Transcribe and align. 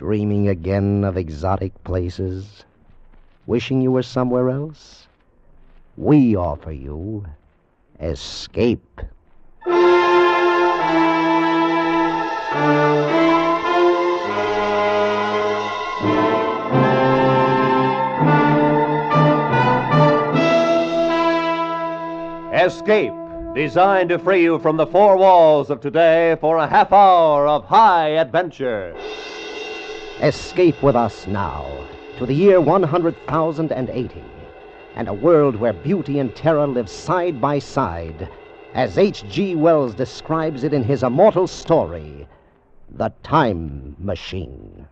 Dreaming 0.00 0.48
again 0.48 1.04
of 1.04 1.18
exotic 1.18 1.84
places? 1.84 2.64
Wishing 3.44 3.82
you 3.82 3.92
were 3.92 4.02
somewhere 4.02 4.48
else? 4.48 5.06
We 5.98 6.34
offer 6.34 6.72
you 6.72 7.26
escape. 8.00 9.02
Escape, 22.54 23.12
designed 23.54 24.08
to 24.08 24.18
free 24.18 24.44
you 24.44 24.58
from 24.60 24.78
the 24.78 24.86
four 24.86 25.18
walls 25.18 25.68
of 25.68 25.82
today 25.82 26.38
for 26.40 26.56
a 26.56 26.66
half 26.66 26.90
hour 26.90 27.46
of 27.46 27.66
high 27.66 28.08
adventure. 28.12 28.96
Escape 30.22 30.82
with 30.82 30.96
us 30.96 31.26
now 31.26 31.66
to 32.18 32.26
the 32.26 32.34
year 32.34 32.60
100,080 32.60 34.22
and 34.94 35.08
a 35.08 35.14
world 35.14 35.56
where 35.56 35.72
beauty 35.72 36.18
and 36.18 36.36
terror 36.36 36.66
live 36.66 36.90
side 36.90 37.40
by 37.40 37.58
side, 37.58 38.28
as 38.74 38.98
H.G. 38.98 39.54
Wells 39.54 39.94
describes 39.94 40.62
it 40.62 40.74
in 40.74 40.84
his 40.84 41.02
immortal 41.02 41.46
story, 41.46 42.28
The 42.90 43.10
Time 43.22 43.96
Machine. 43.98 44.86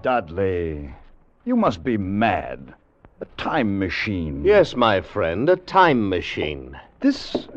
Dudley, 0.00 0.94
you 1.44 1.54
must 1.54 1.84
be 1.84 1.98
mad. 1.98 2.74
A 3.18 3.24
time 3.38 3.78
machine. 3.78 4.44
Yes, 4.44 4.76
my 4.76 5.00
friend, 5.00 5.48
a 5.48 5.56
time 5.56 6.10
machine. 6.10 6.78
This. 7.00 7.48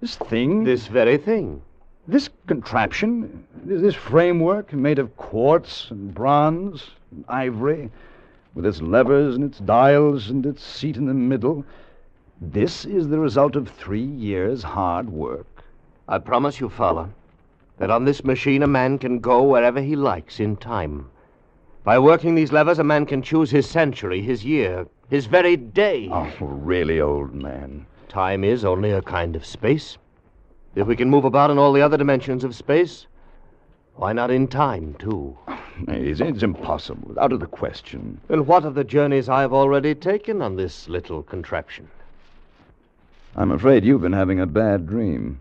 this 0.00 0.14
thing? 0.14 0.62
This 0.62 0.86
very 0.86 1.18
thing. 1.18 1.62
This 2.06 2.30
contraption? 2.46 3.44
This 3.64 3.96
framework 3.96 4.72
made 4.72 5.00
of 5.00 5.16
quartz 5.16 5.90
and 5.90 6.14
bronze 6.14 6.90
and 7.10 7.24
ivory, 7.28 7.90
with 8.54 8.64
its 8.64 8.80
levers 8.80 9.34
and 9.34 9.42
its 9.42 9.58
dials 9.58 10.30
and 10.30 10.46
its 10.46 10.62
seat 10.62 10.96
in 10.96 11.06
the 11.06 11.14
middle. 11.14 11.64
This 12.40 12.84
is 12.84 13.08
the 13.08 13.18
result 13.18 13.56
of 13.56 13.68
three 13.68 14.04
years' 14.04 14.62
hard 14.62 15.10
work. 15.10 15.64
I 16.06 16.18
promise 16.18 16.60
you, 16.60 16.68
Fowler, 16.68 17.08
that 17.78 17.90
on 17.90 18.04
this 18.04 18.22
machine 18.22 18.62
a 18.62 18.68
man 18.68 18.98
can 18.98 19.18
go 19.18 19.42
wherever 19.42 19.80
he 19.80 19.96
likes 19.96 20.38
in 20.38 20.56
time. 20.56 21.10
By 21.86 22.00
working 22.00 22.34
these 22.34 22.50
levers, 22.50 22.80
a 22.80 22.84
man 22.84 23.06
can 23.06 23.22
choose 23.22 23.52
his 23.52 23.64
century, 23.64 24.20
his 24.20 24.44
year, 24.44 24.88
his 25.08 25.26
very 25.26 25.56
day. 25.56 26.08
Oh, 26.10 26.32
really, 26.40 27.00
old 27.00 27.32
man. 27.32 27.86
Time 28.08 28.42
is 28.42 28.64
only 28.64 28.90
a 28.90 29.00
kind 29.00 29.36
of 29.36 29.46
space. 29.46 29.96
If 30.74 30.88
we 30.88 30.96
can 30.96 31.08
move 31.08 31.24
about 31.24 31.52
in 31.52 31.58
all 31.58 31.72
the 31.72 31.82
other 31.82 31.96
dimensions 31.96 32.42
of 32.42 32.56
space, 32.56 33.06
why 33.94 34.12
not 34.12 34.32
in 34.32 34.48
time, 34.48 34.96
too? 34.98 35.38
It's, 35.86 36.20
it's 36.20 36.42
impossible. 36.42 37.20
Out 37.20 37.32
of 37.32 37.38
the 37.38 37.46
question. 37.46 38.20
And 38.30 38.48
what 38.48 38.64
of 38.64 38.74
the 38.74 38.82
journeys 38.82 39.28
I 39.28 39.42
have 39.42 39.52
already 39.52 39.94
taken 39.94 40.42
on 40.42 40.56
this 40.56 40.88
little 40.88 41.22
contraption? 41.22 41.88
I'm 43.36 43.52
afraid 43.52 43.84
you've 43.84 44.02
been 44.02 44.12
having 44.12 44.40
a 44.40 44.46
bad 44.46 44.88
dream. 44.88 45.38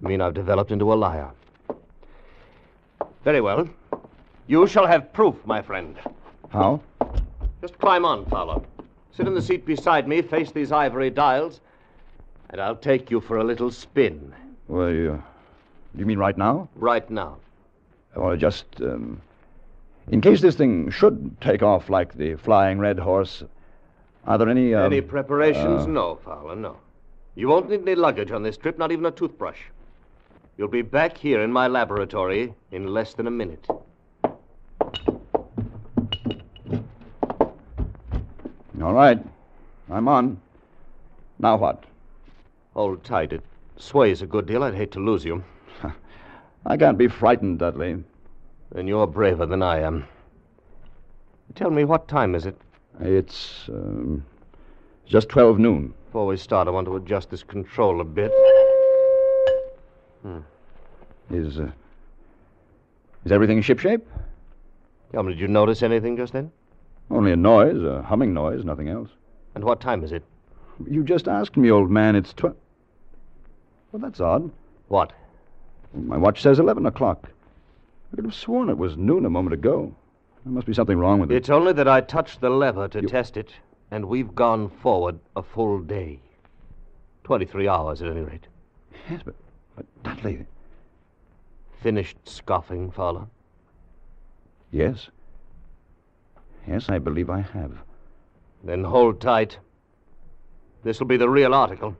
You 0.00 0.08
mean 0.08 0.22
I've 0.22 0.32
developed 0.32 0.72
into 0.72 0.90
a 0.90 0.94
liar? 0.94 1.32
Very 3.24 3.42
well. 3.42 3.68
You 4.50 4.66
shall 4.66 4.88
have 4.88 5.12
proof, 5.12 5.36
my 5.46 5.62
friend. 5.62 5.96
How? 6.48 6.80
Just 7.60 7.78
climb 7.78 8.04
on, 8.04 8.26
Fowler. 8.26 8.60
Sit 9.12 9.28
in 9.28 9.34
the 9.34 9.40
seat 9.40 9.64
beside 9.64 10.08
me, 10.08 10.22
face 10.22 10.50
these 10.50 10.72
ivory 10.72 11.08
dials, 11.08 11.60
and 12.48 12.60
I'll 12.60 12.74
take 12.74 13.12
you 13.12 13.20
for 13.20 13.36
a 13.38 13.44
little 13.44 13.70
spin. 13.70 14.34
Well, 14.66 14.90
you, 14.90 15.22
you 15.94 16.04
mean 16.04 16.18
right 16.18 16.36
now? 16.36 16.68
Right 16.74 17.08
now. 17.08 17.36
Or 18.16 18.36
just, 18.36 18.66
um, 18.80 19.20
in 20.08 20.20
case 20.20 20.40
this 20.40 20.56
thing 20.56 20.90
should 20.90 21.40
take 21.40 21.62
off 21.62 21.88
like 21.88 22.14
the 22.14 22.34
flying 22.34 22.80
red 22.80 22.98
horse, 22.98 23.44
are 24.26 24.36
there 24.36 24.48
any. 24.48 24.74
Um, 24.74 24.86
Any 24.86 25.00
preparations? 25.00 25.84
uh, 25.84 25.86
no, 25.86 26.18
Fowler, 26.24 26.56
no. 26.56 26.76
You 27.36 27.46
won't 27.46 27.70
need 27.70 27.82
any 27.82 27.94
luggage 27.94 28.32
on 28.32 28.42
this 28.42 28.56
trip, 28.56 28.78
not 28.78 28.90
even 28.90 29.06
a 29.06 29.12
toothbrush. 29.12 29.60
You'll 30.58 30.66
be 30.66 30.82
back 30.82 31.16
here 31.16 31.40
in 31.42 31.52
my 31.52 31.68
laboratory 31.68 32.52
in 32.72 32.88
less 32.88 33.14
than 33.14 33.28
a 33.28 33.30
minute. 33.30 33.64
All 38.82 38.94
right. 38.94 39.18
I'm 39.90 40.08
on. 40.08 40.40
Now 41.38 41.56
what? 41.56 41.84
Hold 42.74 43.04
tight. 43.04 43.32
It 43.32 43.42
sways 43.76 44.22
a 44.22 44.26
good 44.26 44.46
deal. 44.46 44.62
I'd 44.62 44.74
hate 44.74 44.92
to 44.92 45.00
lose 45.00 45.24
you. 45.24 45.44
I 46.66 46.76
can't 46.76 46.98
be 46.98 47.08
frightened, 47.08 47.58
Dudley. 47.58 48.02
Then 48.72 48.86
you're 48.86 49.06
braver 49.06 49.46
than 49.46 49.62
I 49.62 49.80
am. 49.80 50.06
Tell 51.54 51.70
me, 51.70 51.84
what 51.84 52.08
time 52.08 52.34
is 52.34 52.46
it? 52.46 52.56
It's 53.00 53.68
um, 53.68 54.24
just 55.06 55.28
12 55.28 55.58
noon. 55.58 55.94
Before 56.06 56.26
we 56.26 56.36
start, 56.36 56.68
I 56.68 56.70
want 56.70 56.86
to 56.86 56.96
adjust 56.96 57.30
this 57.30 57.42
control 57.42 58.00
a 58.00 58.04
bit. 58.04 58.32
Is, 61.30 61.58
uh, 61.58 61.70
is 63.24 63.32
everything 63.32 63.62
shipshape? 63.62 64.02
Tell 65.12 65.22
me, 65.22 65.32
did 65.32 65.40
you 65.40 65.48
notice 65.48 65.82
anything 65.82 66.16
just 66.16 66.32
then? 66.32 66.50
Only 67.10 67.32
a 67.32 67.36
noise, 67.36 67.82
a 67.82 68.02
humming 68.02 68.32
noise, 68.32 68.64
nothing 68.64 68.88
else. 68.88 69.10
And 69.54 69.64
what 69.64 69.80
time 69.80 70.04
is 70.04 70.12
it? 70.12 70.22
You 70.88 71.02
just 71.02 71.26
asked 71.28 71.56
me, 71.56 71.70
old 71.70 71.90
man. 71.90 72.14
It's 72.16 72.32
twelve. 72.32 72.56
Well, 73.90 74.00
that's 74.00 74.20
odd. 74.20 74.50
What? 74.88 75.12
My 75.92 76.16
watch 76.16 76.40
says 76.40 76.60
11 76.60 76.86
o'clock. 76.86 77.28
I 78.12 78.16
could 78.16 78.24
have 78.24 78.34
sworn 78.34 78.70
it 78.70 78.78
was 78.78 78.96
noon 78.96 79.24
a 79.26 79.30
moment 79.30 79.54
ago. 79.54 79.92
There 80.44 80.52
must 80.52 80.66
be 80.66 80.72
something 80.74 80.96
wrong 80.98 81.18
with 81.20 81.32
it. 81.32 81.36
It's 81.36 81.50
only 81.50 81.72
that 81.72 81.88
I 81.88 82.00
touched 82.00 82.40
the 82.40 82.50
lever 82.50 82.86
to 82.88 83.02
You- 83.02 83.08
test 83.08 83.36
it, 83.36 83.52
and 83.90 84.04
we've 84.04 84.34
gone 84.34 84.68
forward 84.68 85.18
a 85.34 85.42
full 85.42 85.80
day. 85.80 86.20
23 87.24 87.66
hours, 87.68 88.00
at 88.02 88.08
any 88.10 88.20
rate. 88.22 88.46
Yes, 89.10 89.22
but, 89.24 89.34
but 89.76 89.86
Dudley. 90.04 90.46
Finished 91.82 92.16
scoffing, 92.28 92.90
Fowler? 92.92 93.26
Yes. 94.70 95.08
Yes, 96.66 96.88
I 96.88 96.98
believe 96.98 97.30
I 97.30 97.40
have. 97.40 97.72
Then 98.62 98.84
hold 98.84 99.20
tight. 99.20 99.58
This'll 100.84 101.06
be 101.06 101.16
the 101.16 101.28
real 101.28 101.54
article. 101.54 101.96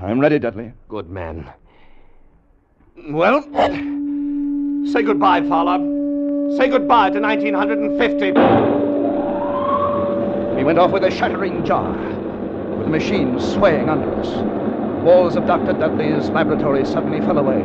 I'm 0.00 0.20
ready, 0.20 0.38
Dudley. 0.38 0.72
Good 0.88 1.08
man. 1.08 1.50
Well, 3.10 3.42
say 4.90 5.02
goodbye, 5.02 5.42
Fowler. 5.48 5.78
Say 6.56 6.68
goodbye 6.68 7.10
to 7.10 7.20
1950. 7.20 8.32
We 10.56 10.64
went 10.64 10.78
off 10.78 10.90
with 10.90 11.04
a 11.04 11.10
shattering 11.10 11.64
jar, 11.64 11.92
with 11.92 12.86
the 12.86 12.90
machine 12.90 13.38
swaying 13.38 13.88
under 13.88 14.12
us. 14.14 14.28
The 14.28 15.02
walls 15.04 15.36
of 15.36 15.46
Dr. 15.46 15.74
Dudley's 15.74 16.30
laboratory 16.30 16.84
suddenly 16.84 17.20
fell 17.20 17.38
away, 17.38 17.62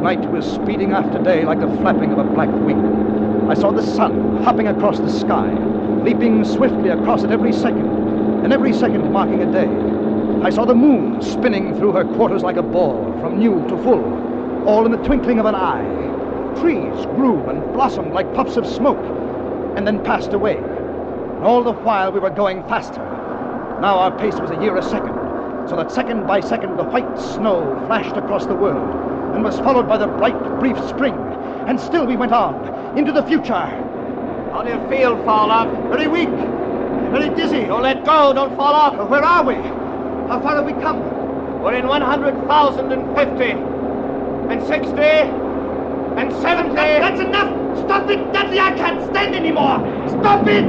night 0.00 0.30
was 0.30 0.50
speeding 0.50 0.92
after 0.92 1.22
day 1.22 1.44
like 1.44 1.60
the 1.60 1.68
flapping 1.78 2.12
of 2.12 2.18
a 2.18 2.24
black 2.24 2.48
wing. 2.48 3.48
I 3.50 3.54
saw 3.54 3.70
the 3.70 3.82
sun 3.82 4.42
hopping 4.42 4.68
across 4.68 4.98
the 4.98 5.10
sky, 5.10 5.52
leaping 6.02 6.44
swiftly 6.44 6.88
across 6.88 7.22
it 7.22 7.30
every 7.30 7.52
second. 7.52 7.88
and 8.44 8.52
every 8.52 8.72
second 8.72 9.12
marking 9.12 9.42
a 9.42 9.52
day. 9.52 9.68
I 10.42 10.50
saw 10.50 10.64
the 10.64 10.74
moon 10.74 11.20
spinning 11.20 11.76
through 11.76 11.92
her 11.92 12.04
quarters 12.04 12.42
like 12.42 12.56
a 12.56 12.62
ball, 12.62 13.12
from 13.20 13.38
new 13.38 13.66
to 13.68 13.76
full, 13.82 14.66
all 14.66 14.86
in 14.86 14.92
the 14.92 15.04
twinkling 15.06 15.38
of 15.38 15.46
an 15.46 15.54
eye. 15.54 15.84
Trees 16.60 17.06
grew 17.16 17.38
and 17.50 17.72
blossomed 17.74 18.12
like 18.12 18.32
puffs 18.34 18.56
of 18.56 18.66
smoke, 18.66 19.04
and 19.76 19.86
then 19.86 20.02
passed 20.02 20.32
away. 20.32 20.56
And 20.56 21.44
all 21.44 21.62
the 21.62 21.72
while 21.72 22.10
we 22.10 22.20
were 22.20 22.30
going 22.30 22.62
faster. 22.64 23.02
Now 23.80 23.98
our 23.98 24.18
pace 24.18 24.40
was 24.40 24.50
a 24.50 24.60
year 24.62 24.76
a 24.76 24.82
second, 24.82 25.14
so 25.68 25.76
that 25.76 25.92
second 25.92 26.26
by 26.26 26.40
second 26.40 26.76
the 26.78 26.84
white 26.84 27.18
snow 27.18 27.82
flashed 27.86 28.16
across 28.16 28.46
the 28.46 28.54
world, 28.54 29.19
and 29.34 29.44
was 29.44 29.58
followed 29.58 29.88
by 29.88 29.98
the 29.98 30.06
bright, 30.06 30.38
brief 30.60 30.78
spring. 30.88 31.14
And 31.66 31.78
still 31.78 32.06
we 32.06 32.16
went 32.16 32.32
on, 32.32 32.98
into 32.98 33.12
the 33.12 33.22
future. 33.22 33.52
How 34.52 34.62
do 34.62 34.70
you 34.70 34.88
feel, 34.88 35.16
Fowler? 35.24 35.70
Very 35.88 36.08
weak, 36.08 36.28
very 37.10 37.28
dizzy. 37.34 37.64
Don't 37.66 37.82
let 37.82 38.04
go. 38.04 38.32
Don't 38.32 38.56
fall 38.56 38.74
off. 38.74 39.10
Where 39.10 39.22
are 39.22 39.44
we? 39.44 39.54
How 39.54 40.40
far 40.40 40.56
have 40.56 40.66
we 40.66 40.72
come? 40.72 41.00
We're 41.62 41.74
in 41.74 41.86
100,050 41.86 43.44
and 44.50 44.66
60 44.66 45.50
and 46.16 46.32
70. 46.32 46.74
That's 46.74 47.20
enough! 47.20 47.78
Stop 47.78 48.08
it, 48.10 48.32
Dudley! 48.32 48.58
I 48.58 48.72
can't 48.72 49.02
stand 49.10 49.34
anymore! 49.34 49.78
Stop 50.08 50.46
it! 50.46 50.64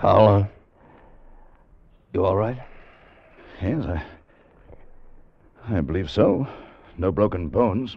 Fowler, 0.00 0.48
you 2.12 2.24
all 2.24 2.36
right? 2.36 2.58
Yes, 3.60 3.84
I. 3.86 4.02
I 5.68 5.71
believe 5.82 6.10
so. 6.10 6.46
No 6.96 7.12
broken 7.12 7.48
bones. 7.48 7.96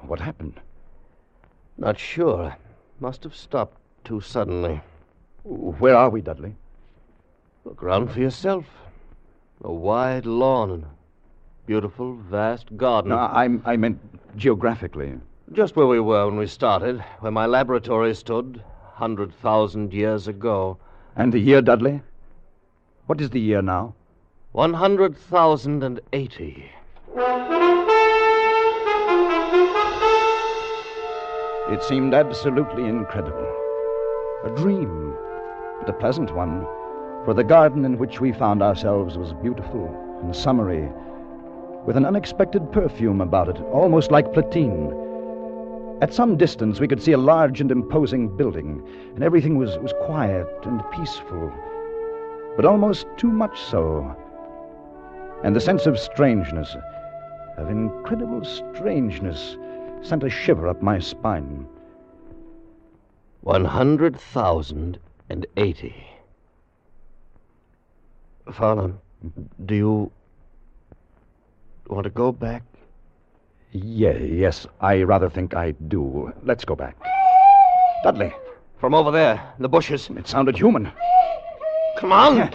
What 0.00 0.20
happened? 0.20 0.60
Not 1.78 1.98
sure. 1.98 2.56
Must 3.00 3.24
have 3.24 3.34
stopped 3.34 3.78
too 4.04 4.20
suddenly. 4.20 4.80
Where 5.44 5.96
are 5.96 6.10
we, 6.10 6.20
Dudley? 6.20 6.56
Look 7.64 7.82
around 7.82 8.12
for 8.12 8.20
yourself. 8.20 8.66
A 9.62 9.72
wide 9.72 10.26
lawn 10.26 10.70
and 10.70 10.84
a 10.84 10.90
beautiful, 11.66 12.14
vast 12.14 12.76
garden. 12.76 13.10
No, 13.10 13.16
I, 13.18 13.48
I 13.64 13.76
meant 13.76 13.98
geographically. 14.36 15.14
Just 15.52 15.76
where 15.76 15.86
we 15.86 16.00
were 16.00 16.26
when 16.26 16.36
we 16.36 16.46
started, 16.46 17.02
where 17.20 17.32
my 17.32 17.46
laboratory 17.46 18.14
stood, 18.14 18.62
100,000 18.96 19.92
years 19.92 20.28
ago. 20.28 20.78
And 21.16 21.32
the 21.32 21.38
year, 21.38 21.62
Dudley? 21.62 22.02
What 23.06 23.20
is 23.20 23.30
the 23.30 23.40
year 23.40 23.62
now? 23.62 23.94
100,080. 24.54 26.70
It 31.72 31.82
seemed 31.82 32.14
absolutely 32.14 32.84
incredible. 32.84 33.52
A 34.44 34.50
dream, 34.54 35.16
but 35.80 35.88
a 35.88 35.98
pleasant 35.98 36.32
one, 36.36 36.64
for 37.24 37.34
the 37.34 37.42
garden 37.42 37.84
in 37.84 37.98
which 37.98 38.20
we 38.20 38.30
found 38.30 38.62
ourselves 38.62 39.18
was 39.18 39.32
beautiful 39.32 39.92
and 40.22 40.36
summery, 40.36 40.88
with 41.84 41.96
an 41.96 42.06
unexpected 42.06 42.70
perfume 42.70 43.20
about 43.20 43.48
it, 43.48 43.60
almost 43.72 44.12
like 44.12 44.32
platine. 44.32 44.92
At 46.00 46.14
some 46.14 46.36
distance, 46.36 46.78
we 46.78 46.86
could 46.86 47.02
see 47.02 47.10
a 47.10 47.18
large 47.18 47.60
and 47.60 47.72
imposing 47.72 48.36
building, 48.36 48.86
and 49.16 49.24
everything 49.24 49.58
was, 49.58 49.76
was 49.78 49.92
quiet 50.04 50.46
and 50.62 50.80
peaceful, 50.92 51.52
but 52.54 52.64
almost 52.64 53.08
too 53.16 53.32
much 53.32 53.60
so. 53.60 54.14
And 55.44 55.54
the 55.54 55.60
sense 55.60 55.84
of 55.84 56.00
strangeness, 56.00 56.74
of 57.58 57.68
incredible 57.68 58.42
strangeness, 58.46 59.58
sent 60.00 60.24
a 60.24 60.30
shiver 60.30 60.68
up 60.68 60.80
my 60.80 60.98
spine. 60.98 61.66
100,080. 63.42 65.94
Fowler, 68.52 68.92
do 69.66 69.74
you 69.74 70.10
want 71.88 72.04
to 72.04 72.10
go 72.10 72.32
back? 72.32 72.62
Yeah, 73.72 74.16
yes, 74.16 74.66
I 74.80 75.02
rather 75.02 75.28
think 75.28 75.54
I 75.54 75.72
do. 75.72 76.32
Let's 76.42 76.64
go 76.64 76.74
back. 76.74 76.96
Dudley, 78.02 78.32
From 78.78 78.94
over 78.94 79.10
there, 79.10 79.34
in 79.58 79.62
the 79.62 79.68
bushes. 79.68 80.08
it 80.16 80.26
sounded 80.26 80.56
human. 80.56 80.90
Come 81.98 82.12
on! 82.12 82.50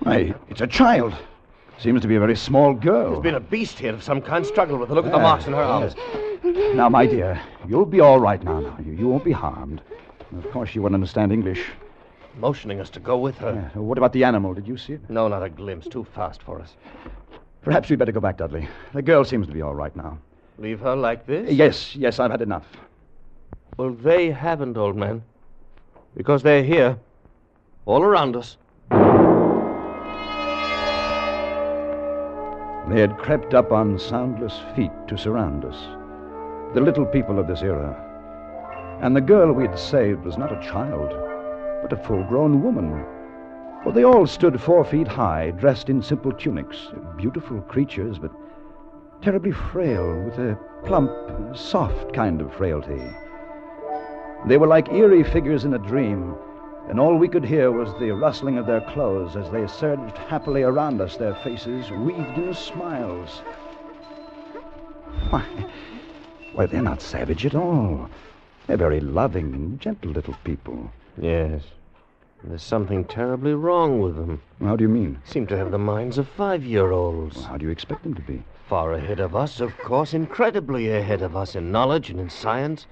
Why, 0.00 0.34
it's 0.48 0.60
a 0.60 0.66
child. 0.66 1.14
Seems 1.78 2.02
to 2.02 2.08
be 2.08 2.16
a 2.16 2.20
very 2.20 2.36
small 2.36 2.74
girl. 2.74 3.10
There's 3.12 3.22
been 3.22 3.34
a 3.34 3.40
beast 3.40 3.78
here 3.78 3.94
of 3.94 4.02
some 4.02 4.20
kind 4.20 4.44
struggled 4.44 4.80
with 4.80 4.88
her. 4.88 4.94
Look 4.94 5.06
at 5.06 5.12
the 5.12 5.18
marks 5.18 5.46
in 5.46 5.52
her 5.52 5.62
arms. 5.62 5.94
Now, 6.74 6.88
my 6.88 7.06
dear, 7.06 7.40
you'll 7.68 7.86
be 7.86 8.00
all 8.00 8.18
right 8.20 8.42
now. 8.42 8.60
now. 8.60 8.78
You, 8.84 8.92
you 8.92 9.08
won't 9.08 9.24
be 9.24 9.32
harmed. 9.32 9.80
Of 10.36 10.50
course, 10.50 10.74
you 10.74 10.82
won't 10.82 10.94
understand 10.94 11.32
English. 11.32 11.64
Motioning 12.36 12.80
us 12.80 12.90
to 12.90 13.00
go 13.00 13.16
with 13.18 13.36
her. 13.38 13.70
Yeah, 13.74 13.80
What 13.80 13.98
about 13.98 14.12
the 14.12 14.24
animal? 14.24 14.54
Did 14.54 14.66
you 14.68 14.76
see 14.76 14.94
it? 14.94 15.10
No, 15.10 15.28
not 15.28 15.42
a 15.42 15.48
glimpse. 15.48 15.86
Too 15.88 16.04
fast 16.04 16.42
for 16.42 16.60
us. 16.60 16.74
Perhaps 17.62 17.90
we'd 17.90 17.98
better 17.98 18.12
go 18.12 18.20
back, 18.20 18.38
Dudley. 18.38 18.68
The 18.94 19.02
girl 19.02 19.24
seems 19.24 19.46
to 19.48 19.52
be 19.52 19.62
all 19.62 19.74
right 19.74 19.94
now. 19.96 20.18
Leave 20.58 20.80
her 20.80 20.96
like 20.96 21.26
this? 21.26 21.50
Yes, 21.50 21.94
yes, 21.96 22.18
I've 22.18 22.30
had 22.30 22.42
enough. 22.42 22.66
Well, 23.76 23.90
they 23.90 24.30
haven't, 24.30 24.76
old 24.76 24.96
man. 24.96 25.22
Because 26.16 26.42
they're 26.42 26.64
here. 26.64 26.98
All 27.86 28.02
around 28.02 28.36
us. 28.36 28.56
They 32.90 33.00
had 33.00 33.18
crept 33.18 33.52
up 33.52 33.70
on 33.70 33.98
soundless 33.98 34.60
feet 34.74 34.92
to 35.08 35.18
surround 35.18 35.64
us. 35.64 35.76
The 36.74 36.80
little 36.80 37.04
people 37.04 37.38
of 37.38 37.46
this 37.46 37.60
era. 37.60 37.94
And 39.02 39.14
the 39.14 39.20
girl 39.20 39.52
we 39.52 39.64
had 39.64 39.78
saved 39.78 40.24
was 40.24 40.38
not 40.38 40.52
a 40.52 40.66
child, 40.66 41.10
but 41.82 41.92
a 41.92 42.02
full 42.02 42.24
grown 42.24 42.62
woman. 42.62 43.04
For 43.84 43.92
they 43.92 44.04
all 44.04 44.26
stood 44.26 44.60
four 44.60 44.84
feet 44.84 45.06
high, 45.06 45.50
dressed 45.50 45.90
in 45.90 46.02
simple 46.02 46.32
tunics. 46.32 46.88
Beautiful 47.16 47.60
creatures, 47.62 48.18
but 48.18 48.32
terribly 49.20 49.52
frail, 49.52 50.24
with 50.24 50.38
a 50.38 50.58
plump, 50.84 51.12
soft 51.54 52.12
kind 52.14 52.40
of 52.40 52.54
frailty. 52.54 53.02
They 54.46 54.56
were 54.56 54.66
like 54.66 54.92
eerie 54.92 55.24
figures 55.24 55.64
in 55.64 55.74
a 55.74 55.78
dream, 55.78 56.34
and 56.88 56.98
all 56.98 57.16
we 57.16 57.28
could 57.28 57.44
hear 57.44 57.70
was 57.70 57.92
the 58.00 58.10
rustling 58.10 58.56
of 58.56 58.66
their 58.66 58.80
clothes 58.80 59.36
as 59.36 59.50
they 59.50 59.66
surged 59.66 60.16
happily 60.16 60.62
around 60.62 61.00
us, 61.00 61.16
their 61.16 61.34
faces 61.36 61.90
wreathed 61.90 62.38
in 62.38 62.54
smiles. 62.54 63.42
Why, 65.30 65.44
why, 66.54 66.66
they're 66.66 66.80
not 66.80 67.02
savage 67.02 67.44
at 67.44 67.54
all. 67.54 68.08
They're 68.66 68.76
very 68.76 69.00
loving 69.00 69.52
and 69.54 69.80
gentle 69.80 70.10
little 70.10 70.36
people. 70.44 70.90
Yes. 71.20 71.62
There's 72.42 72.62
something 72.62 73.04
terribly 73.04 73.52
wrong 73.52 74.00
with 74.00 74.16
them. 74.16 74.40
How 74.60 74.76
do 74.76 74.82
you 74.82 74.88
mean? 74.88 75.20
Seem 75.24 75.46
to 75.48 75.56
have 75.56 75.70
the 75.70 75.78
minds 75.78 76.18
of 76.18 76.28
five 76.28 76.64
year 76.64 76.92
olds. 76.92 77.44
How 77.44 77.56
do 77.56 77.66
you 77.66 77.72
expect 77.72 78.04
them 78.04 78.14
to 78.14 78.22
be? 78.22 78.44
Far 78.68 78.92
ahead 78.92 79.18
of 79.18 79.34
us, 79.34 79.60
of 79.60 79.76
course, 79.78 80.14
incredibly 80.14 80.90
ahead 80.90 81.20
of 81.20 81.36
us 81.36 81.56
in 81.56 81.72
knowledge 81.72 82.10
and 82.10 82.20
in 82.20 82.30
science. 82.30 82.86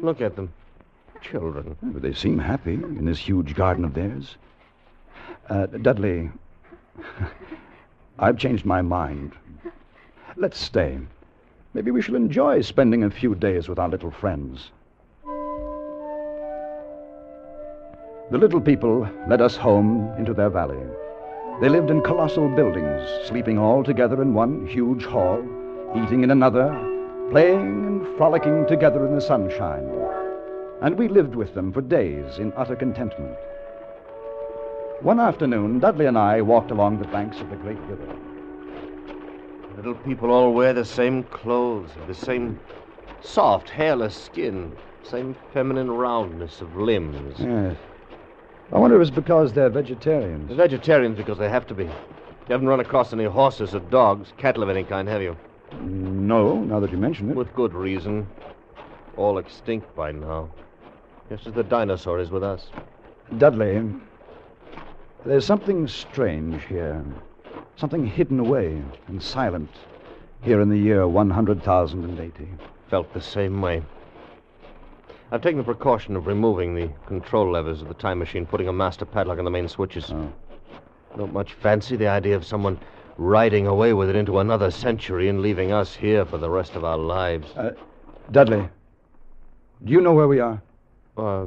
Look 0.00 0.20
at 0.20 0.36
them. 0.36 0.52
Children. 1.30 1.76
They 1.82 2.12
seem 2.12 2.38
happy 2.38 2.74
in 2.74 3.06
this 3.06 3.18
huge 3.18 3.54
garden 3.54 3.84
of 3.84 3.94
theirs. 3.94 4.36
Uh, 5.48 5.66
Dudley, 5.66 6.30
I've 8.18 8.36
changed 8.36 8.66
my 8.66 8.82
mind. 8.82 9.32
Let's 10.36 10.58
stay. 10.58 10.98
Maybe 11.72 11.90
we 11.90 12.02
shall 12.02 12.14
enjoy 12.14 12.60
spending 12.60 13.04
a 13.04 13.10
few 13.10 13.34
days 13.34 13.68
with 13.68 13.78
our 13.78 13.88
little 13.88 14.10
friends. 14.10 14.70
The 18.30 18.38
little 18.38 18.60
people 18.60 19.08
led 19.26 19.40
us 19.40 19.56
home 19.56 20.12
into 20.18 20.34
their 20.34 20.50
valley. 20.50 20.82
They 21.60 21.68
lived 21.68 21.90
in 21.90 22.02
colossal 22.02 22.48
buildings, 22.54 23.08
sleeping 23.26 23.58
all 23.58 23.82
together 23.82 24.20
in 24.20 24.34
one 24.34 24.66
huge 24.66 25.04
hall, 25.04 25.42
eating 25.96 26.22
in 26.22 26.30
another, 26.30 26.68
playing 27.30 27.86
and 27.86 28.16
frolicking 28.18 28.66
together 28.66 29.06
in 29.06 29.14
the 29.14 29.20
sunshine. 29.20 29.88
And 30.84 30.98
we 30.98 31.08
lived 31.08 31.34
with 31.34 31.54
them 31.54 31.72
for 31.72 31.80
days 31.80 32.38
in 32.38 32.52
utter 32.58 32.76
contentment. 32.76 33.38
One 35.00 35.18
afternoon, 35.18 35.78
Dudley 35.78 36.04
and 36.04 36.18
I 36.18 36.42
walked 36.42 36.70
along 36.70 36.98
the 36.98 37.08
banks 37.08 37.40
of 37.40 37.48
the 37.48 37.56
great 37.56 37.78
river. 37.88 38.14
Little 39.76 39.94
people 39.94 40.30
all 40.30 40.52
wear 40.52 40.74
the 40.74 40.84
same 40.84 41.22
clothes, 41.22 41.88
the 42.06 42.14
same 42.14 42.60
soft, 43.22 43.70
hairless 43.70 44.14
skin, 44.14 44.76
same 45.02 45.34
feminine 45.54 45.90
roundness 45.90 46.60
of 46.60 46.76
limbs. 46.76 47.36
Yes. 47.38 47.78
I 48.70 48.78
wonder 48.78 49.00
if 49.00 49.08
it's 49.08 49.16
because 49.16 49.54
they're 49.54 49.70
vegetarians. 49.70 50.48
They're 50.48 50.56
vegetarians. 50.58 51.16
vegetarians 51.16 51.16
because 51.16 51.38
they 51.38 51.48
have 51.48 51.66
to 51.68 51.74
be. 51.74 51.84
You 51.84 52.50
haven't 52.50 52.68
run 52.68 52.80
across 52.80 53.14
any 53.14 53.24
horses 53.24 53.74
or 53.74 53.80
dogs, 53.80 54.34
cattle 54.36 54.62
of 54.62 54.68
any 54.68 54.84
kind, 54.84 55.08
have 55.08 55.22
you? 55.22 55.34
No, 55.80 56.62
now 56.62 56.78
that 56.78 56.92
you 56.92 56.98
mention 56.98 57.30
it. 57.30 57.36
With 57.36 57.54
good 57.54 57.72
reason. 57.72 58.28
All 59.16 59.38
extinct 59.38 59.96
by 59.96 60.12
now. 60.12 60.50
Just 61.34 61.48
as 61.48 61.54
the 61.54 61.64
dinosaur 61.64 62.20
is 62.20 62.30
with 62.30 62.44
us. 62.44 62.68
Dudley, 63.38 63.82
There's 65.26 65.44
something 65.44 65.88
strange 65.88 66.64
here. 66.66 67.04
Something 67.74 68.06
hidden 68.06 68.38
away 68.38 68.80
and 69.08 69.20
silent 69.20 69.70
here 70.42 70.60
in 70.60 70.68
the 70.68 70.78
year 70.78 71.08
100,080. 71.08 72.48
Felt 72.88 73.12
the 73.12 73.20
same 73.20 73.60
way. 73.60 73.82
I've 75.32 75.42
taken 75.42 75.58
the 75.58 75.64
precaution 75.64 76.14
of 76.14 76.28
removing 76.28 76.72
the 76.72 76.88
control 77.06 77.50
levers 77.50 77.82
of 77.82 77.88
the 77.88 77.94
time 77.94 78.20
machine, 78.20 78.46
putting 78.46 78.68
a 78.68 78.72
master 78.72 79.04
padlock 79.04 79.38
on 79.40 79.44
the 79.44 79.50
main 79.50 79.66
switches. 79.66 80.12
Oh. 80.12 80.32
Don't 81.16 81.32
much 81.32 81.54
fancy 81.54 81.96
the 81.96 82.06
idea 82.06 82.36
of 82.36 82.46
someone 82.46 82.78
riding 83.16 83.66
away 83.66 83.92
with 83.92 84.08
it 84.08 84.14
into 84.14 84.38
another 84.38 84.70
century 84.70 85.28
and 85.28 85.42
leaving 85.42 85.72
us 85.72 85.96
here 85.96 86.24
for 86.24 86.38
the 86.38 86.48
rest 86.48 86.76
of 86.76 86.84
our 86.84 86.98
lives. 86.98 87.50
Uh, 87.56 87.72
Dudley, 88.30 88.68
do 89.84 89.92
you 89.92 90.00
know 90.00 90.12
where 90.12 90.28
we 90.28 90.38
are? 90.38 90.62
Uh, 91.16 91.46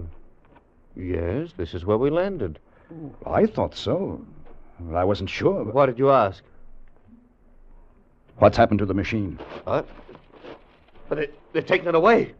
yes, 0.95 1.49
this 1.57 1.73
is 1.73 1.85
where 1.85 1.97
we 1.97 2.09
landed. 2.09 2.59
I 3.25 3.45
thought 3.45 3.75
so. 3.75 4.21
I 4.93 5.03
wasn't 5.03 5.29
sure. 5.29 5.65
but- 5.65 5.73
What 5.73 5.85
did 5.87 5.99
you 5.99 6.09
ask? 6.11 6.43
What's 8.37 8.55
happened 8.55 8.79
to 8.79 8.85
the 8.85 8.93
machine? 8.93 9.39
What? 9.63 9.87
But 11.09 11.17
they, 11.17 11.27
they've 11.53 11.65
taken 11.65 11.87
it 11.87 11.95
away. 11.95 12.33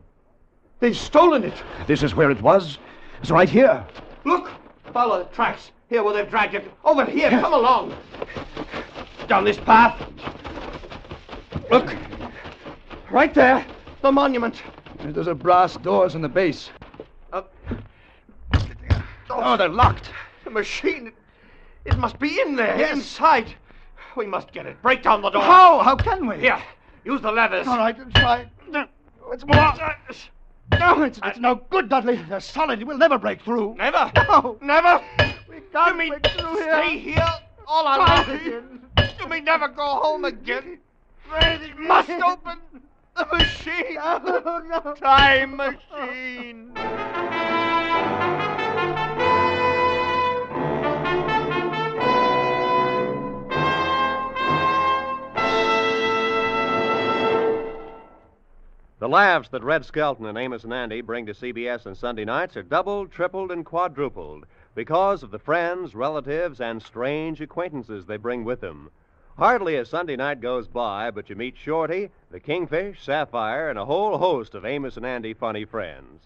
They've 0.80 0.96
stolen 0.96 1.44
it. 1.44 1.54
This 1.88 2.04
is 2.04 2.14
where 2.14 2.30
it 2.30 2.42
was. 2.42 2.78
It's 3.22 3.32
right 3.32 3.50
here. 3.50 3.84
Look! 4.26 4.52
Follow 4.94 5.24
the 5.24 5.30
tracks. 5.36 5.72
Here 5.90 6.04
where 6.04 6.14
they've 6.14 6.30
dragged 6.30 6.54
it. 6.54 6.72
Over 6.86 7.06
here. 7.06 7.30
Come 7.32 7.54
along. 7.54 7.96
Down 9.28 9.44
this 9.44 9.58
path. 9.58 10.00
Look. 11.72 11.96
Right 13.10 13.34
there. 13.34 13.66
The 14.02 14.12
monument. 14.12 14.62
There's 15.00 15.28
a 15.28 15.34
brass 15.36 15.78
doors 15.78 16.14
in 16.14 16.22
the 16.22 16.30
base. 16.30 16.70
Oh, 19.38 19.56
they're 19.58 19.70
locked. 19.70 20.10
the 20.44 20.50
machine. 20.50 21.12
It, 21.86 21.98
must 21.98 22.20
be 22.20 22.42
in 22.42 22.56
there. 22.56 22.92
Inside. 22.92 23.54
We 24.16 24.26
must 24.26 24.52
get 24.52 24.66
it. 24.66 24.82
Break 24.82 25.04
down 25.04 25.22
the 25.22 25.30
door. 25.30 25.42
How? 25.42 25.80
How 25.80 25.96
can 25.96 26.28
we? 26.28 26.38
Here. 26.38 26.62
Use 27.06 27.22
the 27.22 27.32
levers. 27.32 27.68
All 27.68 27.78
right, 27.78 27.96
try. 28.16 28.50
Let's 29.30 29.46
move. 29.46 30.18
No, 30.80 31.04
it's, 31.04 31.20
it's 31.24 31.40
no 31.40 31.56
good, 31.70 31.90
Dudley. 31.90 32.18
They're 32.30 32.40
solid. 32.40 32.84
We'll 32.84 32.98
never 32.98 33.18
break 33.18 33.42
through. 33.42 33.76
Never. 33.78 34.12
No. 34.16 34.58
Never. 34.62 35.02
We 35.50 35.62
can't 35.72 35.94
you 35.94 35.98
mean 35.98 36.10
break 36.10 36.28
through 36.28 36.58
here. 36.58 36.82
stay 36.82 36.98
here 37.00 37.34
all 37.68 37.88
our 37.88 38.00
lives? 38.00 38.44
You 39.20 39.28
mean 39.28 39.44
never 39.44 39.68
go 39.68 39.84
home 39.84 40.26
again? 40.26 40.80
It 41.34 41.80
Must 41.80 42.10
open 42.26 42.60
the 43.16 43.26
machine. 43.32 43.96
No, 43.96 44.64
no. 44.68 44.94
Time 44.94 45.58
machine. 45.58 46.74
The 59.00 59.08
laughs 59.08 59.50
that 59.50 59.64
Red 59.64 59.86
Skelton 59.86 60.26
and 60.26 60.40
Amos 60.40 60.64
and 60.64 60.74
Andy 60.74 61.02
bring 61.02 61.28
to 61.28 61.34
CBS 61.36 61.86
on 61.86 61.94
Sunday 61.94 62.26
nights 62.26 62.58
are 62.58 62.64
doubled, 62.64 63.12
tripled, 63.12 63.52
and 63.52 63.64
quadrupled 63.64 64.48
because 64.74 65.22
of 65.22 65.30
the 65.30 65.38
friends, 65.38 65.94
relatives, 65.94 66.60
and 66.60 66.82
strange 66.82 67.40
acquaintances 67.40 68.08
they 68.08 68.18
bring 68.18 68.44
with 68.44 68.60
them. 68.60 68.90
Hardly 69.38 69.76
a 69.76 69.86
Sunday 69.86 70.16
night 70.16 70.42
goes 70.42 70.68
by 70.68 71.12
but 71.12 71.30
you 71.30 71.36
meet 71.36 71.56
Shorty, 71.56 72.10
the 72.32 72.40
Kingfish, 72.40 73.00
Sapphire, 73.00 73.70
and 73.70 73.78
a 73.78 73.86
whole 73.86 74.18
host 74.18 74.56
of 74.56 74.66
Amos 74.66 74.98
and 74.98 75.06
Andy 75.06 75.36
funny 75.36 75.64
friends. 75.64 76.24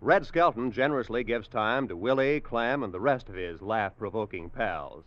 Red 0.00 0.24
Skelton 0.24 0.70
generously 0.70 1.24
gives 1.24 1.48
time 1.48 1.88
to 1.88 1.96
Willie, 1.96 2.38
Clem, 2.38 2.84
and 2.84 2.94
the 2.94 3.00
rest 3.00 3.28
of 3.28 3.34
his 3.34 3.60
laugh 3.60 3.98
provoking 3.98 4.50
pals. 4.50 5.02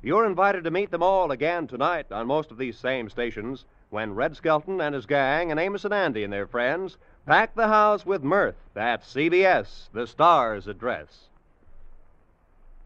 You're 0.00 0.24
invited 0.24 0.64
to 0.64 0.70
meet 0.70 0.90
them 0.90 1.02
all 1.02 1.30
again 1.30 1.66
tonight 1.66 2.10
on 2.10 2.26
most 2.26 2.50
of 2.50 2.56
these 2.56 2.78
same 2.78 3.10
stations 3.10 3.66
when 3.90 4.14
Red 4.14 4.36
Skelton 4.36 4.80
and 4.80 4.94
his 4.94 5.06
gang 5.06 5.50
and 5.50 5.60
Amos 5.60 5.84
and 5.84 5.94
Andy 5.94 6.24
and 6.24 6.32
their 6.32 6.46
friends 6.46 6.96
pack 7.24 7.54
the 7.54 7.68
house 7.68 8.04
with 8.04 8.22
mirth 8.22 8.56
at 8.74 9.02
CBS, 9.02 9.88
the 9.92 10.06
star's 10.06 10.66
address. 10.66 11.28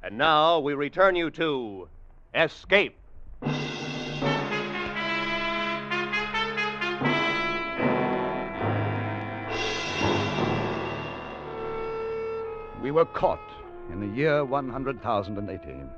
And 0.03 0.17
now 0.19 0.59
we 0.59 0.75
return 0.75 1.15
you 1.17 1.31
to 1.33 1.89
Escape. 2.35 2.97
We 12.83 12.91
were 12.91 13.05
caught 13.05 13.39
in 13.93 14.01
the 14.01 14.17
year 14.17 14.45
100,018. 14.45 15.91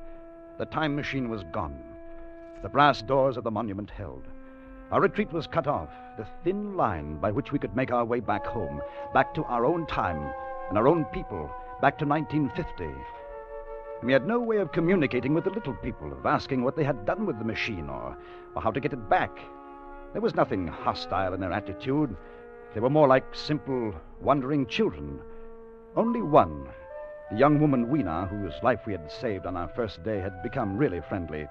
The 0.59 0.67
time 0.67 0.97
machine 0.97 1.29
was 1.29 1.45
gone. 1.45 1.79
The 2.63 2.69
brass 2.69 3.03
doors 3.03 3.37
of 3.37 3.45
the 3.45 3.51
monument 3.51 3.91
held. 3.91 4.25
Our 4.93 5.01
retreat 5.01 5.33
was 5.33 5.47
cut 5.47 5.67
off, 5.67 5.89
the 6.19 6.27
thin 6.45 6.77
line 6.77 7.17
by 7.17 7.31
which 7.31 7.51
we 7.51 7.59
could 7.59 7.75
make 7.75 7.91
our 7.91 8.05
way 8.05 8.21
back 8.21 8.45
home, 8.45 8.83
back 9.15 9.33
to 9.33 9.45
our 9.45 9.65
own 9.65 9.87
time 9.87 10.31
and 10.69 10.77
our 10.77 10.87
own 10.87 11.07
people, 11.07 11.51
back 11.81 11.97
to 11.99 12.05
1950. 12.05 12.91
We 14.03 14.13
had 14.13 14.27
no 14.27 14.39
way 14.39 14.59
of 14.59 14.73
communicating 14.73 15.33
with 15.33 15.45
the 15.45 15.51
little 15.51 15.73
people, 15.73 16.13
of 16.13 16.27
asking 16.27 16.63
what 16.63 16.77
they 16.77 16.85
had 16.85 17.07
done 17.07 17.25
with 17.25 17.39
the 17.39 17.45
machine 17.45 17.89
or, 17.89 18.19
or 18.55 18.61
how 18.61 18.71
to 18.71 18.81
get 18.81 18.93
it 18.93 19.09
back. 19.09 19.31
There 20.13 20.21
was 20.21 20.35
nothing 20.35 20.69
hostile 20.69 21.33
in 21.33 21.41
their 21.41 21.53
attitude. 21.53 22.15
They 22.75 22.81
were 22.81 22.91
more 22.91 23.09
like 23.09 23.35
simple, 23.35 23.95
wondering 24.21 24.67
children. 24.67 25.21
Only 25.97 26.21
one, 26.21 26.69
the 27.31 27.39
young 27.39 27.59
woman 27.61 27.89
Weena, 27.89 28.27
whose 28.27 28.63
life 28.63 28.81
we 28.87 28.93
had 28.93 29.11
saved 29.11 29.47
on 29.47 29.57
our 29.57 29.69
first 29.69 30.05
day, 30.05 30.19
had 30.19 30.43
become 30.43 30.77
really 30.77 31.01
friendly. 31.01 31.49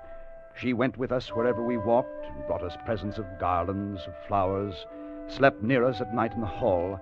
She 0.55 0.73
went 0.73 0.97
with 0.97 1.11
us 1.11 1.29
wherever 1.29 1.63
we 1.63 1.77
walked, 1.77 2.25
and 2.25 2.45
brought 2.45 2.63
us 2.63 2.77
presents 2.85 3.17
of 3.17 3.39
garlands, 3.39 4.01
of 4.07 4.13
flowers, 4.27 4.85
slept 5.27 5.63
near 5.63 5.83
us 5.83 6.01
at 6.01 6.13
night 6.13 6.33
in 6.33 6.41
the 6.41 6.47
hall, 6.47 6.99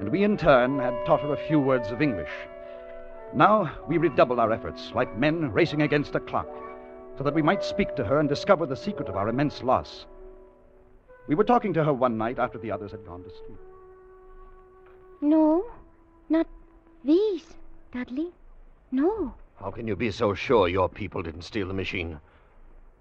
and 0.00 0.08
we 0.08 0.24
in 0.24 0.36
turn 0.36 0.78
had 0.78 0.94
taught 1.06 1.20
her 1.20 1.32
a 1.32 1.48
few 1.48 1.60
words 1.60 1.90
of 1.90 2.00
English. 2.00 2.30
Now 3.34 3.70
we 3.86 3.98
redoubled 3.98 4.38
our 4.38 4.52
efforts, 4.52 4.92
like 4.94 5.16
men 5.16 5.52
racing 5.52 5.82
against 5.82 6.14
a 6.14 6.20
clock, 6.20 6.48
so 7.16 7.24
that 7.24 7.34
we 7.34 7.42
might 7.42 7.62
speak 7.62 7.94
to 7.96 8.04
her 8.04 8.20
and 8.20 8.28
discover 8.28 8.64
the 8.64 8.76
secret 8.76 9.08
of 9.08 9.16
our 9.16 9.28
immense 9.28 9.62
loss. 9.62 10.06
We 11.26 11.34
were 11.34 11.44
talking 11.44 11.74
to 11.74 11.84
her 11.84 11.92
one 11.92 12.16
night 12.16 12.38
after 12.38 12.58
the 12.58 12.70
others 12.70 12.92
had 12.92 13.04
gone 13.04 13.22
to 13.22 13.30
sleep. 13.30 13.58
No, 15.20 15.66
not 16.28 16.46
these, 17.04 17.54
Dudley. 17.92 18.32
No. 18.90 19.34
How 19.56 19.70
can 19.70 19.86
you 19.86 19.96
be 19.96 20.10
so 20.10 20.32
sure 20.32 20.68
your 20.68 20.88
people 20.88 21.22
didn't 21.22 21.42
steal 21.42 21.68
the 21.68 21.74
machine? 21.74 22.20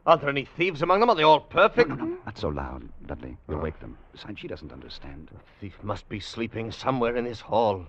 Aren't 0.07 0.21
there 0.21 0.29
any 0.29 0.45
thieves 0.45 0.81
among 0.81 1.01
them? 1.01 1.09
Are 1.09 1.15
they 1.15 1.23
all 1.23 1.41
perfect? 1.41 1.89
No, 1.89 1.95
no, 1.95 2.05
no, 2.05 2.17
not 2.25 2.37
so 2.37 2.47
loud, 2.47 2.87
Dudley. 3.05 3.35
You'll 3.49 3.59
wake 3.59 3.77
them. 3.81 3.97
Besides, 4.13 4.39
she 4.39 4.47
doesn't 4.47 4.71
understand. 4.71 5.27
The 5.33 5.39
thief 5.59 5.77
must 5.83 6.07
be 6.07 6.21
sleeping 6.21 6.71
somewhere 6.71 7.17
in 7.17 7.25
this 7.25 7.41
hall. 7.41 7.85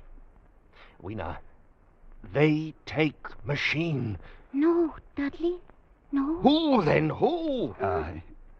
Weena, 1.00 1.38
they 2.32 2.74
take 2.86 3.14
machine. 3.46 4.18
No, 4.52 4.96
Dudley. 5.14 5.58
No. 6.10 6.38
Who 6.40 6.82
then? 6.84 7.10
Who? 7.10 7.76
Uh, 7.80 8.04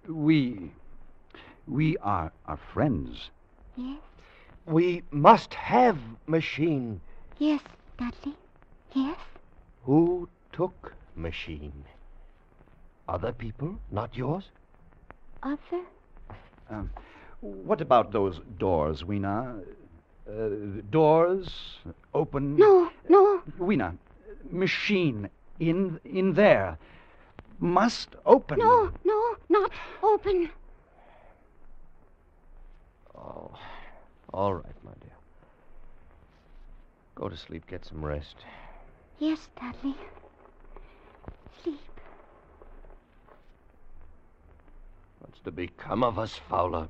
we. 0.07 0.71
We 1.67 1.97
are, 1.99 2.31
are 2.47 2.59
friends. 2.73 3.31
Yes, 3.75 3.99
We 4.67 5.03
must 5.11 5.53
have 5.55 5.99
machine. 6.29 7.01
yes, 7.39 7.61
Dudley. 7.99 8.37
Yes. 8.95 9.19
Who 9.85 10.29
took 10.53 10.93
machine? 11.17 11.85
Other 13.09 13.33
people, 13.33 13.79
not 13.91 14.15
yours? 14.15 14.45
Arthur? 15.43 15.81
Um, 16.69 16.91
what 17.41 17.81
about 17.81 18.13
those 18.13 18.41
doors, 18.59 19.03
Weena? 19.03 19.57
Uh, 20.29 20.49
doors 20.91 21.49
open. 22.13 22.57
No, 22.57 22.91
no. 23.09 23.43
Weena, 23.59 23.95
machine 24.51 25.31
in 25.59 25.99
in 26.05 26.35
there 26.35 26.77
must 27.59 28.15
open. 28.27 28.59
No, 28.59 28.93
no, 29.05 29.37
not 29.49 29.71
open. 30.03 30.51
Oh, 33.17 33.51
all 34.35 34.55
right, 34.55 34.85
my 34.85 34.93
dear. 35.01 35.17
Go 37.15 37.31
to 37.31 37.37
sleep, 37.37 37.67
get 37.67 37.87
some 37.87 38.05
rest. 38.05 38.37
Yes, 39.19 39.49
Dudley. 39.59 39.97
Sleep. 41.63 41.81
What's 45.29 45.41
to 45.41 45.53
become 45.53 46.03
of 46.03 46.19
us, 46.19 46.41
Fowler? 46.49 46.89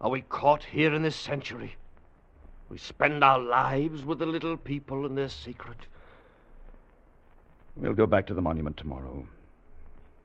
Are 0.00 0.10
we 0.10 0.22
caught 0.22 0.64
here 0.64 0.92
in 0.92 1.02
this 1.02 1.14
century? 1.14 1.76
We 2.68 2.76
spend 2.76 3.22
our 3.22 3.38
lives 3.38 4.04
with 4.04 4.18
the 4.18 4.26
little 4.26 4.56
people 4.56 5.06
and 5.06 5.16
their 5.16 5.28
secret. 5.28 5.78
We'll 7.76 7.94
go 7.94 8.06
back 8.06 8.26
to 8.26 8.34
the 8.34 8.42
monument 8.42 8.76
tomorrow. 8.76 9.24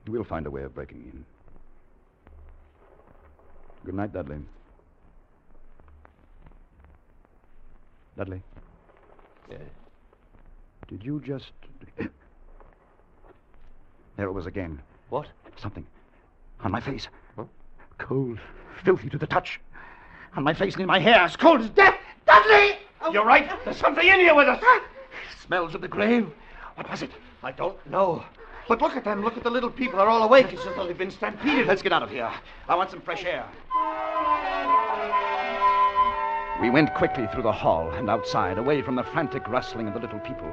We'll 0.07 0.23
find 0.23 0.47
a 0.47 0.51
way 0.51 0.63
of 0.63 0.73
breaking 0.73 1.03
in. 1.13 1.25
Good 3.85 3.93
night, 3.93 4.11
Dudley. 4.11 4.39
Dudley, 8.17 8.41
Yes. 9.49 9.61
did 10.87 11.03
you 11.03 11.21
just. 11.21 11.51
There 14.15 14.27
it 14.27 14.31
was 14.31 14.45
again. 14.45 14.79
What? 15.09 15.27
Something. 15.57 15.87
On 16.63 16.71
my 16.71 16.79
face. 16.79 17.07
Huh? 17.35 17.45
Cold, 17.97 18.39
filthy 18.83 19.09
to 19.09 19.17
the 19.17 19.27
touch. 19.27 19.59
On 20.35 20.43
my 20.43 20.53
face 20.53 20.73
and 20.73 20.81
in 20.81 20.87
my 20.87 20.99
hair, 20.99 21.19
as 21.19 21.35
cold 21.35 21.61
as 21.61 21.69
death. 21.69 21.97
Dudley! 22.25 22.77
Oh. 23.01 23.11
You're 23.11 23.25
right. 23.25 23.51
There's 23.65 23.77
something 23.77 24.07
in 24.07 24.19
here 24.19 24.33
with 24.33 24.47
us. 24.47 24.63
Smells 25.45 25.75
of 25.75 25.81
the 25.81 25.87
grave. 25.87 26.27
What 26.75 26.89
was 26.89 27.01
it? 27.01 27.11
I 27.43 27.51
don't 27.51 27.77
know. 27.89 28.23
But 28.67 28.81
look 28.81 28.95
at 28.95 29.03
them. 29.03 29.23
Look 29.23 29.35
at 29.35 29.43
the 29.43 29.49
little 29.49 29.69
people. 29.69 29.99
They're 29.99 30.07
all 30.07 30.23
awake. 30.23 30.53
It's 30.53 30.65
as 30.65 30.75
though 30.75 30.87
they've 30.87 30.97
been 30.97 31.11
stampeded. 31.11 31.67
Let's 31.67 31.81
get 31.81 31.91
out 31.91 32.01
of 32.01 32.09
here. 32.09 32.31
I 32.69 32.75
want 32.75 32.89
some 32.89 33.01
fresh 33.01 33.25
air. 33.25 33.45
We 36.61 36.69
went 36.69 36.93
quickly 36.93 37.27
through 37.27 37.43
the 37.43 37.51
hall 37.51 37.91
and 37.91 38.09
outside, 38.09 38.57
away 38.57 38.81
from 38.81 38.95
the 38.95 39.03
frantic 39.03 39.47
rustling 39.49 39.87
of 39.87 39.93
the 39.93 39.99
little 39.99 40.19
people. 40.19 40.49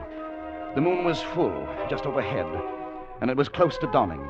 The 0.75 0.81
moon 0.81 1.05
was 1.05 1.21
full, 1.21 1.69
just 1.89 2.05
overhead, 2.05 2.47
and 3.21 3.31
it 3.31 3.37
was 3.37 3.49
close 3.49 3.79
to 3.79 3.87
dawning. 3.93 4.29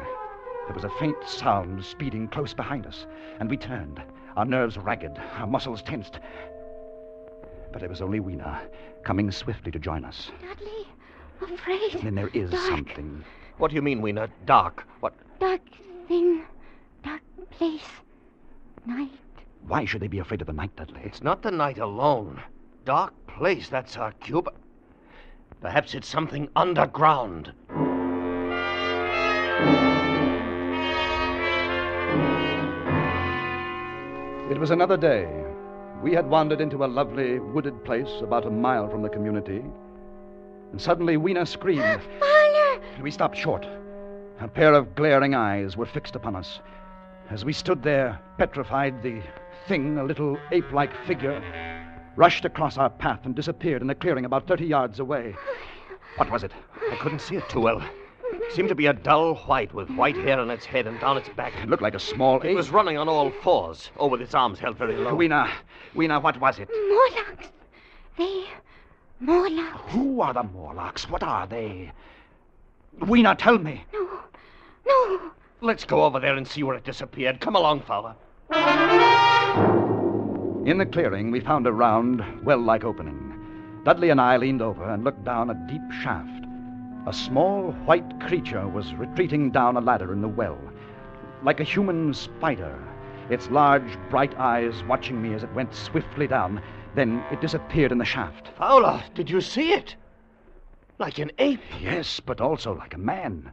There 0.71 0.77
was 0.77 0.85
a 0.85 0.99
faint 1.01 1.17
sound 1.27 1.85
speeding 1.85 2.29
close 2.29 2.55
behind 2.55 2.87
us, 2.87 3.05
and 3.41 3.51
we 3.51 3.57
turned, 3.57 4.01
our 4.37 4.45
nerves 4.45 4.79
ragged, 4.79 5.21
our 5.35 5.47
muscles 5.49 5.83
tensed. 5.83 6.21
But 7.73 7.83
it 7.83 7.91
was 7.91 8.01
only 8.01 8.21
Weena, 8.21 8.63
coming 9.03 9.33
swiftly 9.33 9.73
to 9.73 9.81
join 9.81 10.05
us. 10.05 10.31
Dudley, 10.41 10.87
afraid. 11.43 12.01
Then 12.05 12.15
there 12.15 12.31
is 12.35 12.53
Dark. 12.53 12.63
something. 12.69 13.25
What 13.59 13.71
do 13.71 13.75
you 13.75 13.83
mean, 13.83 14.01
Weena? 14.01 14.29
Dark. 14.47 14.87
What? 15.01 15.15
Dark 15.41 15.63
thing. 16.07 16.45
Dark 17.03 17.23
place. 17.51 17.83
Night. 18.87 19.11
Why 19.67 19.85
should 19.85 20.03
they 20.03 20.07
be 20.07 20.21
afraid 20.21 20.41
of 20.41 20.47
the 20.47 20.53
night, 20.53 20.77
Dudley? 20.77 21.01
It's 21.03 21.21
not 21.21 21.43
the 21.43 21.51
night 21.51 21.79
alone. 21.79 22.41
Dark 22.85 23.13
place, 23.27 23.69
that's 23.69 23.97
our 23.97 24.13
cue. 24.13 24.41
But 24.41 24.55
perhaps 25.61 25.97
it's 25.97 26.07
something 26.07 26.49
underground. 26.55 27.55
It 34.51 34.59
was 34.59 34.73
another 34.73 34.97
day. 34.97 35.29
We 36.03 36.13
had 36.13 36.29
wandered 36.29 36.61
into 36.61 36.85
a 36.85 36.87
lovely 36.87 37.39
wooded 37.39 37.85
place 37.85 38.11
about 38.21 38.47
a 38.47 38.51
mile 38.51 38.89
from 38.91 39.01
the 39.01 39.09
community. 39.09 39.63
And 40.73 40.81
suddenly 40.81 41.17
Weena 41.17 41.47
screamed. 41.47 42.01
Father! 42.19 42.81
We 43.01 43.13
stopped 43.13 43.37
short. 43.37 43.65
A 44.41 44.49
pair 44.49 44.75
of 44.75 44.97
glaring 44.97 45.37
eyes 45.37 45.77
were 45.77 45.87
fixed 45.87 46.17
upon 46.17 46.35
us. 46.35 46.59
As 47.31 47.45
we 47.45 47.53
stood 47.53 47.85
there, 47.85 48.21
petrified, 48.39 49.05
the 49.05 49.23
thing, 49.69 49.99
a 49.99 50.05
little 50.05 50.37
ape 50.51 50.73
like 50.73 50.97
figure, 51.07 51.41
rushed 52.17 52.45
across 52.45 52.77
our 52.77 52.91
path 52.91 53.21
and 53.27 53.37
disappeared 53.37 53.83
in 53.83 53.91
a 53.91 53.95
clearing 53.95 54.25
about 54.25 54.49
30 54.49 54.67
yards 54.67 54.99
away. 54.99 55.37
Oh, 55.39 55.57
what 56.17 56.33
was 56.33 56.43
it? 56.43 56.51
I 56.91 56.97
couldn't 56.97 57.21
see 57.21 57.37
it 57.37 57.49
too 57.49 57.61
well. 57.61 57.81
It 58.33 58.55
seemed 58.55 58.69
to 58.69 58.75
be 58.75 58.87
a 58.87 58.93
dull 58.93 59.35
white 59.35 59.73
with 59.73 59.89
white 59.91 60.17
hair 60.17 60.39
on 60.39 60.51
its 60.51 60.65
head 60.65 60.87
and 60.87 60.99
down 61.01 61.17
its 61.17 61.29
back. 61.31 61.53
It 61.63 61.69
looked 61.69 61.83
like 61.83 61.95
a 61.95 62.01
small 62.01 62.37
ape. 62.39 62.51
It 62.51 62.55
was 62.55 62.71
running 62.71 62.97
on 62.99 63.09
all 63.09 63.31
fours, 63.31 63.91
or 63.97 64.11
with 64.11 64.21
its 64.21 64.35
arms 64.35 64.59
held 64.59 64.77
very 64.77 64.97
low. 64.97 65.15
Weena, 65.15 65.51
Weena, 65.95 66.21
what 66.21 66.41
was 66.41 66.59
it? 66.59 66.69
Morlocks. 66.69 67.49
They. 68.17 68.45
Morlocks. 69.21 69.93
Who 69.93 70.21
are 70.21 70.35
the 70.35 70.43
Morlocks? 70.43 71.09
What 71.09 71.23
are 71.23 71.47
they? 71.47 71.93
Weena, 73.01 73.35
tell 73.35 73.59
me. 73.59 73.85
No. 73.93 74.21
No. 74.87 75.31
Let's 75.61 75.85
go 75.85 76.05
over 76.05 76.19
there 76.21 76.37
and 76.37 76.47
see 76.47 76.63
where 76.63 76.77
it 76.77 76.85
disappeared. 76.85 77.41
Come 77.41 77.55
along, 77.55 77.83
fella. 77.83 78.17
In 80.67 80.79
the 80.79 80.87
clearing, 80.87 81.31
we 81.31 81.41
found 81.41 81.67
a 81.67 81.73
round, 81.73 82.23
well 82.45 82.59
like 82.59 82.85
opening. 82.85 83.27
Dudley 83.85 84.11
and 84.11 84.21
I 84.21 84.37
leaned 84.37 84.61
over 84.61 84.85
and 84.85 85.05
looked 85.05 85.25
down 85.25 85.51
a 85.51 85.55
deep 85.69 85.81
shaft. 86.03 86.47
A 87.07 87.13
small 87.15 87.73
white 87.87 88.21
creature 88.21 88.69
was 88.69 88.95
retreating 88.95 89.51
down 89.51 89.77
a 89.77 89.81
ladder 89.81 90.13
in 90.13 90.21
the 90.21 90.29
well, 90.29 90.59
like 91.43 91.59
a 91.59 91.65
human 91.65 92.13
spider, 92.13 92.79
its 93.31 93.49
large, 93.49 93.97
bright 94.11 94.39
eyes 94.39 94.85
watching 94.85 95.23
me 95.23 95.33
as 95.33 95.43
it 95.43 95.53
went 95.55 95.75
swiftly 95.75 96.27
down. 96.27 96.61
Then 96.95 97.25
it 97.31 97.41
disappeared 97.41 97.91
in 97.91 97.99
the 97.99 98.05
shaft. 98.05 98.49
Fowler, 98.49 99.03
did 99.15 99.31
you 99.31 99.41
see 99.41 99.73
it? 99.73 99.97
Like 100.99 101.19
an 101.19 101.31
ape. 101.39 101.63
Yes, 101.81 102.21
but 102.21 102.41
also 102.41 102.75
like 102.75 102.93
a 102.93 102.99
man. 102.99 103.53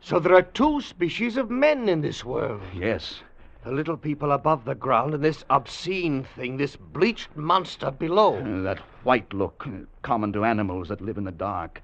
So 0.00 0.18
there 0.18 0.34
are 0.34 0.42
two 0.42 0.80
species 0.80 1.36
of 1.36 1.50
men 1.50 1.90
in 1.90 2.00
this 2.00 2.24
world. 2.24 2.62
Yes. 2.74 3.20
The 3.62 3.72
little 3.72 3.98
people 3.98 4.32
above 4.32 4.64
the 4.64 4.74
ground 4.74 5.12
and 5.12 5.22
this 5.22 5.44
obscene 5.50 6.24
thing, 6.36 6.56
this 6.56 6.76
bleached 6.76 7.36
monster 7.36 7.90
below. 7.90 8.40
That 8.62 8.78
white 9.02 9.34
look, 9.34 9.68
common 10.00 10.32
to 10.32 10.44
animals 10.44 10.88
that 10.88 11.02
live 11.02 11.18
in 11.18 11.24
the 11.24 11.32
dark. 11.32 11.82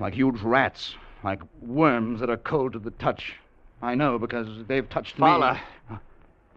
Like 0.00 0.14
huge 0.14 0.40
rats, 0.40 0.94
like 1.22 1.40
worms 1.60 2.20
that 2.20 2.30
are 2.30 2.38
cold 2.38 2.72
to 2.72 2.78
the 2.78 2.90
touch. 2.92 3.34
I 3.82 3.94
know 3.94 4.18
because 4.18 4.66
they've 4.66 4.88
touched 4.88 5.16
Fowler, 5.16 5.60
me. 5.90 5.96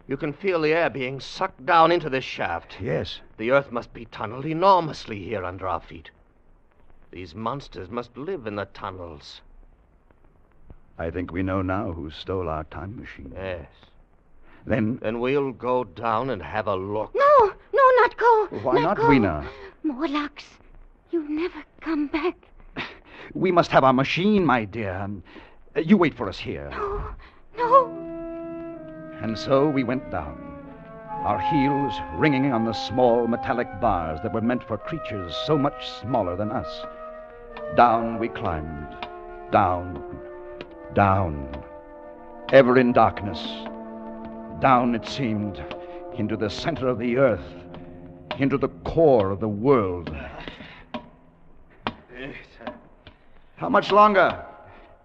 you 0.08 0.16
can 0.16 0.32
feel 0.32 0.62
the 0.62 0.72
air 0.72 0.88
being 0.88 1.20
sucked 1.20 1.66
down 1.66 1.92
into 1.92 2.08
this 2.08 2.24
shaft. 2.24 2.78
Yes. 2.80 3.20
The 3.36 3.50
earth 3.50 3.70
must 3.70 3.92
be 3.92 4.06
tunneled 4.06 4.46
enormously 4.46 5.22
here 5.22 5.44
under 5.44 5.68
our 5.68 5.80
feet. 5.80 6.10
These 7.10 7.34
monsters 7.34 7.90
must 7.90 8.16
live 8.16 8.46
in 8.46 8.56
the 8.56 8.64
tunnels. 8.64 9.42
I 10.98 11.10
think 11.10 11.30
we 11.30 11.42
know 11.42 11.60
now 11.60 11.92
who 11.92 12.10
stole 12.10 12.48
our 12.48 12.64
time 12.64 12.96
machine. 12.96 13.32
Yes. 13.36 13.66
Then 14.66 14.98
Then 15.02 15.20
we'll 15.20 15.52
go 15.52 15.84
down 15.84 16.30
and 16.30 16.42
have 16.42 16.66
a 16.66 16.74
look. 16.74 17.14
No. 17.14 17.52
No, 17.74 17.90
not 18.00 18.16
go. 18.16 18.46
why 18.62 18.80
not, 18.80 18.96
go. 18.96 19.08
Weena? 19.08 19.46
Morlocks. 19.82 20.46
You 21.10 21.28
never 21.28 21.62
come 21.80 22.06
back. 22.06 22.36
We 23.32 23.50
must 23.50 23.70
have 23.70 23.84
our 23.84 23.92
machine, 23.92 24.44
my 24.44 24.64
dear. 24.64 25.08
You 25.76 25.96
wait 25.96 26.14
for 26.14 26.28
us 26.28 26.38
here. 26.38 26.68
No. 26.70 27.14
No. 27.56 28.04
And 29.22 29.38
so 29.38 29.68
we 29.68 29.84
went 29.84 30.10
down, 30.10 30.36
our 31.24 31.40
heels 31.40 31.94
ringing 32.16 32.52
on 32.52 32.64
the 32.64 32.74
small 32.74 33.26
metallic 33.26 33.80
bars 33.80 34.20
that 34.22 34.34
were 34.34 34.42
meant 34.42 34.62
for 34.62 34.76
creatures 34.76 35.34
so 35.46 35.56
much 35.56 35.88
smaller 35.88 36.36
than 36.36 36.52
us. 36.52 36.84
Down 37.76 38.18
we 38.18 38.28
climbed, 38.28 38.94
down, 39.50 40.02
down, 40.94 41.48
ever 42.52 42.76
in 42.78 42.92
darkness. 42.92 43.40
Down 44.60 44.94
it 44.94 45.06
seemed, 45.06 45.64
into 46.16 46.36
the 46.36 46.50
center 46.50 46.86
of 46.88 46.98
the 46.98 47.16
earth, 47.16 47.54
into 48.38 48.58
the 48.58 48.68
core 48.84 49.30
of 49.30 49.40
the 49.40 49.48
world. 49.48 50.14
How 53.64 53.70
much 53.70 53.90
longer? 53.90 54.44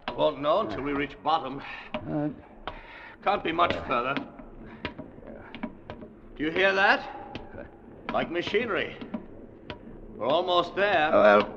I 0.09 0.11
Won't 0.11 0.41
know 0.41 0.59
until 0.59 0.81
we 0.81 0.91
reach 0.91 1.15
bottom. 1.23 1.61
Uh, 1.93 2.27
Can't 3.23 3.41
be 3.41 3.53
much 3.53 3.73
further. 3.87 4.15
Do 6.35 6.43
you 6.43 6.51
hear 6.51 6.73
that? 6.75 7.37
Like 8.11 8.29
machinery. 8.29 8.97
We're 10.17 10.27
almost 10.27 10.75
there. 10.75 11.09
well, 11.09 11.49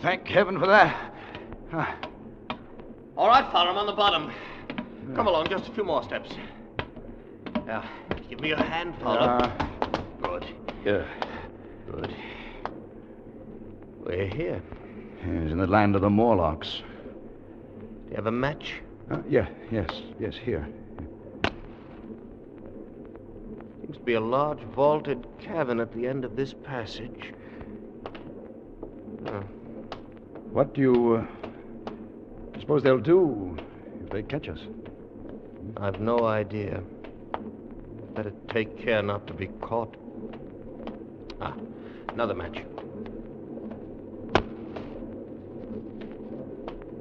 thank 0.00 0.26
heaven 0.26 0.58
for 0.58 0.66
that. 0.66 1.12
All 3.18 3.28
right, 3.28 3.44
fella, 3.52 3.68
I'm 3.68 3.76
on 3.76 3.84
the 3.84 3.92
bottom. 3.92 4.32
Come 5.14 5.26
along, 5.26 5.48
just 5.50 5.68
a 5.68 5.72
few 5.72 5.84
more 5.84 6.02
steps. 6.04 6.30
Now, 7.66 7.86
give 8.30 8.40
me 8.40 8.48
your 8.48 8.62
hand, 8.62 8.94
Father. 9.02 9.44
uh, 9.44 9.98
Good, 10.22 10.46
yeah. 10.86 11.04
good. 11.90 12.16
We're 14.06 14.28
here. 14.28 14.62
Yes, 15.26 15.50
in 15.52 15.58
the 15.58 15.66
land 15.66 15.96
of 15.96 16.02
the 16.02 16.10
Morlocks. 16.10 16.82
Do 18.04 18.10
you 18.10 18.16
have 18.16 18.26
a 18.26 18.32
match? 18.32 18.74
Uh, 19.10 19.18
yeah, 19.28 19.48
yes, 19.72 19.88
yes, 20.20 20.34
here. 20.36 20.66
Seems 23.80 23.96
to 23.96 24.02
be 24.04 24.14
a 24.14 24.20
large 24.20 24.60
vaulted 24.74 25.26
cavern 25.40 25.80
at 25.80 25.92
the 25.92 26.06
end 26.06 26.24
of 26.24 26.36
this 26.36 26.54
passage. 26.64 27.32
Oh, 29.26 29.42
What 30.52 30.74
do 30.74 30.80
you 30.80 31.14
uh, 31.16 32.60
suppose 32.60 32.84
they'll 32.84 32.98
do 32.98 33.56
if 34.04 34.10
they 34.10 34.22
catch 34.22 34.48
us? 34.48 34.60
I've 35.76 36.00
no 36.00 36.24
idea. 36.24 36.82
Better 38.14 38.32
take 38.48 38.78
care 38.78 39.02
not 39.02 39.26
to 39.26 39.34
be 39.34 39.48
caught. 39.60 39.94
Ah, 41.40 41.54
another 42.10 42.34
match. 42.34 42.58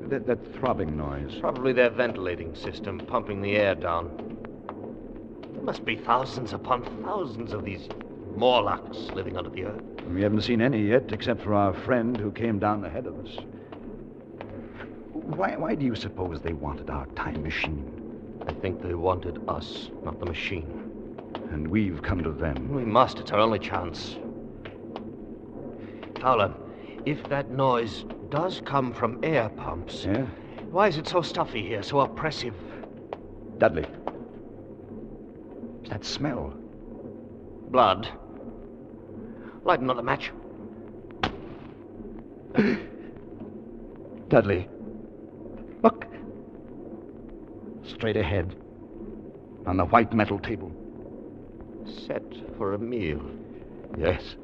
That, 0.09 0.27
that 0.27 0.53
throbbing 0.55 0.95
noise. 0.95 1.39
Probably 1.39 1.73
their 1.73 1.89
ventilating 1.89 2.53
system 2.55 2.99
pumping 2.99 3.41
the 3.41 3.55
air 3.55 3.73
down. 3.73 4.37
There 5.53 5.63
must 5.63 5.83
be 5.83 5.95
thousands 5.95 6.53
upon 6.53 6.83
thousands 7.03 7.53
of 7.53 7.65
these 7.65 7.89
Morlocks 8.35 8.97
living 9.15 9.35
under 9.35 9.49
the 9.49 9.65
earth. 9.65 9.81
We 10.11 10.21
haven't 10.21 10.41
seen 10.41 10.61
any 10.61 10.81
yet, 10.87 11.11
except 11.11 11.41
for 11.41 11.55
our 11.55 11.73
friend 11.73 12.15
who 12.15 12.31
came 12.31 12.59
down 12.59 12.85
ahead 12.85 13.07
of 13.07 13.17
us. 13.25 13.37
Why, 15.11 15.55
why 15.55 15.73
do 15.73 15.85
you 15.85 15.95
suppose 15.95 16.39
they 16.41 16.53
wanted 16.53 16.91
our 16.91 17.07
time 17.07 17.41
machine? 17.41 17.91
I 18.47 18.53
think 18.53 18.83
they 18.83 18.93
wanted 18.93 19.41
us, 19.47 19.89
not 20.03 20.19
the 20.19 20.25
machine. 20.27 21.31
And 21.51 21.67
we've 21.67 22.03
come 22.03 22.21
to 22.23 22.31
them. 22.31 22.73
We 22.73 22.85
must. 22.85 23.17
It's 23.17 23.31
our 23.31 23.39
only 23.39 23.59
chance. 23.59 24.17
Fowler, 26.19 26.53
if 27.05 27.27
that 27.29 27.49
noise 27.49 28.05
does 28.35 28.61
come 28.65 28.91
from 28.91 29.17
air 29.23 29.47
pumps, 29.47 30.03
Yeah? 30.03 30.25
Why 30.69 30.89
is 30.89 30.97
it 30.97 31.07
so 31.07 31.21
stuffy 31.21 31.65
here, 31.65 31.81
so 31.81 32.01
oppressive? 32.01 32.53
Dudley. 33.59 33.85
It's 35.79 35.89
that 35.89 36.03
smell. 36.03 36.53
Blood. 37.69 38.09
Light 39.63 39.79
another 39.79 40.03
match. 40.03 40.33
Dudley. 44.27 44.67
Look. 45.81 46.05
Straight 47.85 48.17
ahead. 48.17 48.53
On 49.65 49.77
the 49.77 49.85
white 49.85 50.11
metal 50.13 50.39
table. 50.39 50.73
Set 52.05 52.23
for 52.57 52.73
a 52.73 52.77
meal. 52.77 53.21
Yes. 53.97 54.35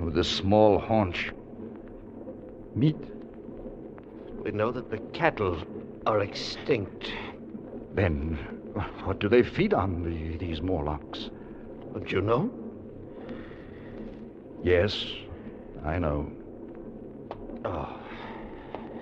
With 0.00 0.16
a 0.16 0.24
small 0.24 0.78
haunch. 0.78 1.34
Meat. 2.76 2.96
We 4.44 4.50
know 4.50 4.70
that 4.70 4.90
the 4.90 4.98
cattle 5.18 5.58
are 6.04 6.20
extinct. 6.20 7.10
Then, 7.94 8.34
what 9.04 9.18
do 9.18 9.30
they 9.30 9.42
feed 9.42 9.72
on, 9.72 10.02
the, 10.04 10.36
these 10.36 10.60
Morlocks? 10.60 11.30
Don't 11.94 12.12
you 12.12 12.20
know? 12.20 12.50
Yes, 14.62 15.06
I 15.86 15.98
know. 15.98 16.30
Oh. 17.64 17.98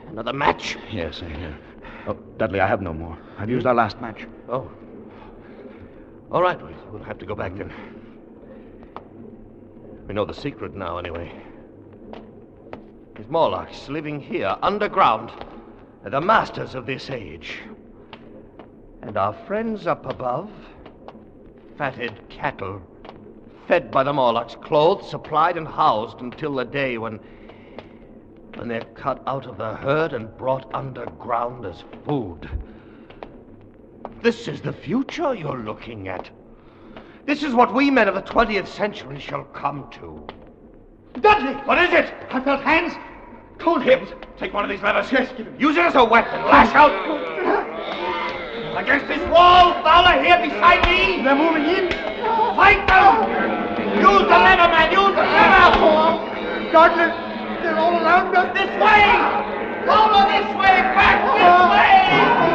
Another 0.08 0.32
match? 0.32 0.76
Yes, 0.92 1.20
I 1.22 1.28
hear. 1.30 1.58
Oh, 2.06 2.14
Dudley, 2.38 2.60
I 2.60 2.68
have 2.68 2.80
no 2.80 2.94
more. 2.94 3.18
I've 3.38 3.50
used 3.50 3.66
our 3.66 3.74
last 3.74 4.00
match. 4.00 4.24
Oh. 4.48 4.70
All 6.30 6.42
right, 6.42 6.62
we- 6.64 6.74
we'll 6.92 7.02
have 7.02 7.18
to 7.18 7.26
go 7.26 7.34
back 7.34 7.56
then. 7.56 7.72
We 10.06 10.14
know 10.14 10.24
the 10.24 10.34
secret 10.34 10.76
now, 10.76 10.98
anyway. 10.98 11.32
These 13.16 13.28
Morlocks 13.28 13.88
living 13.88 14.18
here, 14.20 14.56
underground, 14.60 15.30
the 16.02 16.20
masters 16.20 16.74
of 16.74 16.84
this 16.84 17.10
age. 17.10 17.60
And 19.02 19.16
our 19.16 19.32
friends 19.32 19.86
up 19.86 20.04
above, 20.06 20.50
fatted 21.78 22.28
cattle, 22.28 22.82
fed 23.68 23.92
by 23.92 24.02
the 24.02 24.12
Morlocks, 24.12 24.56
clothed, 24.56 25.04
supplied, 25.04 25.56
and 25.56 25.68
housed 25.68 26.20
until 26.20 26.56
the 26.56 26.64
day 26.64 26.98
when. 26.98 27.20
when 28.56 28.66
they're 28.68 28.80
cut 28.94 29.22
out 29.28 29.46
of 29.46 29.58
the 29.58 29.74
herd 29.76 30.12
and 30.12 30.36
brought 30.36 30.74
underground 30.74 31.64
as 31.66 31.84
food. 32.04 32.50
This 34.22 34.48
is 34.48 34.60
the 34.60 34.72
future 34.72 35.34
you're 35.34 35.62
looking 35.62 36.08
at. 36.08 36.30
This 37.26 37.44
is 37.44 37.54
what 37.54 37.72
we 37.72 37.90
men 37.90 38.08
of 38.08 38.14
the 38.16 38.22
20th 38.22 38.66
century 38.66 39.20
shall 39.20 39.44
come 39.44 39.88
to. 39.92 40.26
Dudley! 41.20 41.54
What 41.64 41.78
is 41.78 41.92
it? 41.92 42.12
I 42.30 42.40
felt 42.40 42.62
hands. 42.62 42.92
Cold 43.58 43.82
hips. 43.82 44.12
Take 44.36 44.52
one 44.52 44.64
of 44.64 44.70
these 44.70 44.82
levers. 44.82 45.10
Yes, 45.12 45.32
give 45.36 45.46
it. 45.46 45.60
Use 45.60 45.76
it 45.76 45.84
as 45.84 45.94
a 45.94 46.04
weapon. 46.04 46.42
Lash 46.44 46.74
out. 46.74 46.92
Against 48.76 49.06
this 49.06 49.22
wall, 49.30 49.72
Fowler, 49.84 50.20
here 50.20 50.36
beside 50.38 50.82
me. 50.90 51.22
They're 51.22 51.36
moving 51.36 51.64
in. 51.64 51.90
Fight 52.56 52.86
them! 52.88 53.30
Use 53.98 54.26
the 54.26 54.38
lever, 54.38 54.68
man. 54.68 54.90
Use 54.90 55.14
the 55.14 55.22
lever. 55.22 56.72
Gardner, 56.72 57.08
they're 57.62 57.78
all 57.78 57.94
around 57.94 58.34
us. 58.34 58.52
This 58.52 58.70
way! 58.82 59.06
Fowler, 59.86 60.26
this 60.26 60.48
way! 60.58 60.82
Back 60.98 61.22
this 61.34 61.46
oh. 61.46 61.70
way! 61.70 62.53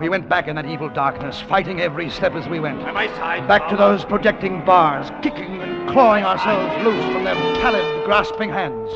We 0.00 0.08
went 0.08 0.30
back 0.30 0.48
in 0.48 0.56
that 0.56 0.64
evil 0.64 0.88
darkness, 0.88 1.42
fighting 1.42 1.82
every 1.82 2.08
step 2.08 2.32
as 2.32 2.48
we 2.48 2.58
went. 2.58 2.80
By 2.80 2.92
my 2.92 3.06
side. 3.08 3.46
Back 3.46 3.68
to 3.68 3.76
those 3.76 4.02
projecting 4.02 4.64
bars, 4.64 5.10
kicking 5.22 5.60
and 5.60 5.86
clawing 5.90 6.24
ourselves 6.24 6.84
loose 6.86 7.04
from 7.12 7.24
their 7.24 7.34
pallid, 7.60 8.06
grasping 8.06 8.48
hands. 8.48 8.90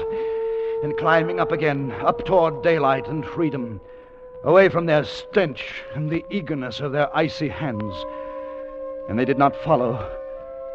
And 0.83 0.97
climbing 0.97 1.40
up 1.40 1.53
again, 1.53 1.93
up 2.01 2.25
toward 2.25 2.62
daylight 2.62 3.07
and 3.07 3.23
freedom, 3.25 3.83
away 4.45 4.71
from 4.71 4.87
their 4.87 5.05
stench 5.05 5.83
and 5.95 6.09
the 6.09 6.25
eagerness 6.31 6.81
of 6.81 6.93
their 6.93 7.14
icy 7.14 7.49
hands. 7.49 7.95
And 9.11 9.19
they 9.19 9.27
did 9.27 9.38
not 9.38 9.55
follow, 9.62 10.11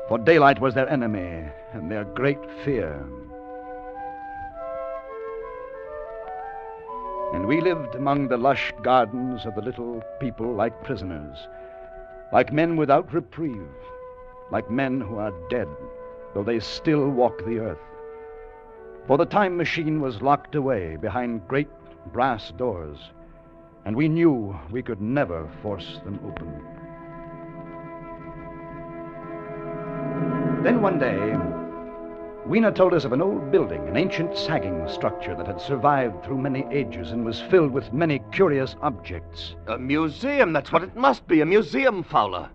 for 0.07 0.19
daylight 0.19 0.61
was 0.61 0.75
their 0.75 0.89
enemy 0.89 1.43
and 1.73 1.89
their 1.89 2.03
great 2.03 2.39
fear. 2.63 3.03
And 7.33 7.45
we 7.45 7.61
lived 7.61 7.95
among 7.95 8.27
the 8.27 8.37
lush 8.37 8.73
gardens 8.81 9.45
of 9.45 9.55
the 9.55 9.61
little 9.61 10.01
people 10.19 10.51
like 10.53 10.83
prisoners, 10.83 11.37
like 12.33 12.51
men 12.51 12.75
without 12.75 13.13
reprieve, 13.13 13.69
like 14.51 14.71
men 14.71 14.99
who 14.99 15.17
are 15.17 15.33
dead, 15.49 15.67
though 16.33 16.43
they 16.43 16.59
still 16.59 17.07
walk 17.09 17.45
the 17.45 17.59
earth. 17.59 17.77
For 19.05 19.17
the 19.17 19.25
time 19.25 19.57
machine 19.57 20.01
was 20.01 20.21
locked 20.21 20.55
away 20.55 20.95
behind 20.95 21.47
great 21.47 21.69
brass 22.11 22.51
doors, 22.51 22.97
and 23.85 23.95
we 23.95 24.07
knew 24.07 24.59
we 24.71 24.81
could 24.81 25.01
never 25.01 25.47
force 25.61 25.99
them 26.03 26.19
open. 26.25 26.63
Then 30.63 30.81
one 30.81 30.99
day, 30.99 31.37
Weena 32.49 32.71
told 32.71 32.95
us 32.95 33.05
of 33.05 33.13
an 33.13 33.21
old 33.21 33.51
building, 33.51 33.87
an 33.87 33.95
ancient 33.95 34.35
sagging 34.35 34.83
structure 34.89 35.35
that 35.35 35.45
had 35.45 35.61
survived 35.61 36.25
through 36.25 36.39
many 36.39 36.65
ages 36.71 37.11
and 37.11 37.23
was 37.23 37.39
filled 37.39 37.69
with 37.71 37.93
many 37.93 38.23
curious 38.31 38.75
objects. 38.81 39.53
A 39.67 39.77
museum, 39.77 40.51
that's 40.51 40.71
what 40.71 40.81
it 40.81 40.95
must 40.95 41.27
be. 41.27 41.41
A 41.41 41.45
museum, 41.45 42.01
Fowler. 42.01 42.49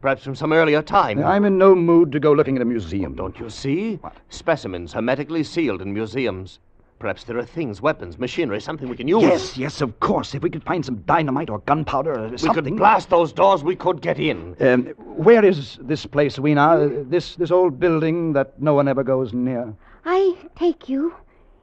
Perhaps 0.00 0.24
from 0.24 0.34
some 0.34 0.54
earlier 0.54 0.80
time. 0.80 1.22
I'm 1.22 1.44
in 1.44 1.58
no 1.58 1.74
mood 1.74 2.10
to 2.12 2.20
go 2.20 2.32
looking 2.32 2.56
at 2.56 2.62
a 2.62 2.64
museum. 2.64 3.14
Don't 3.14 3.38
you 3.38 3.50
see? 3.50 3.96
What? 3.96 4.16
Specimens 4.30 4.94
hermetically 4.94 5.44
sealed 5.44 5.82
in 5.82 5.92
museums. 5.92 6.58
Perhaps 6.98 7.24
there 7.24 7.38
are 7.38 7.44
things, 7.44 7.80
weapons, 7.80 8.18
machinery, 8.18 8.60
something 8.60 8.88
we 8.88 8.96
can 8.96 9.06
use. 9.06 9.22
Yes, 9.22 9.56
yes, 9.56 9.80
of 9.80 10.00
course. 10.00 10.34
If 10.34 10.42
we 10.42 10.50
could 10.50 10.64
find 10.64 10.84
some 10.84 10.96
dynamite 11.06 11.48
or 11.48 11.60
gunpowder 11.60 12.12
or 12.12 12.28
We 12.28 12.38
something. 12.38 12.64
could 12.64 12.76
blast 12.76 13.08
those 13.08 13.32
doors, 13.32 13.62
we 13.62 13.76
could 13.76 14.00
get 14.00 14.18
in. 14.18 14.56
Um, 14.60 14.86
where 15.16 15.44
is 15.44 15.78
this 15.80 16.06
place, 16.06 16.38
Weena? 16.40 16.88
This 17.04 17.36
this 17.36 17.52
old 17.52 17.78
building 17.78 18.32
that 18.32 18.60
no 18.60 18.74
one 18.74 18.88
ever 18.88 19.04
goes 19.04 19.32
near. 19.32 19.72
I 20.04 20.36
take 20.56 20.88
you. 20.88 21.14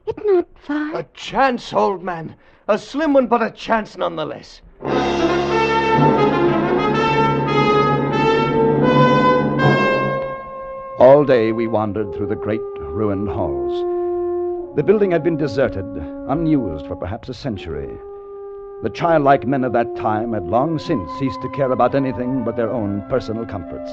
It's 0.06 0.18
not 0.24 0.46
far. 0.58 0.96
A 0.96 1.02
chance, 1.14 1.72
old 1.74 2.02
man. 2.02 2.34
A 2.68 2.78
slim 2.78 3.12
one, 3.12 3.26
but 3.26 3.42
a 3.42 3.50
chance 3.50 3.96
nonetheless. 3.98 4.62
All 10.98 11.24
day 11.26 11.52
we 11.52 11.66
wandered 11.66 12.14
through 12.14 12.28
the 12.28 12.34
great 12.36 12.60
ruined 12.78 13.28
halls. 13.28 13.84
The 14.76 14.82
building 14.82 15.10
had 15.10 15.24
been 15.24 15.38
deserted, 15.38 15.86
unused 16.28 16.86
for 16.86 16.96
perhaps 16.96 17.30
a 17.30 17.34
century. 17.34 17.88
The 18.82 18.90
childlike 18.90 19.46
men 19.46 19.64
of 19.64 19.72
that 19.72 19.96
time 19.96 20.34
had 20.34 20.42
long 20.42 20.78
since 20.78 21.10
ceased 21.18 21.40
to 21.40 21.48
care 21.48 21.72
about 21.72 21.94
anything 21.94 22.44
but 22.44 22.56
their 22.56 22.70
own 22.70 23.00
personal 23.08 23.46
comforts. 23.46 23.90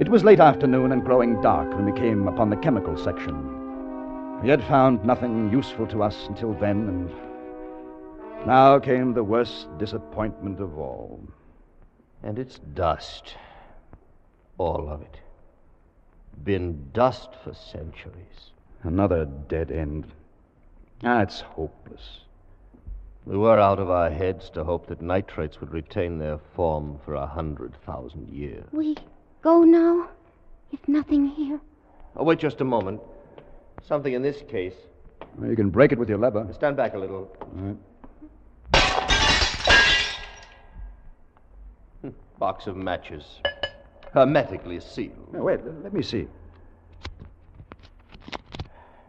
It 0.00 0.08
was 0.08 0.24
late 0.24 0.40
afternoon 0.40 0.92
and 0.92 1.04
growing 1.04 1.38
dark 1.42 1.68
when 1.74 1.84
we 1.84 1.92
came 1.92 2.28
upon 2.28 2.48
the 2.48 2.56
chemical 2.56 2.96
section. 2.96 4.40
We 4.42 4.48
had 4.48 4.64
found 4.64 5.04
nothing 5.04 5.52
useful 5.52 5.86
to 5.88 6.02
us 6.02 6.26
until 6.26 6.54
then, 6.54 6.88
and 6.88 8.46
now 8.46 8.78
came 8.78 9.12
the 9.12 9.22
worst 9.22 9.66
disappointment 9.76 10.60
of 10.60 10.78
all. 10.78 11.20
And 12.22 12.38
it's 12.38 12.58
dust. 12.58 13.36
All 14.56 14.88
of 14.88 15.02
it. 15.02 15.20
Been 16.42 16.88
dust 16.94 17.28
for 17.44 17.52
centuries. 17.52 18.49
Another 18.82 19.26
dead 19.26 19.70
end. 19.70 20.06
Ah, 21.04 21.20
it's 21.20 21.40
hopeless. 21.40 22.20
We 23.26 23.36
were 23.36 23.58
out 23.58 23.78
of 23.78 23.90
our 23.90 24.10
heads 24.10 24.48
to 24.50 24.64
hope 24.64 24.86
that 24.86 25.02
nitrates 25.02 25.60
would 25.60 25.72
retain 25.72 26.18
their 26.18 26.38
form 26.56 26.98
for 27.04 27.14
a 27.14 27.26
hundred 27.26 27.74
thousand 27.84 28.28
years. 28.30 28.64
We 28.72 28.96
go 29.42 29.62
now? 29.62 30.08
If 30.72 30.86
nothing 30.88 31.26
here? 31.26 31.60
Oh, 32.16 32.24
wait 32.24 32.38
just 32.38 32.60
a 32.60 32.64
moment. 32.64 33.00
Something 33.86 34.14
in 34.14 34.22
this 34.22 34.42
case. 34.48 34.74
Well, 35.36 35.50
you 35.50 35.56
can 35.56 35.70
break 35.70 35.92
it 35.92 35.98
with 35.98 36.08
your 36.08 36.18
lever. 36.18 36.48
Stand 36.52 36.76
back 36.76 36.94
a 36.94 36.98
little. 36.98 37.30
right. 37.54 37.76
Box 42.38 42.66
of 42.66 42.76
matches. 42.76 43.40
Hermetically 44.14 44.80
sealed. 44.80 45.32
Now, 45.32 45.42
wait, 45.42 45.60
let 45.82 45.92
me 45.92 46.02
see. 46.02 46.26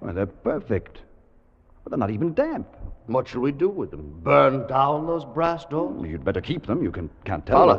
Well, 0.01 0.13
they're 0.13 0.25
perfect. 0.25 0.99
But 1.83 1.91
they're 1.91 1.99
not 1.99 2.11
even 2.11 2.33
damp. 2.33 2.67
What 3.07 3.27
shall 3.27 3.41
we 3.41 3.51
do 3.51 3.67
with 3.69 3.91
them? 3.91 4.19
Burn 4.23 4.67
down 4.67 5.05
those 5.07 5.25
brass 5.25 5.65
doors? 5.65 6.03
You'd 6.07 6.23
better 6.25 6.41
keep 6.41 6.65
them. 6.65 6.81
You 6.83 6.91
can, 6.91 7.09
can't 7.25 7.45
tell. 7.45 7.59
Fowler. 7.59 7.77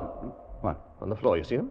What? 0.61 0.81
On 1.01 1.09
the 1.11 1.17
floor, 1.17 1.37
you 1.37 1.45
see 1.45 1.57
them? 1.57 1.71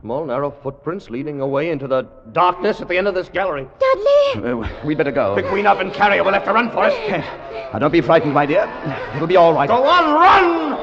Small, 0.00 0.26
narrow 0.26 0.50
footprints 0.50 1.08
leading 1.08 1.40
away 1.40 1.70
into 1.70 1.88
the 1.88 2.02
darkness 2.32 2.82
at 2.82 2.88
the 2.88 2.98
end 2.98 3.08
of 3.08 3.14
this 3.14 3.30
gallery. 3.30 3.66
Dudley! 3.78 4.50
Uh, 4.50 4.68
we'd 4.84 4.98
better 4.98 5.10
go. 5.10 5.34
Pick 5.34 5.46
Weena 5.46 5.70
up 5.70 5.80
and 5.80 5.90
carry 5.92 6.18
her. 6.18 6.22
We'll 6.22 6.34
have 6.34 6.44
to 6.44 6.52
run 6.52 6.70
for 6.70 6.86
it. 6.86 6.92
Now, 7.72 7.78
don't 7.78 7.90
be 7.90 8.02
frightened, 8.02 8.34
my 8.34 8.44
dear. 8.44 8.68
It'll 9.16 9.26
be 9.26 9.36
all 9.36 9.54
right. 9.54 9.66
Go 9.68 9.82
on, 9.82 10.14
run! 10.14 10.76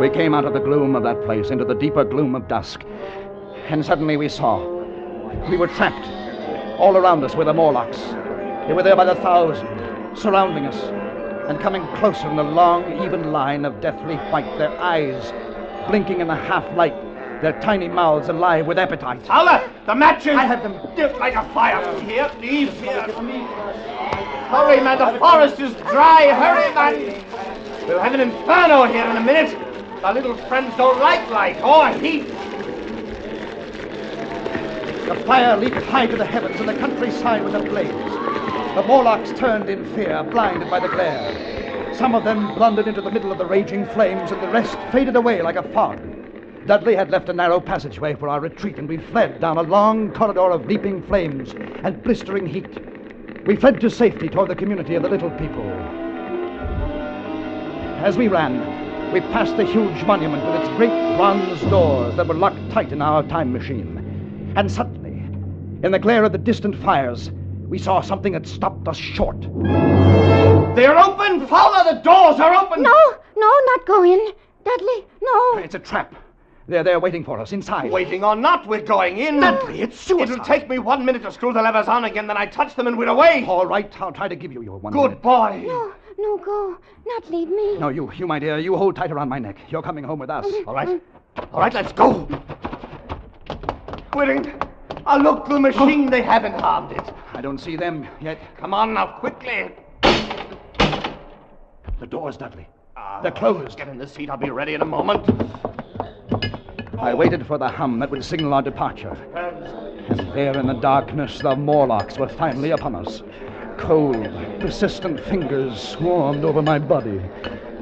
We 0.00 0.10
came 0.10 0.34
out 0.34 0.44
of 0.44 0.54
the 0.54 0.60
gloom 0.60 0.96
of 0.96 1.04
that 1.04 1.22
place 1.24 1.50
into 1.50 1.64
the 1.64 1.74
deeper 1.74 2.02
gloom 2.04 2.34
of 2.34 2.48
dusk. 2.48 2.82
And 3.68 3.86
suddenly 3.86 4.16
we 4.16 4.28
saw. 4.28 4.77
We 5.48 5.56
were 5.56 5.68
trapped. 5.68 6.06
All 6.78 6.96
around 6.96 7.24
us 7.24 7.34
were 7.34 7.44
the 7.44 7.54
Morlocks. 7.54 7.98
They 8.66 8.74
were 8.74 8.82
there 8.82 8.96
by 8.96 9.04
the 9.04 9.14
thousand, 9.16 9.66
surrounding 10.16 10.66
us, 10.66 10.76
and 11.48 11.58
coming 11.58 11.86
closer 11.96 12.28
in 12.28 12.38
a 12.38 12.42
long, 12.42 13.02
even 13.04 13.32
line 13.32 13.64
of 13.64 13.80
deathly 13.80 14.16
white, 14.30 14.58
their 14.58 14.78
eyes 14.78 15.32
blinking 15.88 16.20
in 16.20 16.28
the 16.28 16.34
half 16.34 16.64
light, 16.76 16.94
their 17.40 17.58
tiny 17.60 17.88
mouths 17.88 18.28
alive 18.28 18.66
with 18.66 18.78
appetite. 18.78 19.24
Fowler, 19.26 19.68
the 19.86 19.94
matches! 19.94 20.36
I 20.36 20.44
have 20.44 20.62
them. 20.62 20.78
dipped 20.94 21.18
like 21.18 21.34
a 21.34 21.48
fire. 21.54 22.00
Here, 22.02 22.30
leave 22.40 22.72
here. 22.80 23.02
Hurry, 24.50 24.80
man, 24.80 24.98
the 24.98 25.18
forest 25.18 25.58
is 25.60 25.74
dry. 25.90 26.28
Hurry, 26.32 26.74
man. 26.74 27.24
We'll 27.86 28.00
have 28.00 28.12
an 28.12 28.20
inferno 28.20 28.84
here 28.84 29.04
in 29.04 29.16
a 29.16 29.20
minute. 29.20 29.56
Our 30.04 30.14
little 30.14 30.36
friends 30.48 30.76
don't 30.76 31.00
like 31.00 31.28
light 31.30 31.60
or 31.62 31.88
heat. 31.98 32.26
The 35.08 35.24
fire 35.24 35.56
leaped 35.56 35.82
high 35.84 36.06
to 36.06 36.16
the 36.16 36.24
heavens, 36.26 36.60
and 36.60 36.68
the 36.68 36.74
countryside 36.74 37.42
was 37.42 37.54
ablaze. 37.54 37.88
The 38.74 38.84
Morlocks 38.86 39.32
turned 39.32 39.70
in 39.70 39.86
fear, 39.94 40.22
blinded 40.22 40.68
by 40.68 40.80
the 40.80 40.88
glare. 40.88 41.94
Some 41.94 42.14
of 42.14 42.24
them 42.24 42.54
blundered 42.54 42.86
into 42.86 43.00
the 43.00 43.10
middle 43.10 43.32
of 43.32 43.38
the 43.38 43.46
raging 43.46 43.86
flames, 43.86 44.30
and 44.30 44.42
the 44.42 44.50
rest 44.50 44.76
faded 44.92 45.16
away 45.16 45.40
like 45.40 45.56
a 45.56 45.62
fog. 45.72 45.98
Dudley 46.66 46.94
had 46.94 47.10
left 47.10 47.30
a 47.30 47.32
narrow 47.32 47.58
passageway 47.58 48.16
for 48.16 48.28
our 48.28 48.38
retreat, 48.38 48.76
and 48.76 48.86
we 48.86 48.98
fled 48.98 49.40
down 49.40 49.56
a 49.56 49.62
long 49.62 50.12
corridor 50.12 50.50
of 50.50 50.66
leaping 50.66 51.02
flames 51.04 51.54
and 51.82 52.02
blistering 52.04 52.46
heat. 52.46 52.68
We 53.46 53.56
fled 53.56 53.80
to 53.80 53.88
safety 53.88 54.28
toward 54.28 54.50
the 54.50 54.56
community 54.56 54.94
of 54.94 55.02
the 55.02 55.08
little 55.08 55.30
people. 55.30 55.64
As 58.04 58.18
we 58.18 58.28
ran, 58.28 59.10
we 59.10 59.22
passed 59.22 59.56
the 59.56 59.64
huge 59.64 60.04
monument 60.04 60.44
with 60.44 60.60
its 60.60 60.68
great 60.76 61.16
bronze 61.16 61.62
doors 61.62 62.14
that 62.16 62.26
were 62.26 62.34
locked 62.34 62.70
tight 62.70 62.92
in 62.92 63.00
our 63.00 63.22
time 63.22 63.54
machine. 63.54 63.97
And 64.56 64.70
suddenly, 64.70 65.10
in 65.84 65.92
the 65.92 65.98
glare 65.98 66.24
of 66.24 66.32
the 66.32 66.38
distant 66.38 66.76
fires, 66.76 67.30
we 67.68 67.78
saw 67.78 68.00
something 68.00 68.32
that 68.32 68.46
stopped 68.46 68.88
us 68.88 68.96
short. 68.96 69.40
They're 70.74 70.98
open, 70.98 71.46
Fowler. 71.46 71.92
The 71.94 72.00
doors 72.02 72.40
are 72.40 72.54
open. 72.54 72.82
No, 72.82 73.16
no, 73.36 73.52
not 73.66 73.86
go 73.86 74.02
in. 74.04 74.32
Dudley, 74.64 75.06
no. 75.22 75.58
It's 75.58 75.74
a 75.74 75.78
trap. 75.78 76.14
They're 76.66 76.84
there 76.84 77.00
waiting 77.00 77.24
for 77.24 77.40
us 77.40 77.52
inside. 77.52 77.90
Waiting 77.90 78.22
or 78.22 78.36
not, 78.36 78.66
we're 78.66 78.82
going 78.82 79.18
in. 79.18 79.40
Dudley, 79.40 79.80
it's 79.80 79.98
suicide. 79.98 80.32
It'll 80.32 80.44
take 80.44 80.68
me 80.68 80.78
one 80.78 81.04
minute 81.04 81.22
to 81.22 81.32
screw 81.32 81.52
the 81.52 81.62
levers 81.62 81.88
on 81.88 82.04
again, 82.04 82.26
then 82.26 82.36
I 82.36 82.46
touch 82.46 82.74
them 82.74 82.86
and 82.86 82.98
we're 82.98 83.08
away. 83.08 83.44
All 83.48 83.66
right, 83.66 83.90
I'll 84.00 84.12
try 84.12 84.28
to 84.28 84.36
give 84.36 84.52
you 84.52 84.62
your 84.62 84.76
one 84.78 84.92
Good 84.92 85.02
minute. 85.02 85.22
boy. 85.22 85.64
No, 85.66 85.94
no, 86.18 86.36
go. 86.38 86.76
Not 87.06 87.30
leave 87.30 87.48
me. 87.48 87.78
No, 87.78 87.88
you, 87.88 88.12
you, 88.16 88.26
my 88.26 88.38
dear, 88.38 88.58
you 88.58 88.76
hold 88.76 88.96
tight 88.96 89.10
around 89.10 89.30
my 89.30 89.38
neck. 89.38 89.56
You're 89.70 89.82
coming 89.82 90.04
home 90.04 90.18
with 90.18 90.30
us. 90.30 90.44
Mm-hmm. 90.44 90.68
All 90.68 90.74
right. 90.74 91.02
All 91.52 91.60
right, 91.60 91.72
let's 91.72 91.92
go. 91.92 92.28
Whittington, 94.14 94.60
ah, 95.06 95.16
look, 95.16 95.48
the 95.48 95.60
machine, 95.60 96.10
they 96.10 96.22
haven't 96.22 96.60
harmed 96.60 96.92
it. 96.92 97.14
I 97.34 97.40
don't 97.40 97.58
see 97.58 97.76
them 97.76 98.06
yet. 98.20 98.38
Come 98.56 98.74
on 98.74 98.94
now, 98.94 99.18
quickly. 99.18 99.70
The 100.02 102.06
doors, 102.06 102.36
Dudley. 102.36 102.66
They're 103.22 103.32
closed. 103.32 103.76
Get 103.76 103.88
in 103.88 103.98
the 103.98 104.06
seat. 104.06 104.30
I'll 104.30 104.36
be 104.36 104.50
ready 104.50 104.74
in 104.74 104.82
a 104.82 104.84
moment. 104.84 105.28
I 106.98 107.14
waited 107.14 107.46
for 107.46 107.58
the 107.58 107.68
hum 107.68 107.98
that 108.00 108.10
would 108.10 108.24
signal 108.24 108.54
our 108.54 108.62
departure. 108.62 109.16
And 109.34 110.32
there 110.32 110.56
in 110.56 110.66
the 110.66 110.74
darkness, 110.74 111.40
the 111.40 111.56
Morlocks 111.56 112.18
were 112.18 112.28
finally 112.28 112.70
upon 112.70 112.94
us. 112.94 113.22
Cold, 113.76 114.28
persistent 114.60 115.20
fingers 115.20 115.80
swarmed 115.80 116.44
over 116.44 116.62
my 116.62 116.78
body, 116.78 117.20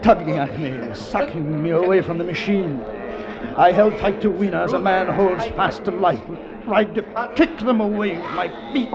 tugging 0.03 0.39
at 0.39 0.59
me, 0.59 0.95
sucking 0.95 1.63
me 1.63 1.71
away 1.71 2.03
from 2.03 2.19
the 2.19 2.25
machine. 2.25 2.85
I 3.57 3.73
held 3.73 3.99
tight 3.99 4.21
to 4.23 4.31
Weena 4.31 4.63
as 4.65 4.73
a 4.73 4.79
man 4.79 5.09
holds 5.09 5.45
fast 5.49 5.85
to 5.85 5.91
life, 5.91 6.21
tried 6.65 6.95
to 6.95 7.03
kick 7.37 7.59
them 7.59 7.81
away 7.81 8.17
with 8.17 8.31
my 8.33 8.49
feet. 8.73 8.89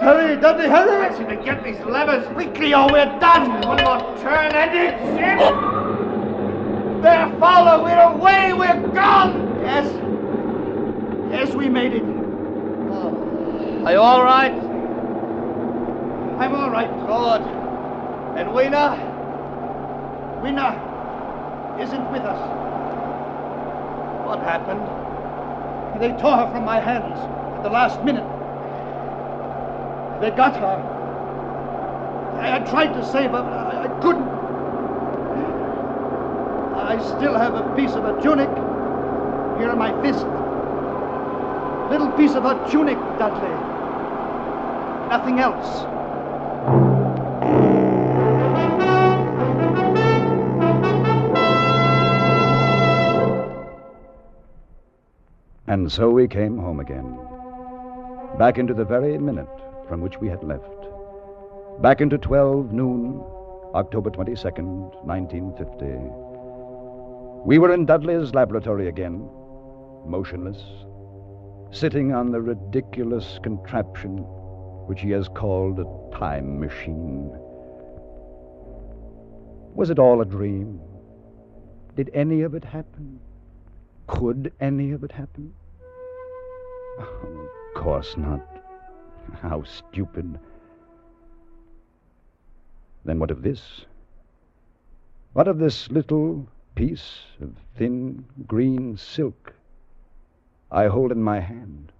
Hurry, 0.00 0.36
Dudley, 0.40 0.68
hurry! 0.68 1.06
I 1.06 1.10
to 1.36 1.44
get 1.44 1.62
these 1.62 1.78
levers 1.80 2.26
quickly 2.34 2.74
or 2.74 2.90
we're 2.90 3.18
done. 3.20 3.60
One 3.66 3.84
more 3.84 4.00
turn 4.18 4.52
and 4.52 4.76
it's 4.76 5.02
in. 5.02 5.38
There, 7.02 7.30
Fowler, 7.38 7.82
we're 7.82 7.98
away, 7.98 8.52
we're 8.52 8.88
gone. 8.94 9.60
Yes. 9.62 9.86
Yes, 11.30 11.54
we 11.54 11.68
made 11.68 11.94
it. 11.94 12.02
Are 12.02 13.92
you 13.92 13.98
all 13.98 14.22
right? 14.22 14.52
I'm 16.38 16.54
all 16.54 16.70
right. 16.70 16.90
Good. 17.06 17.42
And 18.38 18.52
Weena? 18.54 18.96
Weena 20.42 20.74
isn't 21.80 22.12
with 22.12 22.22
us. 22.22 22.59
What 24.30 24.38
happened? 24.42 24.86
They 26.00 26.12
tore 26.22 26.36
her 26.36 26.48
from 26.52 26.64
my 26.64 26.78
hands 26.78 27.18
at 27.56 27.64
the 27.64 27.68
last 27.68 28.00
minute. 28.04 28.22
They 30.20 30.30
got 30.30 30.54
her. 30.54 30.78
I, 32.38 32.58
I 32.58 32.70
tried 32.70 32.92
to 32.92 33.04
save 33.10 33.32
her, 33.32 33.42
but 33.42 33.52
I, 33.52 33.86
I 33.86 34.00
couldn't. 34.00 34.30
I 36.78 37.02
still 37.18 37.34
have 37.34 37.56
a 37.56 37.74
piece 37.74 37.96
of 37.96 38.04
her 38.04 38.22
tunic 38.22 38.48
here 39.58 39.72
in 39.72 39.78
my 39.78 39.90
fist. 40.00 40.24
Little 41.90 42.16
piece 42.16 42.36
of 42.36 42.44
her 42.44 42.70
tunic, 42.70 42.98
Dudley. 43.18 43.50
Nothing 45.10 45.40
else. 45.40 46.89
And 55.80 55.90
so 55.90 56.10
we 56.10 56.28
came 56.28 56.58
home 56.58 56.78
again. 56.78 57.18
Back 58.38 58.58
into 58.58 58.74
the 58.74 58.84
very 58.84 59.16
minute 59.16 59.48
from 59.88 60.02
which 60.02 60.20
we 60.20 60.28
had 60.28 60.44
left. 60.44 60.84
Back 61.80 62.02
into 62.02 62.18
12 62.18 62.70
noon, 62.70 63.24
October 63.74 64.10
22nd, 64.10 65.06
1950. 65.06 65.86
We 67.46 67.56
were 67.56 67.72
in 67.72 67.86
Dudley's 67.86 68.34
laboratory 68.34 68.88
again, 68.88 69.26
motionless, 70.04 70.62
sitting 71.70 72.12
on 72.12 72.30
the 72.30 72.42
ridiculous 72.42 73.38
contraption 73.42 74.18
which 74.86 75.00
he 75.00 75.08
has 75.12 75.28
called 75.28 75.80
a 75.80 75.86
time 76.14 76.60
machine. 76.60 77.30
Was 79.74 79.88
it 79.88 79.98
all 79.98 80.20
a 80.20 80.26
dream? 80.26 80.78
Did 81.96 82.10
any 82.12 82.42
of 82.42 82.54
it 82.54 82.66
happen? 82.66 83.18
Could 84.08 84.52
any 84.60 84.92
of 84.92 85.04
it 85.04 85.12
happen? 85.12 85.54
Of 87.00 87.74
course 87.74 88.16
not. 88.16 88.46
How 89.40 89.62
stupid. 89.62 90.38
Then 93.04 93.18
what 93.18 93.30
of 93.30 93.42
this? 93.42 93.86
What 95.32 95.48
of 95.48 95.58
this 95.58 95.90
little 95.90 96.46
piece 96.74 97.20
of 97.40 97.54
thin 97.76 98.24
green 98.46 98.96
silk 98.96 99.54
I 100.70 100.86
hold 100.86 101.12
in 101.12 101.22
my 101.22 101.40
hand? 101.40 101.92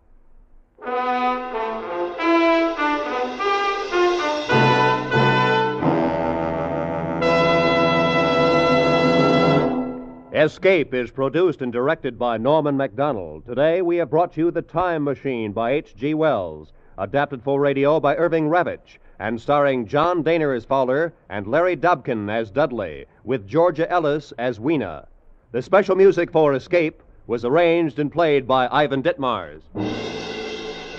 Escape 10.40 10.94
is 10.94 11.10
produced 11.10 11.60
and 11.60 11.70
directed 11.70 12.18
by 12.18 12.38
Norman 12.38 12.74
Macdonnell. 12.74 13.44
Today 13.44 13.82
we 13.82 13.98
have 13.98 14.08
brought 14.08 14.38
you 14.38 14.50
The 14.50 14.62
Time 14.62 15.04
Machine 15.04 15.52
by 15.52 15.72
H.G. 15.72 16.14
Wells, 16.14 16.72
adapted 16.96 17.42
for 17.42 17.60
radio 17.60 18.00
by 18.00 18.16
Irving 18.16 18.48
Ravetch, 18.48 18.96
and 19.18 19.38
starring 19.38 19.86
John 19.86 20.24
Dehner 20.24 20.56
as 20.56 20.64
Fowler 20.64 21.12
and 21.28 21.46
Larry 21.46 21.76
Dobkin 21.76 22.30
as 22.30 22.50
Dudley, 22.50 23.04
with 23.22 23.46
Georgia 23.46 23.86
Ellis 23.90 24.32
as 24.38 24.58
Weena. 24.58 25.06
The 25.52 25.60
special 25.60 25.94
music 25.94 26.32
for 26.32 26.54
Escape 26.54 27.02
was 27.26 27.44
arranged 27.44 27.98
and 27.98 28.10
played 28.10 28.48
by 28.48 28.66
Ivan 28.72 29.02
Ditmars. 29.02 29.60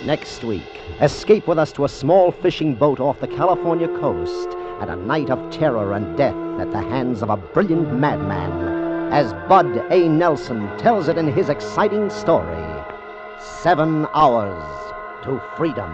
Next 0.06 0.44
week, 0.44 0.82
escape 1.02 1.48
with 1.48 1.58
us 1.58 1.72
to 1.72 1.86
a 1.86 1.90
small 1.90 2.32
fishing 2.32 2.76
boat 2.76 3.00
off 3.00 3.20
the 3.20 3.28
California 3.28 3.88
coast 3.88 4.50
and 4.82 4.92
a 4.92 4.96
night 4.96 5.32
of 5.32 5.52
terror 5.52 5.94
and 5.94 6.16
death 6.16 6.36
at 6.60 6.70
the 6.70 6.82
hands 6.82 7.24
of 7.24 7.32
a 7.32 7.38
brilliant 7.38 7.92
madman 8.00 8.71
as 9.12 9.34
Bud 9.50 9.86
A. 9.92 10.08
Nelson 10.08 10.70
tells 10.78 11.10
it 11.10 11.18
in 11.18 11.28
his 11.28 11.50
exciting 11.50 12.10
story 12.10 12.66
Seven 13.40 14.08
Hours 14.14 14.64
to 15.26 15.42
Freedom. 15.58 15.92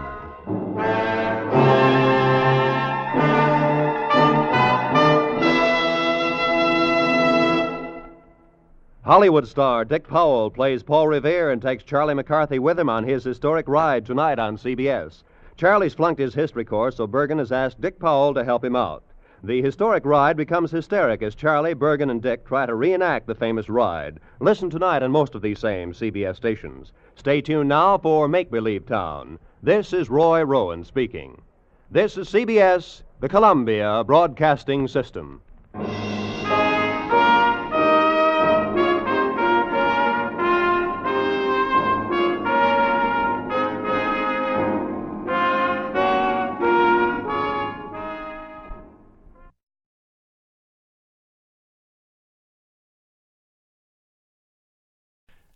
Hollywood 9.04 9.48
star 9.48 9.84
Dick 9.84 10.08
Powell 10.08 10.52
plays 10.52 10.84
Paul 10.84 11.08
Revere 11.08 11.50
and 11.50 11.60
takes 11.60 11.84
Charlie 11.84 12.14
McCarthy 12.14 12.60
with 12.60 12.78
him 12.78 12.90
on 12.90 13.04
his 13.04 13.24
historic 13.24 13.68
ride 13.68 14.06
tonight 14.06 14.38
on 14.38 14.58
CBS. 14.58 15.24
Charlie's 15.56 15.96
flunked 15.96 16.22
his 16.22 16.36
history 16.36 16.66
course, 16.66 16.98
so 16.98 17.08
Bergen 17.08 17.40
has 17.40 17.52
asked 17.52 17.82
Dick 17.82 18.00
Powell 18.00 18.36
to 18.36 18.44
help 18.44 18.64
him 18.64 18.76
out. 18.76 19.04
The 19.48 19.62
historic 19.62 20.04
ride 20.06 20.36
becomes 20.36 20.72
hysteric 20.72 21.24
as 21.24 21.34
Charlie, 21.34 21.74
Bergen, 21.74 22.10
and 22.10 22.22
Dick 22.22 22.46
try 22.46 22.66
to 22.66 22.76
reenact 22.76 23.28
the 23.28 23.34
famous 23.34 23.70
ride. 23.70 24.20
Listen 24.42 24.70
tonight 24.70 25.02
on 25.02 25.12
most 25.14 25.36
of 25.36 25.42
these 25.42 25.58
same 25.58 25.94
CBS 25.94 26.36
stations. 26.36 26.92
Stay 27.16 27.40
tuned 27.40 27.70
now 27.70 27.98
for 27.98 28.28
Make 28.28 28.52
Believe 28.52 28.86
Town. 28.86 29.40
This 29.64 29.94
is 29.94 30.10
Roy 30.10 30.44
Rowan 30.44 30.84
speaking. 30.84 31.42
This 31.90 32.18
is 32.18 32.28
CBS, 32.28 33.04
the 33.22 33.30
Columbia 33.30 34.04
Broadcasting 34.06 34.86
System. 34.86 35.40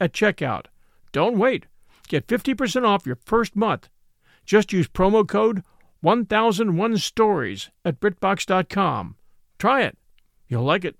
at 0.00 0.12
checkout. 0.12 0.66
Don't 1.12 1.38
wait. 1.38 1.66
Get 2.08 2.26
50% 2.26 2.86
off 2.86 3.06
your 3.06 3.18
first 3.24 3.54
month. 3.54 3.88
Just 4.44 4.72
use 4.72 4.88
promo 4.88 5.26
code 5.26 5.62
1001 6.00 6.98
Stories 6.98 7.70
at 7.84 8.00
BritBox.com. 8.00 9.16
Try 9.58 9.82
it. 9.82 9.98
You'll 10.48 10.64
like 10.64 10.84
it. 10.84 10.99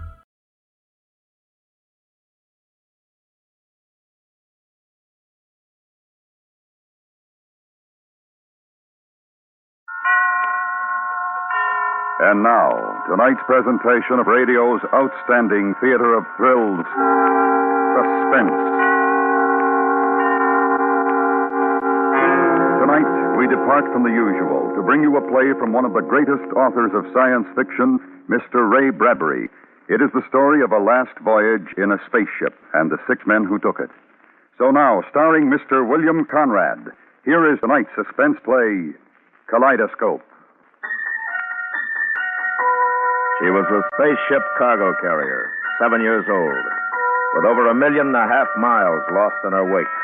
And 12.31 12.47
now, 12.47 12.71
tonight's 13.11 13.43
presentation 13.43 14.15
of 14.15 14.23
radio's 14.23 14.79
outstanding 14.95 15.75
theater 15.83 16.15
of 16.15 16.23
thrills, 16.39 16.87
Suspense. 17.91 18.55
Tonight, 22.79 23.35
we 23.35 23.51
depart 23.51 23.83
from 23.91 24.07
the 24.07 24.15
usual 24.15 24.71
to 24.79 24.81
bring 24.81 25.03
you 25.03 25.11
a 25.19 25.27
play 25.27 25.51
from 25.59 25.75
one 25.75 25.83
of 25.83 25.91
the 25.91 26.07
greatest 26.07 26.47
authors 26.55 26.95
of 26.95 27.03
science 27.11 27.51
fiction, 27.51 27.99
Mr. 28.31 28.63
Ray 28.63 28.95
Bradbury. 28.95 29.51
It 29.91 29.99
is 29.99 30.15
the 30.15 30.23
story 30.29 30.63
of 30.63 30.71
a 30.71 30.79
last 30.79 31.19
voyage 31.19 31.75
in 31.75 31.91
a 31.91 31.99
spaceship 32.07 32.55
and 32.71 32.89
the 32.89 33.03
six 33.11 33.27
men 33.27 33.43
who 33.43 33.59
took 33.59 33.83
it. 33.83 33.91
So 34.57 34.71
now, 34.71 35.03
starring 35.11 35.51
Mr. 35.51 35.83
William 35.83 36.23
Conrad, 36.23 36.95
here 37.25 37.43
is 37.51 37.59
tonight's 37.59 37.91
suspense 37.91 38.39
play, 38.45 38.95
Kaleidoscope. 39.51 40.23
She 43.41 43.49
was 43.49 43.65
a 43.73 43.81
spaceship 43.97 44.45
cargo 44.53 44.93
carrier, 45.01 45.49
seven 45.81 45.97
years 45.97 46.29
old, 46.29 46.65
with 47.33 47.49
over 47.49 47.73
a 47.73 47.73
million 47.73 48.13
and 48.13 48.21
a 48.21 48.29
half 48.29 48.45
miles 48.53 49.01
lost 49.09 49.41
in 49.41 49.57
her 49.57 49.65
wake. 49.65 49.97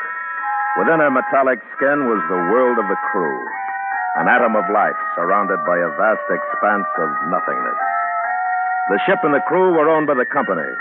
Within 0.82 0.98
her 0.98 1.14
metallic 1.14 1.62
skin 1.78 2.10
was 2.10 2.18
the 2.26 2.44
world 2.50 2.82
of 2.82 2.90
the 2.90 2.98
crew, 3.14 3.38
an 4.18 4.26
atom 4.26 4.58
of 4.58 4.66
life 4.74 4.98
surrounded 5.14 5.62
by 5.62 5.78
a 5.78 5.94
vast 5.94 6.26
expanse 6.26 6.90
of 6.98 7.14
nothingness. 7.30 7.78
The 8.90 8.98
ship 9.06 9.22
and 9.22 9.30
the 9.30 9.46
crew 9.46 9.70
were 9.70 9.86
owned 9.86 10.10
by 10.10 10.18
the 10.18 10.26
company, 10.26 10.74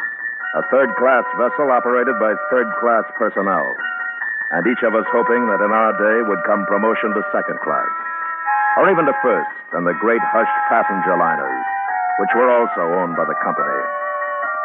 a 0.57 0.65
third 0.73 0.89
class 0.97 1.29
vessel 1.37 1.69
operated 1.69 2.17
by 2.17 2.33
third 2.49 2.65
class 2.81 3.05
personnel, 3.21 3.69
and 4.57 4.65
each 4.65 4.81
of 4.81 4.97
us 4.97 5.05
hoping 5.13 5.45
that 5.45 5.61
in 5.61 5.69
our 5.69 5.93
day 5.93 6.25
would 6.25 6.41
come 6.49 6.65
promotion 6.65 7.13
to 7.13 7.21
second 7.29 7.61
class, 7.61 7.93
or 8.81 8.89
even 8.89 9.05
to 9.05 9.13
first, 9.21 9.53
and 9.77 9.85
the 9.85 9.93
great 10.01 10.25
hushed 10.33 10.57
passenger 10.73 11.13
liners 11.21 11.76
which 12.19 12.33
were 12.33 12.49
also 12.49 12.83
owned 13.01 13.15
by 13.15 13.25
the 13.25 13.37
company. 13.45 13.79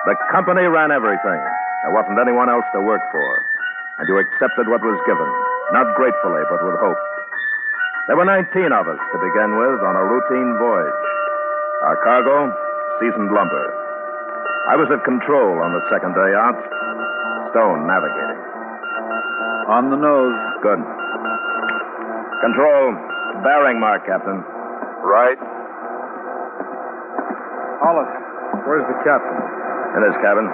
The 0.09 0.17
company 0.33 0.65
ran 0.67 0.91
everything. 0.91 1.41
There 1.87 1.95
wasn't 1.95 2.19
anyone 2.19 2.49
else 2.49 2.65
to 2.75 2.81
work 2.81 3.03
for. 3.12 3.31
And 4.01 4.09
you 4.09 4.19
accepted 4.19 4.67
what 4.67 4.81
was 4.83 4.99
given, 5.05 5.31
not 5.77 5.93
gratefully, 5.95 6.43
but 6.49 6.65
with 6.65 6.79
hope. 6.81 7.03
There 8.09 8.17
were 8.17 8.27
19 8.27 8.49
of 8.73 8.88
us 8.88 8.99
to 8.99 9.17
begin 9.21 9.55
with 9.55 9.79
on 9.85 9.95
a 9.95 10.05
routine 10.09 10.59
voyage. 10.59 11.03
Our 11.87 11.99
cargo, 12.03 12.51
seasoned 12.99 13.31
lumber. 13.31 13.67
I 14.71 14.75
was 14.79 14.88
at 14.91 15.05
control 15.05 15.59
on 15.61 15.75
the 15.75 15.85
second 15.91 16.15
day 16.15 16.33
out, 16.35 16.59
Stone 17.53 17.85
navigating. 17.85 18.41
On 19.69 19.93
the 19.93 20.01
nose. 20.01 20.38
Good. 20.65 20.81
Control, 22.41 22.97
bearing 23.45 23.79
mark, 23.79 24.07
Captain. 24.09 24.41
Right. 25.05 25.37
Hollis, 27.83 28.11
where's 28.64 28.87
the 28.87 28.99
captain? 29.03 29.38
In 29.99 30.07
his 30.07 30.16
cabin. 30.23 30.47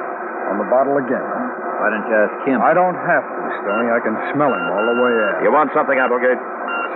On 0.49 0.57
the 0.57 0.69
bottle 0.73 0.97
again. 0.97 1.21
Why 1.79 1.93
didn't 1.93 2.09
you 2.09 2.17
ask 2.17 2.35
him? 2.49 2.59
I 2.65 2.73
don't 2.75 2.97
have 2.97 3.23
to, 3.23 3.41
Stoney. 3.63 3.93
I 3.93 4.01
can 4.03 4.17
smell 4.35 4.51
him 4.51 4.65
all 4.75 4.85
the 4.89 4.99
way 4.99 5.13
out. 5.13 5.45
You 5.45 5.53
want 5.53 5.71
something, 5.77 5.95
Applegate? 5.95 6.41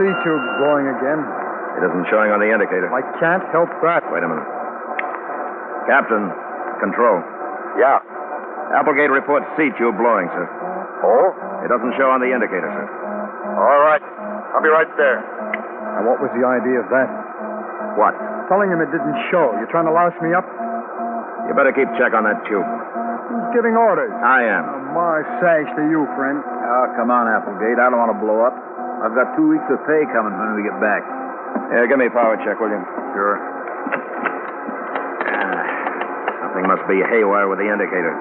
C 0.01 0.09
tube's 0.25 0.49
blowing 0.59 0.89
again. 0.89 1.21
It 1.79 1.87
isn't 1.87 2.07
showing 2.11 2.33
on 2.33 2.41
the 2.41 2.49
indicator. 2.49 2.89
I 2.91 3.05
can't 3.21 3.45
help 3.53 3.71
that. 3.85 4.03
Wait 4.11 4.25
a 4.25 4.29
minute. 4.29 4.49
Captain, 5.87 6.33
control. 6.81 7.21
Yeah. 7.79 8.01
Applegate 8.75 9.13
reports 9.13 9.45
C 9.57 9.69
tube 9.77 9.97
blowing, 10.01 10.33
sir. 10.33 10.49
Oh? 11.05 11.33
It 11.65 11.69
doesn't 11.69 11.93
show 12.01 12.09
on 12.09 12.25
the 12.25 12.33
indicator, 12.33 12.69
sir. 12.73 12.87
All 13.61 13.83
right. 13.85 14.03
I'll 14.57 14.65
be 14.65 14.73
right 14.73 14.89
there. 14.97 15.21
And 16.01 16.09
what 16.09 16.19
was 16.25 16.33
the 16.33 16.45
idea 16.45 16.81
of 16.81 16.89
that? 16.89 17.09
What? 18.01 18.17
Telling 18.51 18.71
him 18.71 18.81
it 18.83 18.91
didn't 18.91 19.17
show. 19.31 19.55
You're 19.59 19.71
trying 19.71 19.87
to 19.87 19.95
louse 19.95 20.15
me 20.21 20.35
up? 20.35 20.45
You 21.49 21.55
better 21.55 21.73
keep 21.75 21.89
check 21.99 22.15
on 22.15 22.25
that 22.25 22.39
tube. 22.47 22.63
Who's 22.63 23.49
giving 23.57 23.75
orders? 23.75 24.13
I 24.23 24.45
am. 24.47 24.65
Oh, 24.67 24.81
my 24.93 25.19
sash 25.41 25.69
to 25.79 25.83
you, 25.89 26.05
friend. 26.15 26.43
Oh, 26.45 26.87
come 26.99 27.09
on, 27.11 27.27
Applegate. 27.31 27.81
I 27.81 27.89
don't 27.89 27.99
want 27.99 28.13
to 28.13 28.21
blow 28.21 28.45
up. 28.45 28.55
I've 29.03 29.17
got 29.17 29.35
two 29.35 29.49
weeks 29.51 29.67
of 29.73 29.81
pay 29.89 30.05
coming 30.15 30.37
when 30.37 30.55
we 30.55 30.63
get 30.63 30.77
back. 30.79 31.03
Yeah, 31.75 31.89
give 31.89 31.99
me 31.99 32.07
a 32.07 32.15
power 32.15 32.37
check, 32.45 32.61
will 32.61 32.71
you? 32.71 32.83
Sure. 33.17 33.37
Ah, 35.33 35.63
something 36.45 36.67
must 36.69 36.85
be 36.87 37.01
haywire 37.09 37.49
with 37.49 37.59
the 37.59 37.67
indicator. 37.67 38.15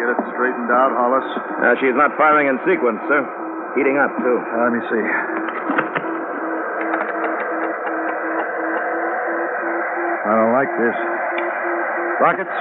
Get 0.00 0.08
it 0.14 0.20
straightened 0.34 0.70
out, 0.70 0.94
Hollis. 0.94 1.26
Uh, 1.60 1.74
she's 1.82 1.94
not 1.94 2.14
firing 2.16 2.48
in 2.48 2.58
sequence, 2.66 2.98
sir. 3.10 3.22
Heating 3.76 3.98
up, 3.98 4.10
too. 4.22 4.38
Uh, 4.40 4.64
let 4.64 4.72
me 4.72 4.82
see. 4.88 5.04
Like 10.54 10.70
this. 10.78 10.94
Rockets, 12.22 12.56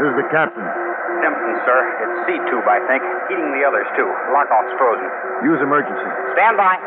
this 0.00 0.08
is 0.08 0.16
the 0.16 0.28
captain. 0.32 0.64
Stimson, 0.64 1.54
sir. 1.68 1.80
It's 2.00 2.16
C 2.24 2.28
tube, 2.48 2.64
I 2.64 2.80
think. 2.88 3.04
Heating 3.28 3.52
the 3.52 3.60
others, 3.68 3.84
too. 3.92 4.08
Lock 4.32 4.48
Lockout's 4.48 4.72
frozen. 4.80 5.08
Use 5.44 5.60
emergency. 5.60 6.08
Stand 6.32 6.56
by. 6.56 6.80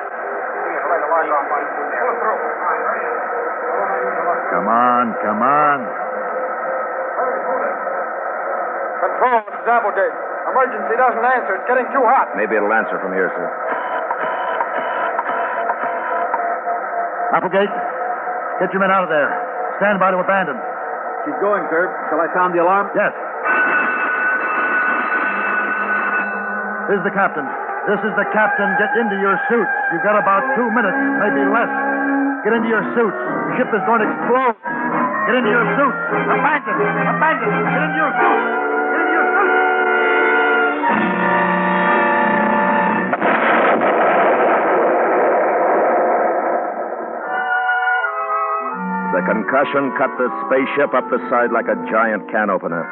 Come 4.49 4.67
on, 4.67 5.13
come 5.21 5.41
on. 5.45 5.79
Control, 8.99 9.37
this 9.45 9.53
is 9.53 9.67
Applegate. 9.69 10.15
Emergency 10.49 10.95
doesn't 10.97 11.25
answer. 11.29 11.53
It's 11.61 11.67
getting 11.69 11.85
too 11.93 12.01
hot. 12.09 12.33
Maybe 12.33 12.57
it'll 12.57 12.73
answer 12.73 12.97
from 12.97 13.13
here, 13.13 13.29
sir. 13.37 13.47
Applegate, 17.37 17.69
get 18.59 18.73
your 18.73 18.81
men 18.81 18.89
out 18.89 19.05
of 19.05 19.09
there. 19.13 19.48
Stand 19.79 19.95
by 19.99 20.11
to 20.11 20.19
abandon. 20.19 20.59
She's 21.23 21.39
going, 21.39 21.63
sir. 21.71 21.87
Shall 22.11 22.19
I 22.19 22.27
sound 22.35 22.51
the 22.51 22.59
alarm? 22.59 22.91
Yes. 22.91 23.15
This 26.91 26.99
is 26.99 27.05
the 27.07 27.15
captain. 27.15 27.47
This 27.87 28.01
is 28.03 28.13
the 28.19 28.27
captain. 28.35 28.67
Get 28.75 28.91
into 28.99 29.15
your 29.23 29.39
suits. 29.47 29.71
You've 29.95 30.03
got 30.03 30.19
about 30.19 30.43
two 30.59 30.67
minutes, 30.75 30.99
maybe 31.23 31.47
less. 31.47 31.71
Get 32.43 32.51
into 32.59 32.67
your 32.67 32.83
suits. 32.91 33.19
The 33.19 33.53
ship 33.55 33.71
is 33.71 33.83
going 33.87 34.03
to 34.03 34.07
explode. 34.09 34.55
Get 35.31 35.35
into 35.39 35.51
your 35.53 35.65
suits. 35.79 35.99
Abandon! 36.27 36.75
Abandon! 36.75 37.47
Get 37.47 37.81
into 37.87 37.99
your 38.03 38.11
suits! 38.19 38.58
The 49.09 49.25
concussion 49.25 49.89
cut 49.97 50.13
the 50.21 50.29
spaceship 50.45 50.93
up 50.93 51.09
the 51.09 51.17
side 51.33 51.49
like 51.49 51.65
a 51.65 51.77
giant 51.89 52.29
can 52.29 52.53
opener. 52.53 52.85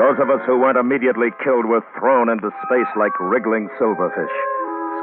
Those 0.00 0.16
of 0.24 0.32
us 0.32 0.40
who 0.48 0.56
weren't 0.56 0.80
immediately 0.80 1.28
killed 1.44 1.68
were 1.68 1.84
thrown 2.00 2.32
into 2.32 2.48
space 2.64 2.88
like 2.96 3.12
wriggling 3.20 3.68
silverfish, 3.76 4.32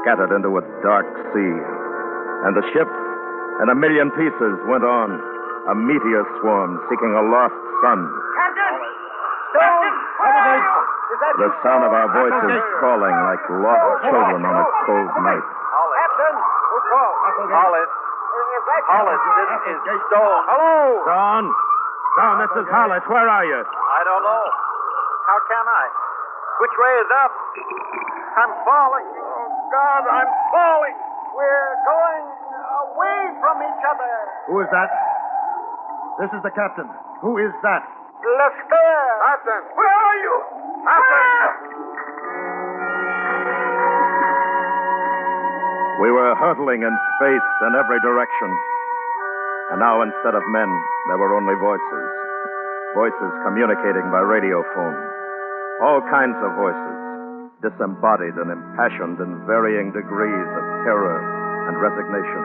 scattered 0.02 0.34
into 0.34 0.58
a 0.58 0.64
dark 0.82 1.06
sea. 1.30 1.54
And 2.50 2.58
the 2.58 2.66
ship, 2.74 2.90
in 3.62 3.70
a 3.70 3.78
million 3.78 4.10
pieces, 4.18 4.54
went 4.66 4.82
on, 4.82 5.14
a 5.70 5.74
meteor 5.78 6.26
swarm 6.42 6.82
seeking 6.90 7.14
a 7.14 7.22
lost 7.30 7.54
sun. 7.86 8.00
Captain! 8.42 8.74
Stone! 9.54 9.94
Where 10.18 10.34
are 10.34 10.58
you? 10.58 10.74
Is 11.14 11.18
that 11.22 11.34
The 11.38 11.50
sound 11.62 11.82
of 11.86 11.92
our 11.94 12.10
voices 12.10 12.58
calling 12.82 13.14
like 13.22 13.42
lost 13.54 13.86
children 14.02 14.42
on 14.42 14.54
a 14.58 14.66
cold 14.82 15.10
night. 15.22 15.46
Captain! 15.46 16.34
Who 16.34 16.78
called? 16.90 17.16
Hollis. 17.54 17.86
Is 17.86 17.94
that 17.94 17.99
Hollis, 18.86 19.20
this 19.20 19.50
is 19.76 20.00
Stone. 20.08 20.40
Hello! 20.48 21.04
Dawn? 21.04 21.44
Dawn, 22.16 22.34
this 22.40 22.52
is 22.60 22.66
Hollis. 22.70 23.04
Where 23.08 23.28
are 23.28 23.44
you? 23.44 23.60
I 23.60 24.00
don't 24.04 24.24
know. 24.24 24.46
How 25.26 25.38
can 25.48 25.64
I? 25.66 25.84
Which 26.60 26.74
way 26.76 26.92
is 27.00 27.10
up? 27.24 27.32
I'm 28.36 28.52
falling. 28.64 29.06
Oh, 29.16 29.48
God, 29.72 30.02
I'm 30.06 30.30
falling. 30.52 30.96
We're 31.34 31.74
going 31.86 32.24
away 32.84 33.20
from 33.40 33.56
each 33.64 33.82
other. 33.86 34.12
Who 34.50 34.60
is 34.60 34.70
that? 34.70 34.90
This 36.20 36.30
is 36.36 36.42
the 36.44 36.52
captain. 36.52 36.88
Who 37.24 37.38
is 37.38 37.54
that? 37.64 37.82
Lester! 38.20 38.92
Captain! 39.24 39.62
Where 39.72 39.88
are 39.88 40.18
you? 40.20 40.34
Captain! 40.84 42.19
We 46.00 46.08
were 46.08 46.32
hurtling 46.40 46.80
in 46.80 46.94
space 47.20 47.50
in 47.68 47.76
every 47.76 48.00
direction. 48.00 48.50
And 49.68 49.84
now, 49.84 50.00
instead 50.00 50.32
of 50.32 50.40
men, 50.48 50.70
there 51.12 51.20
were 51.20 51.36
only 51.36 51.52
voices. 51.60 52.04
Voices 52.96 53.32
communicating 53.44 54.08
by 54.08 54.24
radiophone. 54.24 54.96
All 55.84 56.00
kinds 56.08 56.40
of 56.40 56.56
voices, 56.56 56.96
disembodied 57.60 58.32
and 58.40 58.48
impassioned 58.48 59.20
in 59.20 59.44
varying 59.44 59.92
degrees 59.92 60.48
of 60.56 60.64
terror 60.88 61.20
and 61.68 61.76
resignation, 61.76 62.42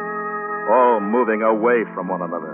all 0.67 0.99
moving 0.99 1.39
away 1.39 1.87
from 1.95 2.11
one 2.11 2.27
another. 2.27 2.51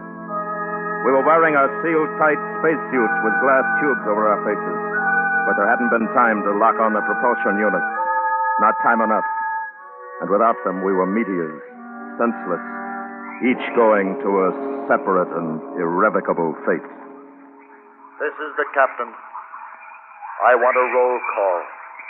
We 1.01 1.17
were 1.17 1.25
wearing 1.25 1.57
our 1.57 1.69
sealed 1.81 2.13
tight 2.21 2.37
spacesuits 2.61 3.17
with 3.25 3.41
glass 3.41 3.65
tubes 3.81 4.05
over 4.05 4.29
our 4.29 4.41
faces, 4.45 4.79
but 5.49 5.57
there 5.57 5.65
hadn't 5.65 5.89
been 5.89 6.05
time 6.13 6.45
to 6.45 6.61
lock 6.61 6.77
on 6.77 6.93
the 6.93 7.01
propulsion 7.01 7.57
units. 7.57 7.89
Not 8.61 8.77
time 8.85 9.01
enough. 9.01 9.25
And 10.21 10.29
without 10.29 10.53
them, 10.61 10.85
we 10.85 10.93
were 10.93 11.09
meteors, 11.09 11.61
senseless, 12.21 12.61
each 13.41 13.65
going 13.73 14.21
to 14.21 14.29
a 14.45 14.49
separate 14.85 15.33
and 15.33 15.57
irrevocable 15.81 16.53
fate. 16.61 16.85
This 18.21 18.35
is 18.37 18.53
the 18.53 18.69
captain. 18.69 19.09
I 20.45 20.53
want 20.53 20.77
a 20.77 20.85
roll 20.93 21.17
call. 21.33 21.59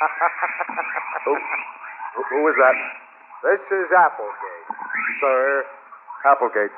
who, 1.23 1.33
who, 2.15 2.21
who 2.35 2.39
is 2.51 2.57
that? 2.59 2.77
This 3.47 3.63
is 3.79 3.87
Applegate. 3.95 4.67
Sir. 5.23 5.63
Applegate. 6.27 6.75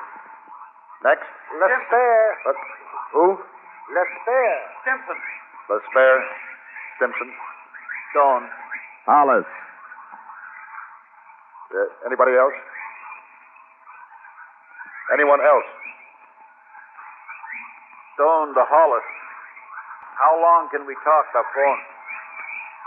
Next. 1.01 1.25
Lester. 1.57 2.13
What? 2.45 2.57
Who? 3.13 3.25
Lester. 3.89 4.45
Stimson. 4.85 5.19
Lespere. 5.65 6.21
Stimson. 6.97 7.29
Stone. 8.13 8.45
Hollis. 9.09 9.49
Uh, 11.73 11.89
anybody 12.05 12.37
else? 12.37 12.53
Anyone 15.09 15.41
else? 15.41 15.69
Stone 18.13 18.53
to 18.53 18.63
Hollis. 18.69 19.07
How 20.21 20.33
long 20.37 20.69
can 20.69 20.85
we 20.85 20.93
talk 21.01 21.25
by 21.33 21.41
phone? 21.41 21.81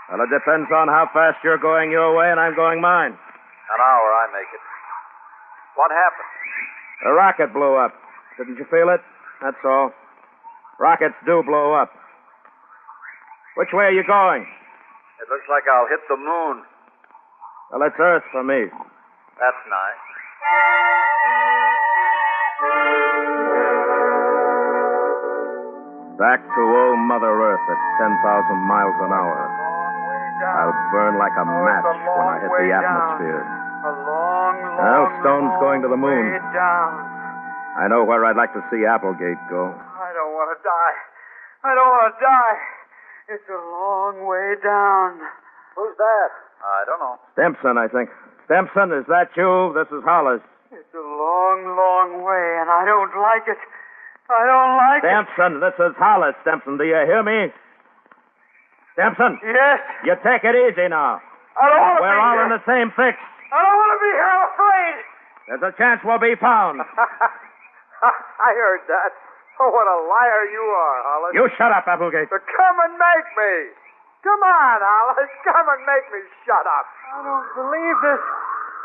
Well, 0.06 0.22
it 0.22 0.30
depends 0.30 0.70
on 0.70 0.86
how 0.86 1.10
fast 1.10 1.42
you're 1.42 1.58
going 1.58 1.90
your 1.90 2.14
way 2.14 2.30
and 2.30 2.38
I'm 2.38 2.54
going 2.54 2.80
mine. 2.80 3.10
An 3.10 3.80
hour, 3.82 4.08
I 4.22 4.30
make 4.30 4.46
it. 4.54 4.62
What 5.74 5.90
happened? 5.90 6.30
The 7.02 7.10
rocket 7.10 7.50
blew 7.52 7.74
up. 7.74 7.92
Didn't 8.38 8.56
you 8.56 8.66
feel 8.70 8.88
it? 8.94 9.02
That's 9.42 9.58
all. 9.66 9.90
Rockets 10.78 11.18
do 11.26 11.42
blow 11.42 11.74
up. 11.74 11.90
Which 13.58 13.74
way 13.74 13.90
are 13.90 13.96
you 13.96 14.06
going? 14.06 14.46
It 15.20 15.26
looks 15.26 15.48
like 15.50 15.64
I'll 15.66 15.90
hit 15.90 16.00
the 16.08 16.16
moon. 16.16 16.62
Well, 17.70 17.82
it's 17.86 17.96
Earth 17.98 18.22
for 18.32 18.44
me. 18.44 18.70
That's 19.38 19.62
nice. 19.68 21.06
Back 26.16 26.40
to 26.40 26.60
old 26.64 27.00
Mother 27.04 27.28
Earth 27.28 27.60
at 27.68 27.80
10,000 28.00 28.56
miles 28.64 28.96
an 29.04 29.12
hour. 29.12 29.36
I'll 30.40 30.72
burn 30.88 31.20
like 31.20 31.36
a 31.36 31.44
match 31.44 31.84
when 31.84 32.24
I 32.24 32.36
hit 32.40 32.52
the 32.56 32.70
atmosphere. 32.72 33.44
A 33.44 33.92
long, 34.08 34.54
long, 34.56 34.80
Well, 34.80 35.04
Stone's 35.20 35.54
going 35.60 35.80
to 35.84 35.88
the 35.92 36.00
moon. 36.00 36.32
down. 36.56 36.90
I 37.76 37.84
know 37.92 38.04
where 38.08 38.24
I'd 38.24 38.36
like 38.40 38.56
to 38.56 38.64
see 38.72 38.88
Applegate 38.88 39.36
go. 39.52 39.76
I 39.76 40.08
don't 40.16 40.32
want 40.32 40.56
to 40.56 40.58
die. 40.64 40.96
I 41.68 41.70
don't 41.76 41.92
want 41.92 42.08
to 42.08 42.16
die. 42.24 42.58
It's 43.36 43.48
a 43.52 43.60
long 43.76 44.24
way 44.24 44.56
down. 44.64 45.20
Who's 45.76 45.92
that? 46.00 46.30
I 46.64 46.84
don't 46.86 47.00
know. 47.00 47.16
Stimson, 47.34 47.78
I 47.78 47.88
think. 47.88 48.10
Stimson, 48.46 48.92
is 48.94 49.06
that 49.08 49.30
you? 49.36 49.72
This 49.74 49.88
is 49.92 50.02
Hollis. 50.04 50.40
It's 50.72 50.94
a 50.94 51.02
long, 51.02 51.62
long 51.78 52.22
way, 52.26 52.46
and 52.60 52.68
I 52.70 52.82
don't 52.84 53.14
like 53.22 53.46
it. 53.46 53.58
I 54.28 54.42
don't 54.46 54.74
like 54.76 55.02
it. 55.02 55.06
Stimson, 55.06 55.60
this 55.62 55.76
is 55.78 55.94
Hollis. 55.98 56.34
Stimson, 56.42 56.76
do 56.78 56.84
you 56.84 56.98
hear 57.06 57.22
me? 57.22 57.52
Stimson, 58.94 59.38
Yes. 59.44 59.80
you 60.04 60.14
take 60.24 60.42
it 60.44 60.56
easy 60.56 60.88
now. 60.88 61.20
I 61.56 61.68
don't 61.68 61.80
want 61.80 61.96
to 61.98 62.02
We're 62.02 62.16
be 62.16 62.20
all 62.20 62.32
here. 62.36 62.44
in 62.48 62.50
the 62.56 62.64
same 62.68 62.88
fix. 62.96 63.16
I 63.52 63.58
don't 63.62 63.76
want 63.78 63.92
to 63.96 64.00
be 64.02 64.10
here. 64.12 64.26
I'm 64.28 64.44
afraid. 64.52 64.96
There's 65.46 65.64
a 65.70 65.74
chance 65.78 66.00
we'll 66.04 66.18
be 66.20 66.34
found. 66.36 66.80
I 68.02 68.50
heard 68.52 68.82
that. 68.88 69.12
Oh, 69.60 69.70
what 69.72 69.88
a 69.88 69.98
liar 70.04 70.42
you 70.52 70.60
are, 70.68 70.98
Hollis. 71.06 71.32
You 71.32 71.48
shut 71.56 71.72
up, 71.72 71.86
Applegate. 71.88 72.28
So 72.28 72.36
come 72.44 72.76
and 72.84 72.92
make 72.98 73.28
me. 73.40 73.54
Come 74.26 74.42
on, 74.42 74.78
Hollis. 74.82 75.30
Come 75.46 75.66
and 75.70 75.82
make 75.86 76.06
me 76.10 76.20
shut 76.42 76.66
up. 76.66 76.86
I 77.14 77.22
don't 77.22 77.46
believe 77.54 77.98
this. 78.02 78.22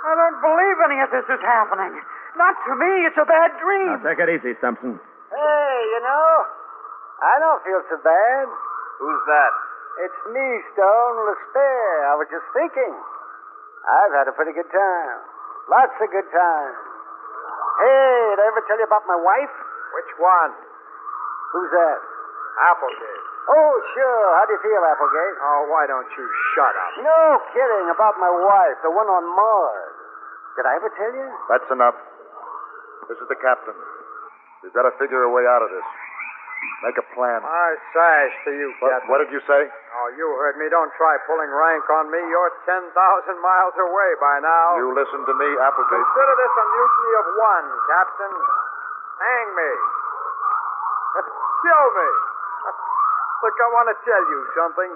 I 0.05 0.13
don't 0.13 0.37
believe 0.37 0.77
any 0.85 0.99
of 1.01 1.09
this 1.09 1.25
is 1.25 1.41
happening. 1.41 1.97
Not 2.37 2.53
to 2.69 2.73
me. 2.77 3.09
It's 3.09 3.17
a 3.17 3.25
bad 3.25 3.49
dream. 3.57 3.89
Now, 3.89 4.05
take 4.05 4.21
it 4.21 4.29
easy, 4.29 4.53
Stimson. 4.61 5.01
Hey, 5.33 5.73
you 5.97 6.01
know, 6.05 6.29
I 7.25 7.33
don't 7.41 7.61
feel 7.65 7.81
so 7.89 7.97
bad. 8.05 8.45
Who's 9.01 9.23
that? 9.25 9.53
It's 10.05 10.21
me, 10.29 10.47
Stone 10.77 11.15
Lester. 11.25 11.73
I 12.05 12.13
was 12.21 12.29
just 12.29 12.45
thinking. 12.53 12.93
I've 13.81 14.13
had 14.13 14.29
a 14.29 14.35
pretty 14.37 14.53
good 14.53 14.69
time. 14.69 15.17
Lots 15.73 15.97
of 15.97 16.09
good 16.13 16.29
times. 16.29 16.77
Hey, 17.81 18.13
did 18.37 18.45
I 18.45 18.45
ever 18.45 18.61
tell 18.69 18.77
you 18.77 18.85
about 18.85 19.09
my 19.09 19.17
wife? 19.17 19.55
Which 19.97 20.11
one? 20.21 20.53
Who's 21.57 21.71
that? 21.73 21.99
Applegate. 22.61 23.30
Oh, 23.49 23.73
sure. 23.97 24.25
How 24.37 24.45
do 24.45 24.53
you 24.53 24.61
feel, 24.61 24.81
Applegate? 24.85 25.35
Oh, 25.41 25.61
why 25.73 25.89
don't 25.89 26.07
you 26.13 26.25
shut 26.53 26.73
up? 26.77 26.91
No 27.01 27.21
kidding 27.55 27.87
about 27.89 28.15
my 28.21 28.29
wife, 28.29 28.77
the 28.85 28.93
one 28.93 29.09
on 29.09 29.23
Mars. 29.33 29.93
Did 30.59 30.65
I 30.69 30.77
ever 30.77 30.89
tell 30.93 31.13
you? 31.15 31.27
That's 31.49 31.69
enough. 31.73 31.97
This 33.09 33.17
is 33.17 33.27
the 33.27 33.39
captain. 33.41 33.73
We've 34.61 34.75
got 34.77 34.85
to 34.85 34.93
figure 35.01 35.25
a 35.25 35.31
way 35.33 35.43
out 35.49 35.65
of 35.65 35.71
this. 35.73 35.87
Make 36.85 36.97
a 37.01 37.05
plan. 37.17 37.41
I 37.41 37.69
sash 37.93 38.33
to 38.45 38.51
you, 38.53 38.69
What, 38.81 38.93
Captain. 38.93 39.09
what 39.09 39.17
did 39.25 39.29
you 39.33 39.41
say? 39.49 39.61
Oh, 39.65 40.07
you 40.17 40.25
heard 40.37 40.57
me. 40.61 40.69
Don't 40.69 40.93
try 40.97 41.17
pulling 41.25 41.49
rank 41.49 41.85
on 41.89 42.09
me. 42.13 42.21
You're 42.29 42.53
10,000 42.69 42.89
miles 43.41 43.75
away 43.81 44.09
by 44.21 44.37
now. 44.45 44.77
You 44.77 44.93
listen 44.93 45.21
to 45.25 45.33
me, 45.33 45.49
Applegate. 45.61 45.97
Consider 45.97 46.33
this 46.37 46.53
a 46.57 46.65
mutiny 46.69 47.11
of 47.17 47.25
one, 47.41 47.67
Captain. 47.89 48.33
Hang 49.17 49.47
me. 49.57 49.71
Kill 51.65 51.87
me. 51.97 52.09
Look, 53.41 53.57
I 53.57 53.67
want 53.73 53.89
to 53.89 53.97
tell 54.05 54.23
you 54.29 54.39
something. 54.53 54.91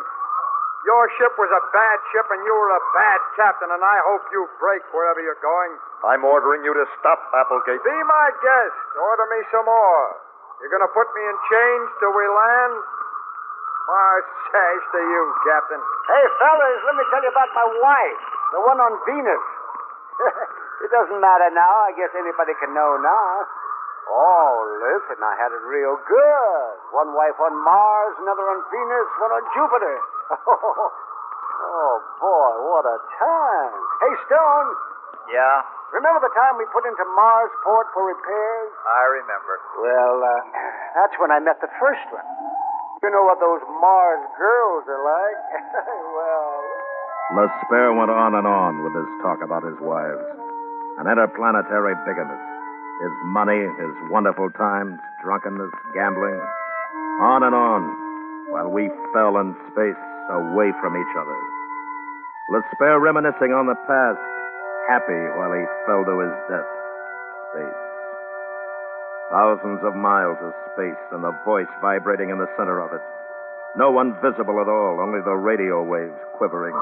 Your 0.86 1.10
ship 1.18 1.34
was 1.42 1.50
a 1.50 1.64
bad 1.74 1.98
ship, 2.14 2.30
and 2.30 2.46
you 2.46 2.54
were 2.54 2.70
a 2.78 2.84
bad 2.94 3.20
captain, 3.34 3.74
and 3.74 3.82
I 3.82 3.98
hope 4.06 4.22
you 4.30 4.46
break 4.62 4.86
wherever 4.94 5.18
you're 5.18 5.42
going. 5.42 5.74
I'm 6.06 6.22
ordering 6.22 6.62
you 6.62 6.70
to 6.78 6.86
stop, 7.02 7.18
Applegate. 7.34 7.82
Be 7.82 7.98
my 8.06 8.28
guest. 8.38 8.78
Order 8.94 9.26
me 9.34 9.40
some 9.50 9.66
more. 9.66 10.04
You're 10.62 10.70
going 10.70 10.86
to 10.86 10.94
put 10.94 11.10
me 11.18 11.26
in 11.26 11.36
chains 11.50 11.88
till 11.98 12.14
we 12.14 12.26
land? 12.30 12.74
My 13.90 14.14
sash 14.54 14.84
to 14.94 15.02
you, 15.02 15.24
Captain. 15.50 15.82
Hey, 16.06 16.26
fellas, 16.38 16.80
let 16.86 16.96
me 17.02 17.04
tell 17.10 17.22
you 17.26 17.34
about 17.34 17.50
my 17.50 17.68
wife, 17.82 18.22
the 18.54 18.62
one 18.62 18.78
on 18.78 18.94
Venus. 19.10 19.46
it 20.86 20.90
doesn't 20.94 21.18
matter 21.18 21.50
now. 21.50 21.76
I 21.90 21.98
guess 21.98 22.14
anybody 22.14 22.54
can 22.62 22.78
know 22.78 22.98
now. 23.02 23.30
Oh, 24.06 24.54
listen, 24.86 25.18
I 25.24 25.34
had 25.42 25.50
it 25.52 25.64
real 25.66 25.98
good. 26.06 26.72
One 26.94 27.12
wife 27.18 27.36
on 27.42 27.54
Mars, 27.66 28.14
another 28.22 28.46
on 28.54 28.60
Venus, 28.70 29.10
one 29.18 29.34
on 29.34 29.44
Jupiter. 29.58 29.98
oh, 31.66 31.96
boy, 32.22 32.52
what 32.70 32.86
a 32.86 32.98
time. 33.18 33.74
Hey, 34.06 34.14
Stone, 34.30 34.70
Yeah, 35.34 35.58
remember 35.98 36.22
the 36.22 36.34
time 36.38 36.54
we 36.62 36.70
put 36.70 36.86
into 36.86 37.02
Marsport 37.18 37.90
for 37.98 38.06
repairs? 38.06 38.72
I 38.86 39.04
remember. 39.20 39.54
Well, 39.82 40.18
uh, 40.22 40.42
that's 41.02 41.18
when 41.18 41.34
I 41.34 41.42
met 41.42 41.58
the 41.62 41.72
first 41.82 42.06
one. 42.14 42.26
You 43.04 43.10
know 43.10 43.26
what 43.26 43.42
those 43.42 43.62
Mars 43.82 44.24
girls 44.38 44.84
are 44.90 45.02
like? 45.04 45.40
well, 46.16 46.54
Le 47.42 47.46
Spare 47.66 47.94
went 47.94 48.10
on 48.14 48.38
and 48.38 48.46
on 48.46 48.86
with 48.86 48.94
his 48.94 49.10
talk 49.26 49.42
about 49.42 49.66
his 49.66 49.78
wives. 49.82 50.22
An 51.02 51.10
interplanetary 51.10 51.94
bigamist. 52.06 52.55
His 53.02 53.16
money, 53.28 53.60
his 53.60 53.96
wonderful 54.10 54.50
times, 54.56 55.00
drunkenness, 55.24 55.72
gambling. 55.94 56.40
On 57.20 57.44
and 57.44 57.56
on, 57.56 57.82
while 58.52 58.72
we 58.72 58.88
fell 59.12 59.36
in 59.40 59.56
space 59.72 60.00
away 60.32 60.72
from 60.80 60.96
each 60.96 61.14
other. 61.16 61.38
Le 62.50 62.62
Spare 62.74 63.00
reminiscing 63.00 63.52
on 63.52 63.66
the 63.68 63.76
past, 63.90 64.22
happy 64.88 65.22
while 65.36 65.52
he 65.52 65.64
fell 65.90 66.06
to 66.06 66.16
his 66.24 66.36
death. 66.48 66.70
Space. 67.52 67.82
Thousands 69.34 69.82
of 69.82 69.98
miles 69.98 70.38
of 70.46 70.54
space 70.74 71.02
and 71.12 71.24
the 71.24 71.34
voice 71.44 71.70
vibrating 71.82 72.30
in 72.30 72.38
the 72.38 72.50
center 72.56 72.80
of 72.80 72.94
it. 72.94 73.02
No 73.76 73.92
one 73.92 74.16
visible 74.22 74.62
at 74.62 74.70
all, 74.70 75.02
only 75.02 75.20
the 75.26 75.36
radio 75.36 75.84
waves 75.84 76.16
quivering 76.38 76.76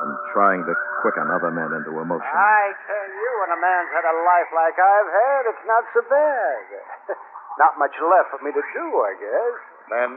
and 0.00 0.10
trying 0.32 0.64
to 0.64 0.74
quicken 1.02 1.26
other 1.32 1.50
men 1.50 1.72
into 1.74 1.98
emotion. 2.00 2.28
I 2.32 2.72
tell 2.86 3.08
you, 3.08 3.19
when 3.50 3.58
a 3.58 3.66
man's 3.66 3.90
had 3.90 4.06
a 4.06 4.16
life 4.22 4.50
like 4.54 4.78
I've 4.78 5.10
had, 5.10 5.42
it's 5.50 5.66
not 5.66 5.82
so 5.90 6.06
bad. 6.06 6.62
not 7.58 7.74
much 7.82 7.98
left 7.98 8.30
for 8.30 8.38
me 8.46 8.54
to 8.54 8.62
do, 8.62 8.86
I 9.02 9.12
guess. 9.18 9.56
Men, 9.90 10.10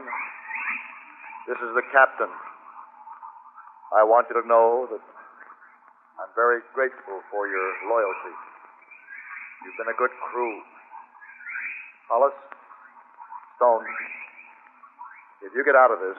this 1.50 1.58
is 1.58 1.74
the 1.74 1.82
captain. 1.90 2.30
I 3.90 4.06
want 4.06 4.30
you 4.30 4.38
to 4.38 4.46
know 4.46 4.86
that 4.86 5.02
I'm 6.22 6.30
very 6.38 6.62
grateful 6.78 7.26
for 7.34 7.50
your 7.50 7.66
loyalty. 7.90 8.34
You've 9.66 9.78
been 9.82 9.90
a 9.90 9.98
good 9.98 10.14
crew. 10.30 10.54
Hollis, 12.06 12.38
Stone, 13.58 13.82
if 15.42 15.50
you 15.58 15.66
get 15.66 15.74
out 15.74 15.90
of 15.90 15.98
this, 15.98 16.18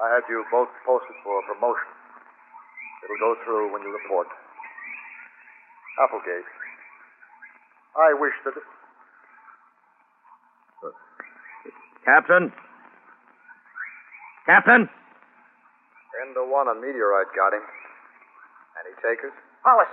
I 0.00 0.08
have 0.16 0.24
you 0.32 0.40
both 0.48 0.72
posted 0.88 1.20
for 1.20 1.36
a 1.36 1.44
promotion. 1.52 1.92
It'll 3.04 3.20
go 3.20 3.36
through 3.44 3.76
when 3.76 3.84
you 3.84 3.92
report. 3.92 4.32
Applegate, 5.98 6.46
I 7.96 8.14
wish 8.14 8.34
that. 8.44 8.54
Captain? 12.04 12.52
Captain? 14.46 14.88
Ten 14.88 16.28
to 16.34 16.42
one 16.46 16.66
on 16.66 16.80
meteorite 16.80 17.30
got 17.36 17.52
him. 17.52 17.62
Any 18.80 18.94
takers? 19.04 19.34
Hollis! 19.62 19.90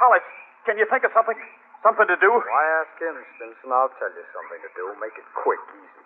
Hollis, 0.00 0.26
can 0.66 0.76
you 0.76 0.86
think 0.90 1.04
of 1.06 1.14
something? 1.14 1.38
Something 1.84 2.08
to 2.08 2.18
do? 2.18 2.32
Why 2.32 2.64
ask 2.82 2.96
him, 2.98 3.14
Stimson? 3.36 3.70
I'll 3.70 3.92
tell 4.00 4.10
you 4.10 4.24
something 4.34 4.60
to 4.64 4.70
do. 4.74 4.84
Make 4.98 5.14
it 5.20 5.28
quick, 5.36 5.60
easy. 5.76 6.04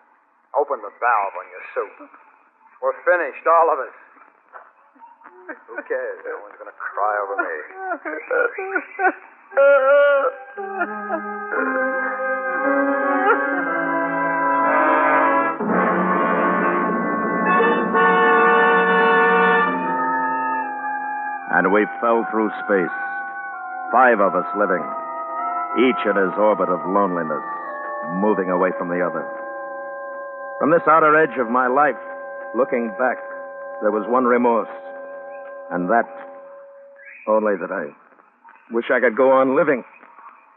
Open 0.58 0.82
the 0.82 0.90
valve 0.90 1.34
on 1.38 1.46
your 1.48 1.64
suit. 1.72 2.10
We're 2.82 2.98
finished, 3.06 3.46
all 3.46 3.72
of 3.72 3.78
us. 3.86 3.94
Who 5.48 5.80
cares? 5.88 6.20
No 6.28 6.44
one's 6.44 6.60
going 6.60 6.68
to 6.68 6.76
cry 6.76 7.14
over 7.24 7.40
me. 7.40 7.56
And 21.56 21.72
we 21.72 21.86
fell 22.00 22.28
through 22.30 22.50
space. 22.64 22.92
Five 23.90 24.20
of 24.20 24.34
us 24.36 24.44
living, 24.52 24.84
each 25.80 25.96
in 26.04 26.12
his 26.12 26.36
orbit 26.36 26.68
of 26.68 26.84
loneliness, 26.92 27.42
moving 28.20 28.50
away 28.50 28.68
from 28.76 28.88
the 28.88 29.00
other. 29.00 29.24
From 30.60 30.70
this 30.70 30.84
outer 30.86 31.16
edge 31.16 31.38
of 31.40 31.48
my 31.48 31.68
life, 31.68 31.96
looking 32.54 32.92
back, 32.98 33.16
there 33.80 33.90
was 33.90 34.04
one 34.08 34.24
remorse. 34.24 34.68
And 35.70 35.88
that, 35.90 36.08
only 37.26 37.56
that 37.60 37.70
I 37.70 37.92
wish 38.72 38.86
I 38.90 39.00
could 39.00 39.16
go 39.16 39.30
on 39.32 39.56
living. 39.56 39.84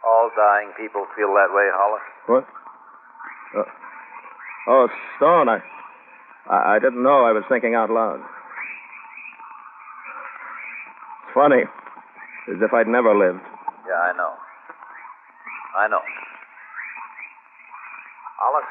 All 0.08 0.32
dying 0.36 0.72
people 0.80 1.06
feel 1.16 1.34
that 1.36 1.52
way, 1.52 1.68
Hollis. 1.74 2.02
What? 2.28 2.48
Uh, 3.58 3.70
oh, 4.68 4.88
Stone, 5.18 5.50
I, 5.50 5.60
I, 6.50 6.76
I 6.76 6.80
didn't 6.80 7.04
know 7.04 7.26
I 7.26 7.34
was 7.34 7.44
thinking 7.50 7.76
out 7.76 7.90
loud. 7.90 8.24
It's 11.24 11.34
funny, 11.36 11.64
as 12.50 12.58
if 12.62 12.74
I'd 12.74 12.88
never 12.88 13.14
lived. 13.14 13.44
Yeah, 13.88 14.00
I 14.00 14.16
know. 14.16 14.34
I 15.78 15.88
know. 15.88 16.02
Hollis? 18.40 18.68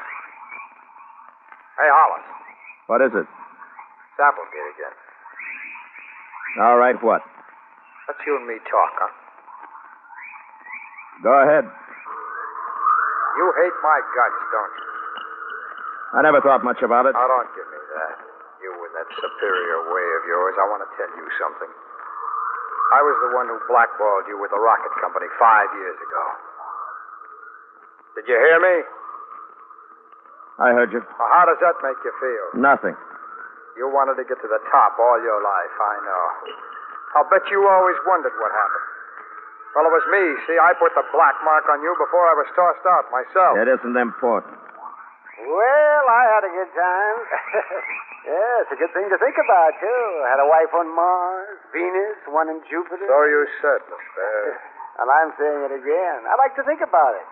Hey, 1.77 1.89
Hollis. 1.89 2.25
What 2.87 3.01
is 3.01 3.11
it? 3.13 3.25
It's 3.29 4.19
Applegate 4.19 4.69
again. 4.75 4.95
All 6.59 6.75
right, 6.75 6.99
what? 6.99 7.21
Let's 8.07 8.19
you 8.27 8.35
and 8.35 8.47
me 8.47 8.59
talk, 8.67 8.91
huh? 8.99 9.11
Go 11.23 11.31
ahead. 11.47 11.63
You 11.63 13.45
hate 13.63 13.77
my 13.79 13.97
guts, 14.11 14.41
don't 14.51 14.73
you? 14.75 14.87
I 16.11 16.19
never 16.27 16.43
thought 16.43 16.59
much 16.67 16.83
about 16.83 17.07
it. 17.07 17.15
Now, 17.15 17.23
don't 17.23 17.51
give 17.55 17.67
me 17.71 17.79
that. 17.79 18.15
You 18.59 18.71
with 18.83 18.91
that 18.99 19.07
superior 19.15 19.79
way 19.95 20.07
of 20.19 20.23
yours. 20.27 20.53
I 20.59 20.65
want 20.67 20.83
to 20.83 20.91
tell 20.99 21.07
you 21.15 21.25
something. 21.39 21.71
I 22.91 22.99
was 22.99 23.15
the 23.23 23.31
one 23.31 23.47
who 23.47 23.55
blackballed 23.71 24.27
you 24.27 24.35
with 24.35 24.51
the 24.51 24.59
rocket 24.59 24.91
company 24.99 25.31
five 25.39 25.71
years 25.79 25.95
ago. 25.95 26.23
Did 28.19 28.27
you 28.27 28.35
hear 28.35 28.59
me? 28.59 28.75
I 30.59 30.75
heard 30.75 30.91
you. 30.91 30.99
Well, 30.99 31.31
how 31.31 31.47
does 31.47 31.57
that 31.63 31.79
make 31.79 31.95
you 32.03 32.11
feel? 32.19 32.59
Nothing. 32.59 32.99
You 33.79 33.87
wanted 33.87 34.19
to 34.19 34.25
get 34.27 34.37
to 34.43 34.49
the 34.49 34.61
top 34.67 34.99
all 34.99 35.17
your 35.23 35.39
life, 35.39 35.75
I 35.79 35.95
know. 36.03 36.25
I'll 37.15 37.29
bet 37.31 37.43
you 37.51 37.59
always 37.63 37.99
wondered 38.07 38.35
what 38.39 38.51
happened. 38.51 38.87
Well, 39.71 39.87
it 39.87 39.93
was 39.95 40.07
me. 40.11 40.23
See, 40.47 40.59
I 40.59 40.75
put 40.75 40.91
the 40.99 41.07
black 41.15 41.39
mark 41.47 41.63
on 41.71 41.79
you 41.79 41.95
before 41.95 42.27
I 42.27 42.35
was 42.35 42.47
tossed 42.55 42.83
out 42.83 43.07
myself. 43.07 43.55
It 43.55 43.71
isn't 43.71 43.95
important. 43.95 44.59
Well, 45.41 46.03
I 46.11 46.23
had 46.27 46.43
a 46.43 46.51
good 46.51 46.71
time. 46.75 47.17
yeah, 48.35 48.61
it's 48.61 48.73
a 48.75 48.79
good 48.79 48.91
thing 48.91 49.07
to 49.07 49.17
think 49.17 49.39
about, 49.39 49.71
too. 49.79 50.03
I 50.27 50.35
had 50.35 50.41
a 50.43 50.49
wife 50.51 50.71
on 50.75 50.91
Mars, 50.91 51.55
Venus, 51.71 52.19
one 52.27 52.51
in 52.51 52.59
Jupiter. 52.67 53.07
So 53.07 53.17
you 53.27 53.41
said, 53.63 53.81
Mister. 53.87 54.27
And 55.01 55.07
I'm 55.09 55.31
saying 55.39 55.65
it 55.65 55.73
again. 55.81 56.19
I 56.29 56.35
like 56.35 56.53
to 56.59 56.63
think 56.67 56.83
about 56.83 57.15
it. 57.15 57.25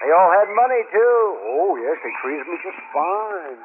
They 0.00 0.14
all 0.16 0.32
had 0.32 0.48
money, 0.54 0.80
too. 0.88 1.18
Oh, 1.60 1.76
yes, 1.76 1.98
they 2.00 2.14
treated 2.24 2.46
me 2.46 2.56
just 2.62 2.78
fine. 2.94 3.58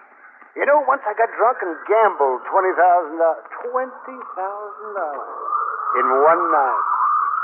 You 0.58 0.66
know, 0.66 0.82
once 0.90 1.06
I 1.06 1.14
got 1.14 1.30
drunk 1.38 1.62
and 1.62 1.78
gambled 1.86 2.42
$20,000. 2.50 2.74
$20,000 3.70 4.10
in 6.02 6.06
one 6.26 6.42
night. 6.50 6.86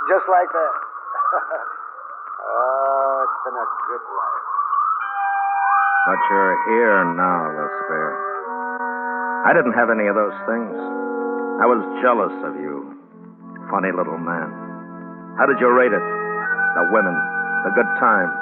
Just 0.10 0.26
like 0.26 0.50
that. 0.50 0.74
oh, 2.42 3.22
it's 3.22 3.40
been 3.46 3.54
a 3.54 3.68
good 3.86 4.02
life. 4.18 4.46
But 6.10 6.20
you're 6.26 6.58
here 6.74 7.06
now, 7.14 7.54
Lespere. 7.54 8.18
I 9.46 9.54
didn't 9.54 9.78
have 9.78 9.94
any 9.94 10.10
of 10.10 10.18
those 10.18 10.34
things. 10.50 10.74
I 11.62 11.70
was 11.70 11.86
jealous 12.02 12.34
of 12.50 12.58
you. 12.58 12.98
Funny 13.70 13.94
little 13.94 14.18
man. 14.18 14.50
How 15.38 15.46
did 15.46 15.62
you 15.62 15.70
rate 15.70 15.94
it? 15.94 16.02
The 16.02 16.90
women, 16.90 17.14
the 17.62 17.78
good 17.78 17.90
times. 18.02 18.34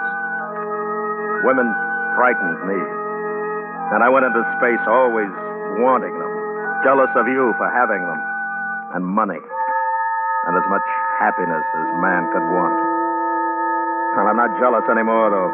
Women 1.44 1.68
frightened 2.16 2.64
me. 2.72 3.01
And 3.92 4.00
I 4.00 4.08
went 4.08 4.24
into 4.24 4.40
space 4.56 4.80
always 4.88 5.28
wanting 5.84 6.16
them, 6.16 6.34
jealous 6.88 7.12
of 7.20 7.28
you 7.28 7.52
for 7.60 7.68
having 7.76 8.00
them, 8.00 8.20
and 8.96 9.04
money, 9.04 9.40
and 9.40 10.54
as 10.56 10.68
much 10.72 10.88
happiness 11.20 11.66
as 11.76 11.88
man 12.00 12.24
could 12.32 12.48
want. 12.56 12.76
And 14.16 14.32
I'm 14.32 14.40
not 14.40 14.52
jealous 14.64 14.88
anymore, 14.88 15.32
though, 15.32 15.52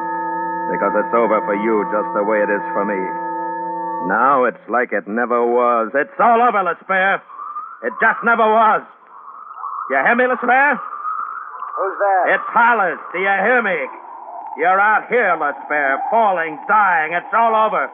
because 0.69 0.93
it's 1.01 1.13
over 1.17 1.41
for 1.49 1.57
you 1.57 1.81
just 1.89 2.09
the 2.13 2.25
way 2.25 2.41
it 2.41 2.49
is 2.49 2.61
for 2.77 2.85
me. 2.85 2.97
Now 4.05 4.45
it's 4.45 4.61
like 4.69 4.93
it 4.93 5.09
never 5.09 5.41
was. 5.41 5.89
It's 5.97 6.13
all 6.21 6.37
over, 6.37 6.61
Lespere. 6.61 7.17
It 7.83 7.93
just 8.01 8.21
never 8.21 8.45
was. 8.45 8.85
You 9.89 9.97
hear 9.97 10.15
me, 10.15 10.29
Lespere? 10.29 10.77
Who's 10.77 11.97
that? 12.01 12.37
It's 12.37 12.49
Hollis. 12.53 13.01
Do 13.13 13.17
you 13.17 13.33
hear 13.45 13.61
me? 13.65 13.77
You're 14.57 14.81
out 14.81 15.09
here, 15.09 15.33
Lespere, 15.37 15.97
falling, 16.09 16.57
dying. 16.69 17.13
It's 17.13 17.33
all 17.33 17.53
over. 17.53 17.89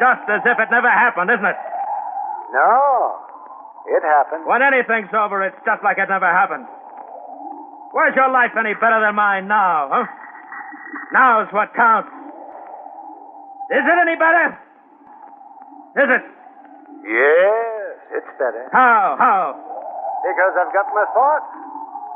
Just 0.00 0.24
as 0.32 0.40
if 0.48 0.56
it 0.56 0.68
never 0.72 0.88
happened, 0.88 1.28
isn't 1.28 1.44
it? 1.44 1.60
No. 2.56 3.20
It 3.86 4.02
happened. 4.02 4.48
When 4.48 4.64
anything's 4.64 5.12
over, 5.12 5.44
it's 5.44 5.60
just 5.64 5.84
like 5.84 6.00
it 6.00 6.08
never 6.08 6.26
happened. 6.26 6.64
Where's 7.92 8.16
your 8.16 8.30
life 8.32 8.56
any 8.56 8.72
better 8.74 9.00
than 9.04 9.14
mine 9.14 9.46
now, 9.48 9.88
huh? 9.92 10.06
Now's 11.12 11.52
what 11.52 11.74
counts. 11.74 12.08
Is 13.70 13.84
it 13.84 13.98
any 14.02 14.16
better? 14.16 14.46
Is 16.00 16.08
it? 16.16 16.24
Yes, 17.02 17.94
it's 18.14 18.32
better. 18.38 18.70
How? 18.72 19.16
How? 19.18 19.58
Because 20.22 20.54
I've 20.54 20.72
got 20.72 20.86
my 20.94 21.06
thoughts. 21.12 21.50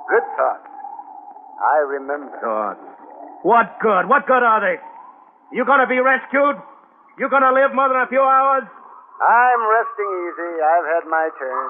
Good 0.08 0.26
thoughts. 0.36 0.68
I 1.58 1.78
remember. 1.98 2.38
Thoughts. 2.40 2.80
What 3.42 3.76
good? 3.80 4.08
What 4.08 4.26
good 4.26 4.42
are 4.42 4.60
they? 4.60 4.80
You 5.52 5.64
gonna 5.64 5.86
be 5.86 5.98
rescued? 5.98 6.56
You 7.18 7.30
gonna 7.30 7.54
live 7.54 7.70
more 7.74 7.86
than 7.86 8.02
a 8.02 8.10
few 8.10 8.22
hours? 8.22 8.66
I'm 9.22 9.62
resting 9.70 10.10
easy. 10.26 10.52
I've 10.58 10.88
had 10.98 11.04
my 11.06 11.30
turn. 11.38 11.68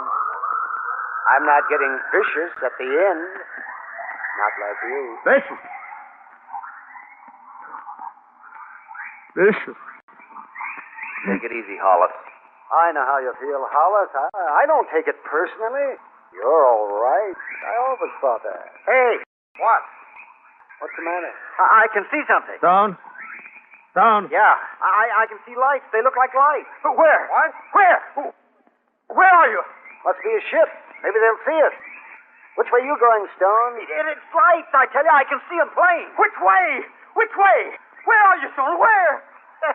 I'm 1.37 1.45
not 1.45 1.69
getting 1.69 1.93
vicious 2.13 2.53
at 2.65 2.73
the 2.81 2.89
end. 2.89 3.25
Not 4.41 4.53
like 4.57 4.81
you. 4.89 5.03
Vicious. 5.25 5.63
Vicious. 9.37 9.81
Take 11.29 11.45
it 11.45 11.53
easy, 11.53 11.77
Hollis. 11.81 12.13
I 12.73 12.93
know 12.93 13.05
how 13.05 13.21
you 13.21 13.33
feel, 13.41 13.61
Hollis. 13.69 14.13
I, 14.17 14.29
I 14.33 14.67
don't 14.67 14.89
take 14.89 15.07
it 15.09 15.17
personally. 15.29 16.01
You're 16.33 16.65
all 16.67 16.89
right. 17.05 17.37
I 17.37 17.73
always 17.85 18.15
thought 18.21 18.43
that. 18.49 18.73
Hey, 18.89 19.21
what? 19.61 19.81
What's 20.81 20.97
the 20.97 21.05
matter? 21.05 21.33
I, 21.61 21.85
I 21.85 21.87
can 21.93 22.05
see 22.11 22.25
something. 22.27 22.57
Stone? 22.59 22.97
Stone? 23.95 24.27
Yeah, 24.35 24.59
I, 24.83 25.23
I 25.23 25.25
can 25.31 25.39
see 25.47 25.55
lights. 25.55 25.87
They 25.95 26.03
look 26.03 26.19
like 26.19 26.35
lights. 26.35 26.67
But 26.83 26.99
where? 26.99 27.31
What? 27.31 27.51
Where? 27.79 27.99
Where 29.15 29.33
are 29.39 29.49
you? 29.55 29.63
Must 30.03 30.19
be 30.19 30.35
a 30.35 30.43
ship. 30.51 30.67
Maybe 31.07 31.15
they'll 31.23 31.45
see 31.47 31.61
us. 31.63 31.75
Which 32.59 32.71
way 32.75 32.83
you 32.83 32.95
going, 32.99 33.27
Stone? 33.39 33.79
It, 33.79 33.87
it's 34.11 34.27
lights, 34.35 34.71
I 34.75 34.91
tell 34.91 35.07
you. 35.07 35.15
I 35.15 35.23
can 35.31 35.39
see 35.47 35.59
them 35.63 35.71
plain. 35.79 36.11
Which 36.19 36.35
way? 36.43 36.67
Which 37.15 37.35
way? 37.39 37.61
Where 38.03 38.23
are 38.35 38.39
you, 38.43 38.51
Stone? 38.59 38.83
Where? 38.83 39.15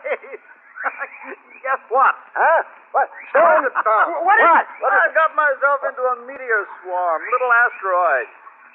Hey. 0.03 0.35
Guess 1.63 1.81
what? 1.87 2.15
Huh? 2.35 2.59
What? 2.91 3.07
Stone? 3.31 3.71
Stone. 3.71 4.07
What 4.27 4.35
is 4.39 4.47
What? 4.47 4.65
What 4.83 4.91
I 4.95 5.07
is 5.07 5.15
got 5.15 5.31
myself 5.35 5.79
into 5.87 6.03
a 6.03 6.15
meteor 6.27 6.63
swarm, 6.83 7.19
little 7.23 7.51
asteroid. 7.55 8.27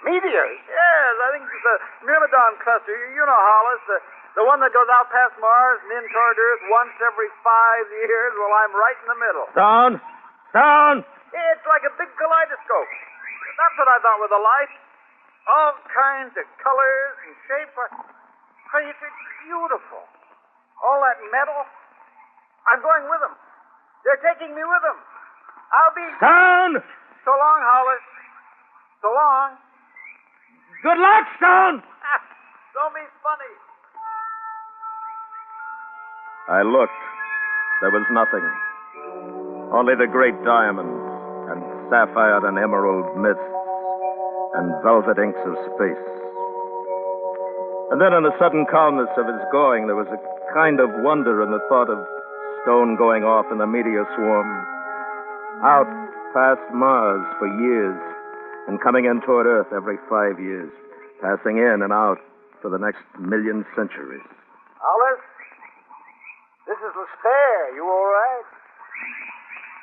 Meteors? 0.08 0.56
Yes, 0.68 1.12
I 1.20 1.28
think 1.36 1.44
it's 1.48 1.68
a 1.68 1.76
Myrmidon 2.04 2.52
cluster. 2.60 2.92
You, 2.92 3.20
you 3.20 3.24
know, 3.24 3.40
Hollis, 3.40 3.80
the, 3.88 3.96
the 4.34 4.42
one 4.42 4.58
that 4.62 4.74
goes 4.74 4.90
out 4.90 5.06
past 5.14 5.38
Mars 5.38 5.78
and 5.86 5.90
in 5.94 6.04
toward 6.10 6.34
Earth 6.34 6.62
once 6.66 6.94
every 6.98 7.30
five 7.46 7.86
years. 7.90 8.30
Well, 8.34 8.50
I'm 8.50 8.74
right 8.74 8.98
in 8.98 9.08
the 9.14 9.20
middle. 9.22 9.46
Stone? 9.54 9.94
Stone? 10.50 10.98
It's 11.30 11.66
like 11.66 11.86
a 11.86 11.92
big 11.94 12.10
kaleidoscope. 12.18 12.90
That's 13.54 13.76
what 13.78 13.88
I 13.90 13.98
thought 14.02 14.18
with 14.18 14.34
the 14.34 14.42
light. 14.42 14.72
All 15.46 15.74
kinds 15.86 16.34
of 16.34 16.46
colors 16.58 17.14
and 17.26 17.34
shapes. 17.46 17.74
It's, 17.78 18.98
it's 18.98 19.22
beautiful. 19.46 20.02
All 20.82 20.98
that 21.06 21.18
metal. 21.30 21.62
I'm 22.66 22.82
going 22.82 23.06
with 23.06 23.22
them. 23.22 23.34
They're 24.02 24.20
taking 24.34 24.50
me 24.50 24.62
with 24.66 24.82
them. 24.82 24.98
I'll 25.70 25.94
be. 25.94 26.06
Stone! 26.18 26.74
So 27.22 27.30
long, 27.30 27.60
Hollis. 27.62 28.04
So 29.00 29.08
long. 29.14 29.48
Good 30.82 31.00
luck, 31.00 31.24
Stone! 31.38 31.76
Don't 32.76 32.92
be 32.92 33.04
funny. 33.22 33.52
I 36.48 36.60
looked. 36.60 37.00
There 37.80 37.88
was 37.88 38.04
nothing. 38.12 38.44
Only 39.72 39.96
the 39.96 40.04
great 40.04 40.36
diamonds 40.44 41.00
and 41.48 41.64
sapphire 41.88 42.44
and 42.44 42.60
emerald 42.60 43.16
mists 43.16 43.40
and 44.60 44.68
velvet 44.84 45.16
inks 45.16 45.40
of 45.48 45.56
space. 45.72 46.04
And 47.92 48.00
then, 48.00 48.12
in 48.12 48.28
the 48.28 48.36
sudden 48.36 48.68
calmness 48.68 49.08
of 49.16 49.24
his 49.24 49.40
going, 49.52 49.88
there 49.88 49.96
was 49.96 50.08
a 50.12 50.20
kind 50.52 50.80
of 50.80 50.92
wonder 51.00 51.40
in 51.40 51.50
the 51.50 51.64
thought 51.68 51.88
of 51.88 52.00
Stone 52.62 52.96
going 52.96 53.24
off 53.24 53.48
in 53.52 53.56
the 53.56 53.66
meteor 53.66 54.04
swarm, 54.16 54.48
out 55.64 55.88
past 56.36 56.60
Mars 56.72 57.24
for 57.40 57.48
years, 57.60 57.96
and 58.68 58.80
coming 58.80 59.04
in 59.04 59.20
toward 59.24 59.46
Earth 59.46 59.72
every 59.72 59.96
five 60.08 60.40
years, 60.40 60.72
passing 61.20 61.56
in 61.56 61.80
and 61.80 61.92
out 61.92 62.18
for 62.60 62.68
the 62.68 62.78
next 62.78 63.04
million 63.20 63.64
centuries. 63.76 64.24
Hollis? 64.80 65.33
This 66.66 66.80
is 66.80 66.92
Lespere. 66.96 67.76
You 67.76 67.84
all 67.84 68.08
right? 68.08 68.46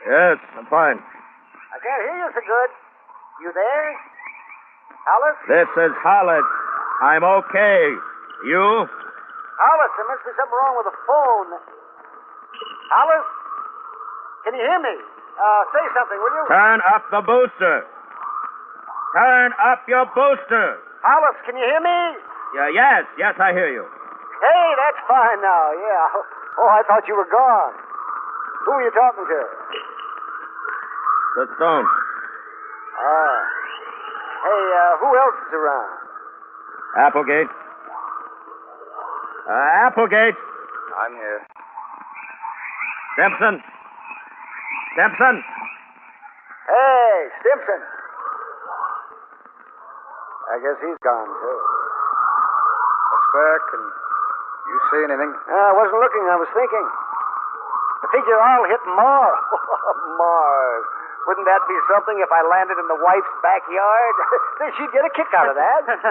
Yes, 0.09 0.37
I'm 0.57 0.65
fine. 0.65 0.97
I 0.97 1.77
can't 1.77 2.01
hear 2.09 2.17
you 2.25 2.29
so 2.33 2.41
good. 2.41 2.71
You 3.45 3.49
there? 3.53 3.87
Hollis? 5.05 5.37
This 5.45 5.69
is 5.77 5.93
Hollis. 6.01 6.45
I'm 7.05 7.23
okay. 7.23 7.81
You? 8.49 8.65
Hollis, 8.89 9.91
there 9.97 10.07
must 10.09 10.25
be 10.25 10.33
something 10.33 10.57
wrong 10.57 10.73
with 10.81 10.87
the 10.89 10.97
phone. 11.05 11.49
Hollis? 12.89 13.27
Can 14.45 14.53
you 14.57 14.63
hear 14.65 14.81
me? 14.81 14.95
Uh, 15.37 15.61
say 15.73 15.85
something, 15.93 16.17
will 16.17 16.33
you? 16.33 16.43
Turn 16.49 16.81
up 16.89 17.05
the 17.13 17.21
booster. 17.21 17.85
Turn 19.13 19.53
up 19.61 19.85
your 19.85 20.05
booster. 20.17 20.81
Hollis, 21.05 21.37
can 21.45 21.57
you 21.57 21.65
hear 21.65 21.81
me? 21.81 21.99
Yeah, 22.57 22.69
yes, 22.73 23.01
yes, 23.21 23.33
I 23.37 23.53
hear 23.53 23.69
you. 23.69 23.85
Hey, 23.85 24.65
that's 24.81 25.01
fine 25.05 25.41
now, 25.45 25.65
yeah. 25.77 26.40
Oh, 26.59 26.69
I 26.69 26.83
thought 26.87 27.07
you 27.07 27.15
were 27.15 27.29
gone. 27.31 27.73
Who 28.65 28.71
are 28.71 28.83
you 28.83 28.91
talking 28.91 29.25
to? 29.25 29.41
The 31.37 31.45
stone. 31.55 31.85
Ah. 32.99 33.39
Hey, 34.41 34.63
uh, 34.73 34.93
who 34.99 35.09
else 35.15 35.37
is 35.47 35.53
around? 35.53 35.91
Applegate. 36.97 37.51
Uh, 39.47 39.87
Applegate. 39.87 40.35
I'm 41.01 41.13
here. 41.15 41.41
Simpson. 43.17 43.63
Simpson. 44.95 45.35
Hey, 46.67 47.15
Stimson. 47.39 47.81
I 50.51 50.59
guess 50.59 50.77
he's 50.83 50.99
gone, 51.03 51.27
too. 51.31 51.59
Lespere, 53.11 53.59
can 53.71 53.83
you 54.67 54.77
see 54.91 55.01
anything? 55.07 55.31
I 55.49 55.73
wasn't 55.73 55.99
looking, 56.01 56.23
I 56.29 56.37
was 56.37 56.49
thinking. 56.53 56.85
I 58.01 58.07
figure 58.11 58.39
I'll 58.39 58.65
hit 58.69 58.81
Mars. 58.97 59.41
Mars. 60.21 60.85
Wouldn't 61.29 61.45
that 61.45 61.61
be 61.69 61.77
something 61.85 62.17
if 62.17 62.33
I 62.33 62.41
landed 62.49 62.81
in 62.81 62.87
the 62.89 62.97
wife's 62.97 63.29
backyard? 63.45 64.15
She'd 64.77 64.89
get 64.89 65.05
a 65.05 65.11
kick 65.13 65.29
out 65.37 65.53
of 65.53 65.55
that. 65.55 65.85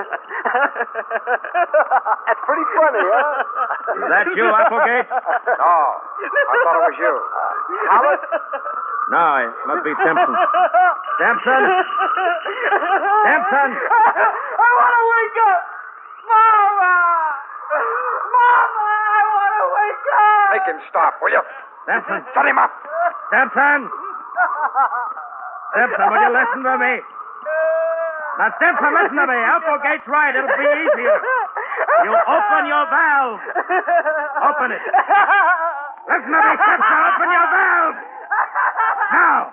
That's 2.31 2.43
pretty 2.47 2.67
funny, 2.79 3.03
huh? 3.03 3.43
Is 3.91 4.07
that 4.07 4.27
you, 4.39 4.47
Applegate? 4.55 5.11
No. 5.11 5.75
I 6.07 6.55
thought 6.63 6.79
it 6.79 6.85
was 6.87 6.95
you. 7.03 7.15
Howard? 7.91 8.23
No, 9.11 9.51
it 9.51 9.67
must 9.67 9.83
be 9.83 9.91
Simpson. 9.99 10.31
Simpson? 11.19 11.63
Simpson? 13.27 13.71
I 13.83 14.71
want 14.79 14.95
to 14.95 15.03
wake 15.11 15.39
up! 15.43 15.61
Mama! 16.31 17.30
Mama, 17.71 18.87
I 18.91 19.23
want 19.31 19.55
to 19.55 19.67
wake 19.71 20.07
up! 20.11 20.51
Make 20.59 20.67
him 20.75 20.81
stop, 20.91 21.13
will 21.23 21.31
you? 21.31 21.43
Simpson? 21.87 22.21
Shut 22.35 22.47
him 22.47 22.59
up. 22.59 22.73
Simpson? 23.31 23.79
Simpson, 25.75 26.07
will 26.11 26.23
you 26.23 26.33
listen 26.35 26.61
to 26.67 26.75
me? 26.83 26.95
Now, 28.39 28.51
Simpson, 28.59 28.91
listen 28.91 29.17
to 29.21 29.27
me. 29.29 29.39
Applegate's 29.39 30.09
right. 30.09 30.35
It'll 30.35 30.49
be 30.51 30.67
easier. 30.67 31.19
You 32.05 32.13
open 32.17 32.63
your 32.67 32.85
valve. 32.89 33.41
Open 34.51 34.69
it. 34.73 34.83
Listen 36.11 36.31
to 36.33 36.41
me, 36.41 36.53
Simpson. 36.57 36.99
Open 37.07 37.29
your 37.31 37.49
valve. 37.53 37.97
Now. 39.11 39.53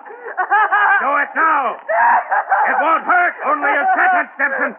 Do 0.98 1.10
it 1.22 1.30
now. 1.36 1.76
It 1.78 2.76
won't 2.82 3.04
hurt. 3.04 3.34
Only 3.46 3.72
a 3.76 3.84
second, 3.94 4.26
Simpson. 4.38 4.70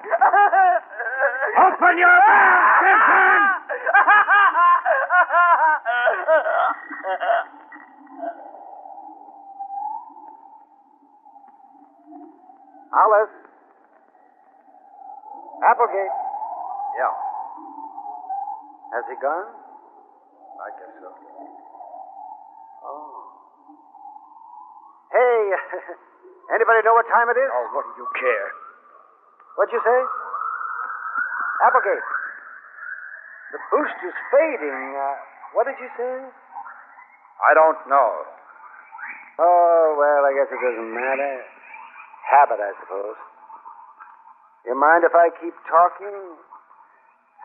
Open 1.57 1.97
your 1.97 2.17
valve, 2.27 2.69
Simpson. 2.79 3.41
Alice. 12.93 13.35
Applegate. 15.59 16.15
Yeah, 16.97 17.13
Has 18.95 19.03
he 19.11 19.15
gone? 19.21 19.49
I 20.59 20.69
guess 20.79 20.93
so. 21.03 21.09
Oh. 22.83 23.19
Hey, 25.11 25.39
anybody 26.55 26.79
know 26.87 26.95
what 26.95 27.05
time 27.11 27.27
it 27.29 27.37
is? 27.37 27.49
Oh, 27.51 27.65
what 27.75 27.85
do 27.91 27.93
you 28.01 28.07
care? 28.17 28.49
What'd 29.59 29.73
you 29.75 29.83
say? 29.83 29.99
Applegate. 31.59 32.07
The 33.51 33.59
boost 33.71 33.99
is 34.07 34.15
fading. 34.31 34.95
Uh, 34.95 35.15
what 35.53 35.65
did 35.67 35.75
you 35.81 35.89
say? 35.97 36.15
I 37.39 37.51
don't 37.55 37.81
know. 37.89 38.11
Oh, 39.39 39.95
well, 39.97 40.23
I 40.27 40.31
guess 40.35 40.51
it 40.51 40.59
doesn't 40.59 40.91
matter. 40.93 41.43
Habit, 42.27 42.59
I 42.59 42.71
suppose. 42.83 43.19
You 44.67 44.75
mind 44.79 45.03
if 45.03 45.15
I 45.15 45.31
keep 45.39 45.55
talking? 45.67 46.37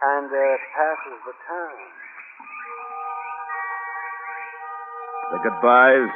Kinda 0.03 0.47
passes 0.75 1.19
the 1.25 1.35
time. 1.47 1.83
The 5.33 5.39
goodbyes, 5.39 6.11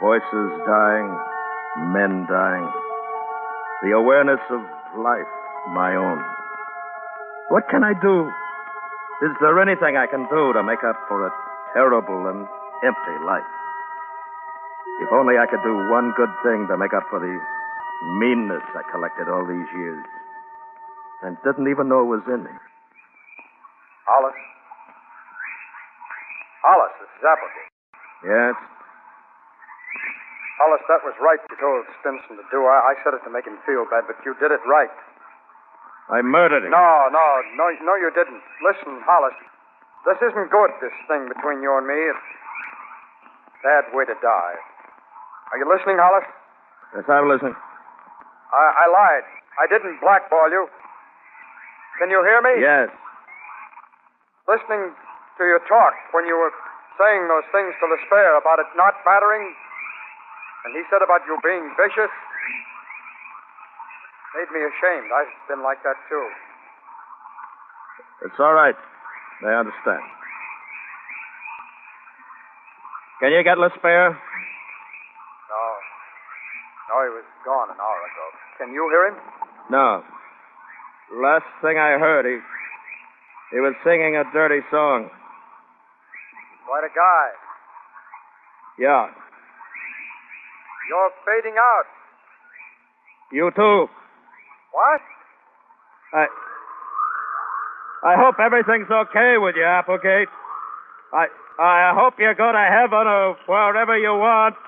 voices 0.00 0.50
dying, 0.66 1.08
men 1.92 2.26
dying. 2.26 2.68
The 3.82 3.92
awareness 3.92 4.40
of 4.50 4.60
life, 4.98 5.30
my 5.72 5.94
own. 5.94 6.24
What 7.48 7.68
can 7.68 7.84
I 7.84 7.92
do? 7.92 8.28
Is 9.22 9.32
there 9.40 9.60
anything 9.60 9.96
I 9.96 10.06
can 10.08 10.24
do 10.32 10.52
to 10.52 10.62
make 10.64 10.82
up 10.82 10.96
for 11.08 11.26
a 11.26 11.30
terrible 11.76 12.26
and 12.28 12.48
empty 12.82 13.16
life? 13.24 13.46
If 15.02 15.12
only 15.12 15.36
I 15.36 15.46
could 15.46 15.62
do 15.62 15.74
one 15.90 16.14
good 16.16 16.32
thing 16.42 16.66
to 16.70 16.76
make 16.78 16.94
up 16.94 17.04
for 17.10 17.20
the 17.20 17.34
meanness 18.20 18.64
I 18.74 18.82
collected 18.90 19.28
all 19.28 19.44
these 19.44 19.68
years 19.76 20.04
and 21.22 21.36
didn't 21.44 21.68
even 21.68 21.88
know 21.88 22.04
it 22.04 22.10
was 22.10 22.24
in 22.28 22.44
me. 22.44 22.54
Hollis? 24.06 24.36
Hollis, 26.64 26.94
this 27.00 27.12
is 27.12 27.24
Applegate. 27.24 27.72
Yes? 28.24 28.56
Hollis, 30.60 30.84
that 30.88 31.00
was 31.04 31.16
right 31.20 31.40
you 31.48 31.56
told 31.60 31.84
Stimson 32.00 32.36
to 32.40 32.46
do. 32.52 32.64
I, 32.64 32.92
I 32.92 32.94
said 33.04 33.16
it 33.16 33.24
to 33.24 33.32
make 33.32 33.44
him 33.48 33.56
feel 33.68 33.84
bad, 33.88 34.04
but 34.08 34.16
you 34.24 34.36
did 34.40 34.52
it 34.52 34.60
right. 34.68 34.92
I 36.10 36.20
murdered 36.20 36.64
him. 36.64 36.70
No, 36.70 37.08
no, 37.08 37.26
no, 37.56 37.66
no, 37.80 37.94
you 37.96 38.12
didn't. 38.12 38.42
Listen, 38.60 39.00
Hollis, 39.08 39.36
this 40.04 40.20
isn't 40.20 40.52
good, 40.52 40.70
this 40.84 40.92
thing 41.08 41.28
between 41.32 41.64
you 41.64 41.72
and 41.80 41.88
me. 41.88 41.96
It's 41.96 42.26
a 43.48 43.62
bad 43.64 43.84
way 43.96 44.04
to 44.04 44.16
die. 44.20 44.56
Are 45.52 45.58
you 45.58 45.64
listening, 45.64 45.96
Hollis? 45.96 46.28
Yes, 46.92 47.08
I'm 47.08 47.28
listening. 47.28 47.56
I, 48.52 48.64
I 48.84 48.86
lied. 48.92 49.26
I 49.56 49.66
didn't 49.66 49.98
blackball 50.04 50.50
you. 50.52 50.68
Can 51.98 52.10
you 52.10 52.20
hear 52.26 52.42
me? 52.42 52.60
Yes. 52.60 52.90
Listening 54.44 54.92
to 55.38 55.42
your 55.48 55.62
talk 55.64 55.94
when 56.12 56.26
you 56.26 56.36
were 56.36 56.52
saying 57.00 57.26
those 57.26 57.46
things 57.50 57.74
to 57.80 57.86
the 57.88 57.98
spare 58.06 58.36
about 58.38 58.60
it 58.60 58.68
not 58.76 58.94
mattering, 59.08 59.54
and 60.66 60.76
he 60.76 60.82
said 60.92 61.02
about 61.02 61.24
you 61.26 61.38
being 61.42 61.64
vicious, 61.80 62.12
made 64.34 64.50
me 64.50 64.60
ashamed. 64.66 65.08
I've 65.14 65.30
been 65.48 65.62
like 65.62 65.82
that 65.86 65.96
too. 66.10 66.26
It's 68.26 68.38
all 68.38 68.52
right. 68.54 68.74
I 69.46 69.54
understand. 69.54 70.02
Can 73.20 73.32
you 73.32 73.42
get 73.44 73.58
Lespere? 73.58 74.10
No. 74.10 75.64
No, 76.90 76.94
he 77.06 77.10
was 77.14 77.24
gone 77.44 77.70
an 77.70 77.78
hour 77.78 78.00
ago. 78.04 78.26
Can 78.58 78.72
you 78.74 78.82
hear 78.90 79.08
him? 79.08 79.16
No. 79.70 80.02
Last 81.22 81.46
thing 81.62 81.78
I 81.78 81.98
heard, 81.98 82.26
he 82.26 82.38
he 83.54 83.60
was 83.60 83.74
singing 83.84 84.16
a 84.16 84.24
dirty 84.32 84.60
song. 84.70 85.10
Quite 86.66 86.84
a 86.84 86.92
guy. 86.94 87.26
Yeah. 88.78 89.06
You're 90.88 91.12
fading 91.24 91.54
out. 91.56 91.86
You 93.30 93.50
too. 93.54 93.86
What? 94.74 95.02
I 96.18 96.26
I 98.02 98.14
hope 98.18 98.42
everything's 98.42 98.90
okay 98.90 99.38
with 99.38 99.54
you, 99.54 99.62
Applegate. 99.62 100.26
I 101.14 101.30
I 101.62 101.94
hope 101.94 102.18
you 102.18 102.34
go 102.34 102.50
to 102.50 102.64
heaven 102.66 103.06
or 103.06 103.38
wherever 103.46 103.96
you 103.96 104.10
want. 104.18 104.58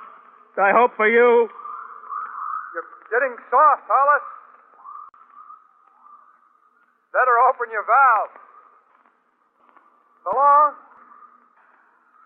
I 0.57 0.71
hope 0.71 0.95
for 0.97 1.11
you. 1.11 1.51
You're 2.73 2.89
getting 3.11 3.35
soft, 3.51 3.83
Hollis. 3.91 4.27
Better 7.13 7.37
open 7.51 7.67
your 7.75 7.83
valve. 7.83 8.35
So 10.23 10.31
long. 10.39 10.73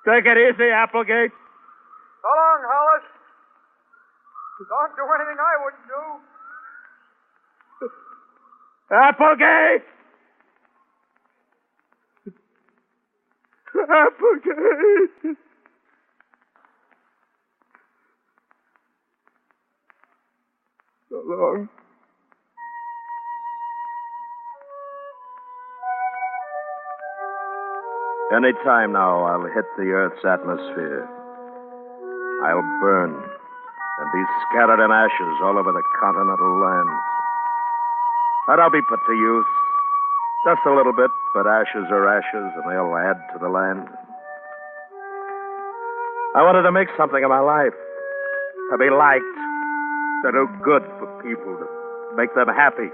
Take 0.05 0.29
it 0.29 0.37
easy, 0.37 0.69
Applegate. 0.69 1.33
So 1.33 2.29
long, 2.29 2.61
Hollis. 2.61 3.09
Don't 4.69 4.93
do 4.95 5.05
anything 5.17 5.41
I 5.41 5.55
wouldn't 5.65 5.89
do. 5.89 6.30
Applegate! 8.93 9.83
Applegate! 13.89 15.37
So 21.09 21.23
long. 21.25 21.69
Any 28.35 28.53
time 28.65 28.93
now, 28.93 29.23
I'll 29.23 29.43
hit 29.55 29.65
the 29.77 29.91
Earth's 29.91 30.25
atmosphere. 30.25 31.07
I'll 32.45 32.81
burn 32.81 33.11
and 33.15 34.13
be 34.13 34.23
scattered 34.51 34.85
in 34.85 34.91
ashes 34.91 35.41
all 35.43 35.59
over 35.59 35.73
the 35.73 35.83
continental 36.01 36.61
lands. 36.61 37.20
But 38.51 38.59
I'll 38.59 38.69
be 38.69 38.83
put 38.83 38.99
to 39.07 39.15
use. 39.15 39.47
Just 40.45 40.67
a 40.67 40.75
little 40.75 40.91
bit, 40.93 41.07
but 41.35 41.47
ashes 41.47 41.87
are 41.95 42.11
ashes, 42.11 42.51
and 42.59 42.67
they'll 42.67 42.99
add 42.99 43.15
to 43.31 43.39
the 43.39 43.47
land. 43.47 43.87
I 46.35 46.43
wanted 46.43 46.63
to 46.63 46.73
make 46.73 46.89
something 46.99 47.23
of 47.23 47.31
my 47.31 47.39
life. 47.39 47.79
To 48.73 48.77
be 48.77 48.91
liked. 48.91 49.23
To 50.27 50.33
do 50.35 50.51
good 50.67 50.83
for 50.99 51.07
people. 51.23 51.63
To 51.63 52.17
make 52.17 52.35
them 52.35 52.49
happy. 52.51 52.91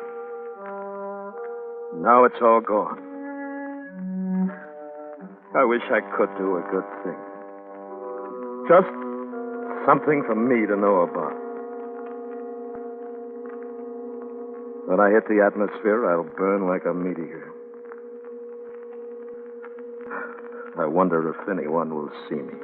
Now 2.05 2.25
it's 2.29 2.37
all 2.43 2.61
gone. 2.61 3.01
I 5.57 5.65
wish 5.65 5.89
I 5.89 6.05
could 6.21 6.37
do 6.37 6.61
a 6.61 6.63
good 6.69 6.85
thing. 7.01 7.17
Just 8.69 8.93
something 9.89 10.21
for 10.29 10.37
me 10.37 10.67
to 10.67 10.77
know 10.77 11.09
about. 11.09 11.46
When 14.87 15.01
I 15.01 15.11
hit 15.11 15.27
the 15.27 15.43
atmosphere, 15.45 16.09
I'll 16.09 16.23
burn 16.23 16.69
like 16.69 16.85
a 16.87 16.95
meteor. 16.95 17.53
I 20.79 20.87
wonder 20.87 21.31
if 21.31 21.49
anyone 21.49 21.93
will 21.93 22.11
see 22.29 22.37
me. 22.37 22.55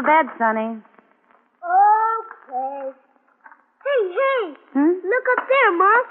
For 0.00 0.06
bed, 0.06 0.32
Sonny. 0.38 0.80
Okay. 1.60 2.90
Hey, 3.84 4.02
hey! 4.08 4.54
Hmm? 4.72 4.92
Look 5.04 5.26
up 5.36 5.44
there, 5.48 5.72
Mom. 5.76 6.04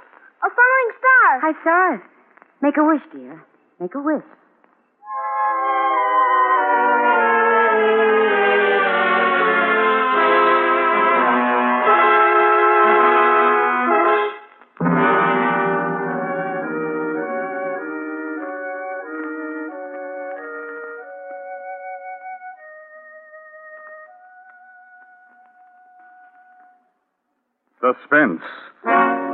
A 0.44 0.50
falling 0.50 0.92
star. 1.00 1.30
I 1.42 1.54
saw 1.64 1.96
it. 1.96 2.02
Make 2.62 2.78
a 2.78 2.84
wish, 2.84 3.02
dear. 3.12 3.44
Make 3.80 3.96
a 3.96 4.02
wish. 4.02 4.24
Suspense. 27.82 28.42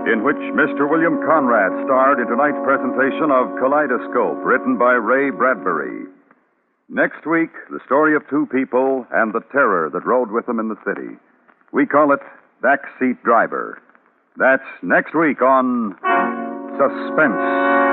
in 0.05 0.23
which 0.23 0.37
Mr. 0.53 0.87
William 0.89 1.17
Conrad 1.25 1.71
starred 1.85 2.19
in 2.19 2.27
tonight's 2.27 2.61
presentation 2.63 3.31
of 3.31 3.49
Kaleidoscope, 3.57 4.37
written 4.45 4.77
by 4.77 4.93
Ray 4.93 5.31
Bradbury. 5.31 6.05
Next 6.89 7.25
week, 7.25 7.49
the 7.71 7.79
story 7.85 8.15
of 8.15 8.21
two 8.29 8.45
people 8.51 9.07
and 9.11 9.33
the 9.33 9.41
terror 9.51 9.89
that 9.89 10.05
rode 10.05 10.31
with 10.31 10.45
them 10.45 10.59
in 10.59 10.69
the 10.69 10.77
city. 10.85 11.17
We 11.71 11.87
call 11.87 12.11
it 12.11 12.19
Backseat 12.61 13.23
Driver. 13.23 13.81
That's 14.37 14.63
next 14.83 15.15
week 15.15 15.41
on 15.41 15.95
Suspense. 16.77 17.84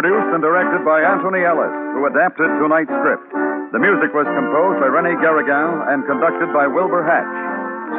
Produced 0.00 0.32
and 0.32 0.40
directed 0.40 0.80
by 0.80 1.04
Antony 1.04 1.44
Ellis, 1.44 1.68
who 1.92 2.08
adapted 2.08 2.48
tonight's 2.56 2.88
script. 2.88 3.20
The 3.68 3.76
music 3.76 4.16
was 4.16 4.24
composed 4.32 4.80
by 4.80 4.88
Rene 4.88 5.12
Garriguenc 5.20 5.92
and 5.92 6.00
conducted 6.08 6.48
by 6.56 6.64
Wilbur 6.64 7.04
Hatch. 7.04 7.28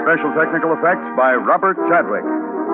Special 0.01 0.33
technical 0.33 0.73
effects 0.73 1.05
by 1.13 1.37
Robert 1.37 1.77
Chadwick. 1.93 2.25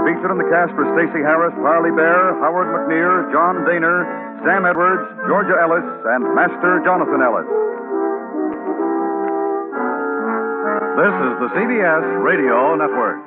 Featured 0.07 0.31
in 0.31 0.39
the 0.39 0.47
cast 0.47 0.71
were 0.79 0.87
Stacy 0.95 1.19
Harris, 1.27 1.51
Parley 1.59 1.91
Baer, 1.91 2.39
Howard 2.39 2.71
McNear, 2.71 3.27
John 3.35 3.67
Dehner, 3.67 4.07
Sam 4.47 4.63
Edwards, 4.63 5.03
Georgia 5.27 5.59
Ellis, 5.59 5.83
and 6.07 6.23
Master 6.31 6.79
Jonathan 6.87 7.19
Ellis. 7.19 7.51
This 11.03 11.15
is 11.27 11.33
the 11.43 11.49
CBS 11.51 12.23
Radio 12.23 12.79
Network. 12.79 13.26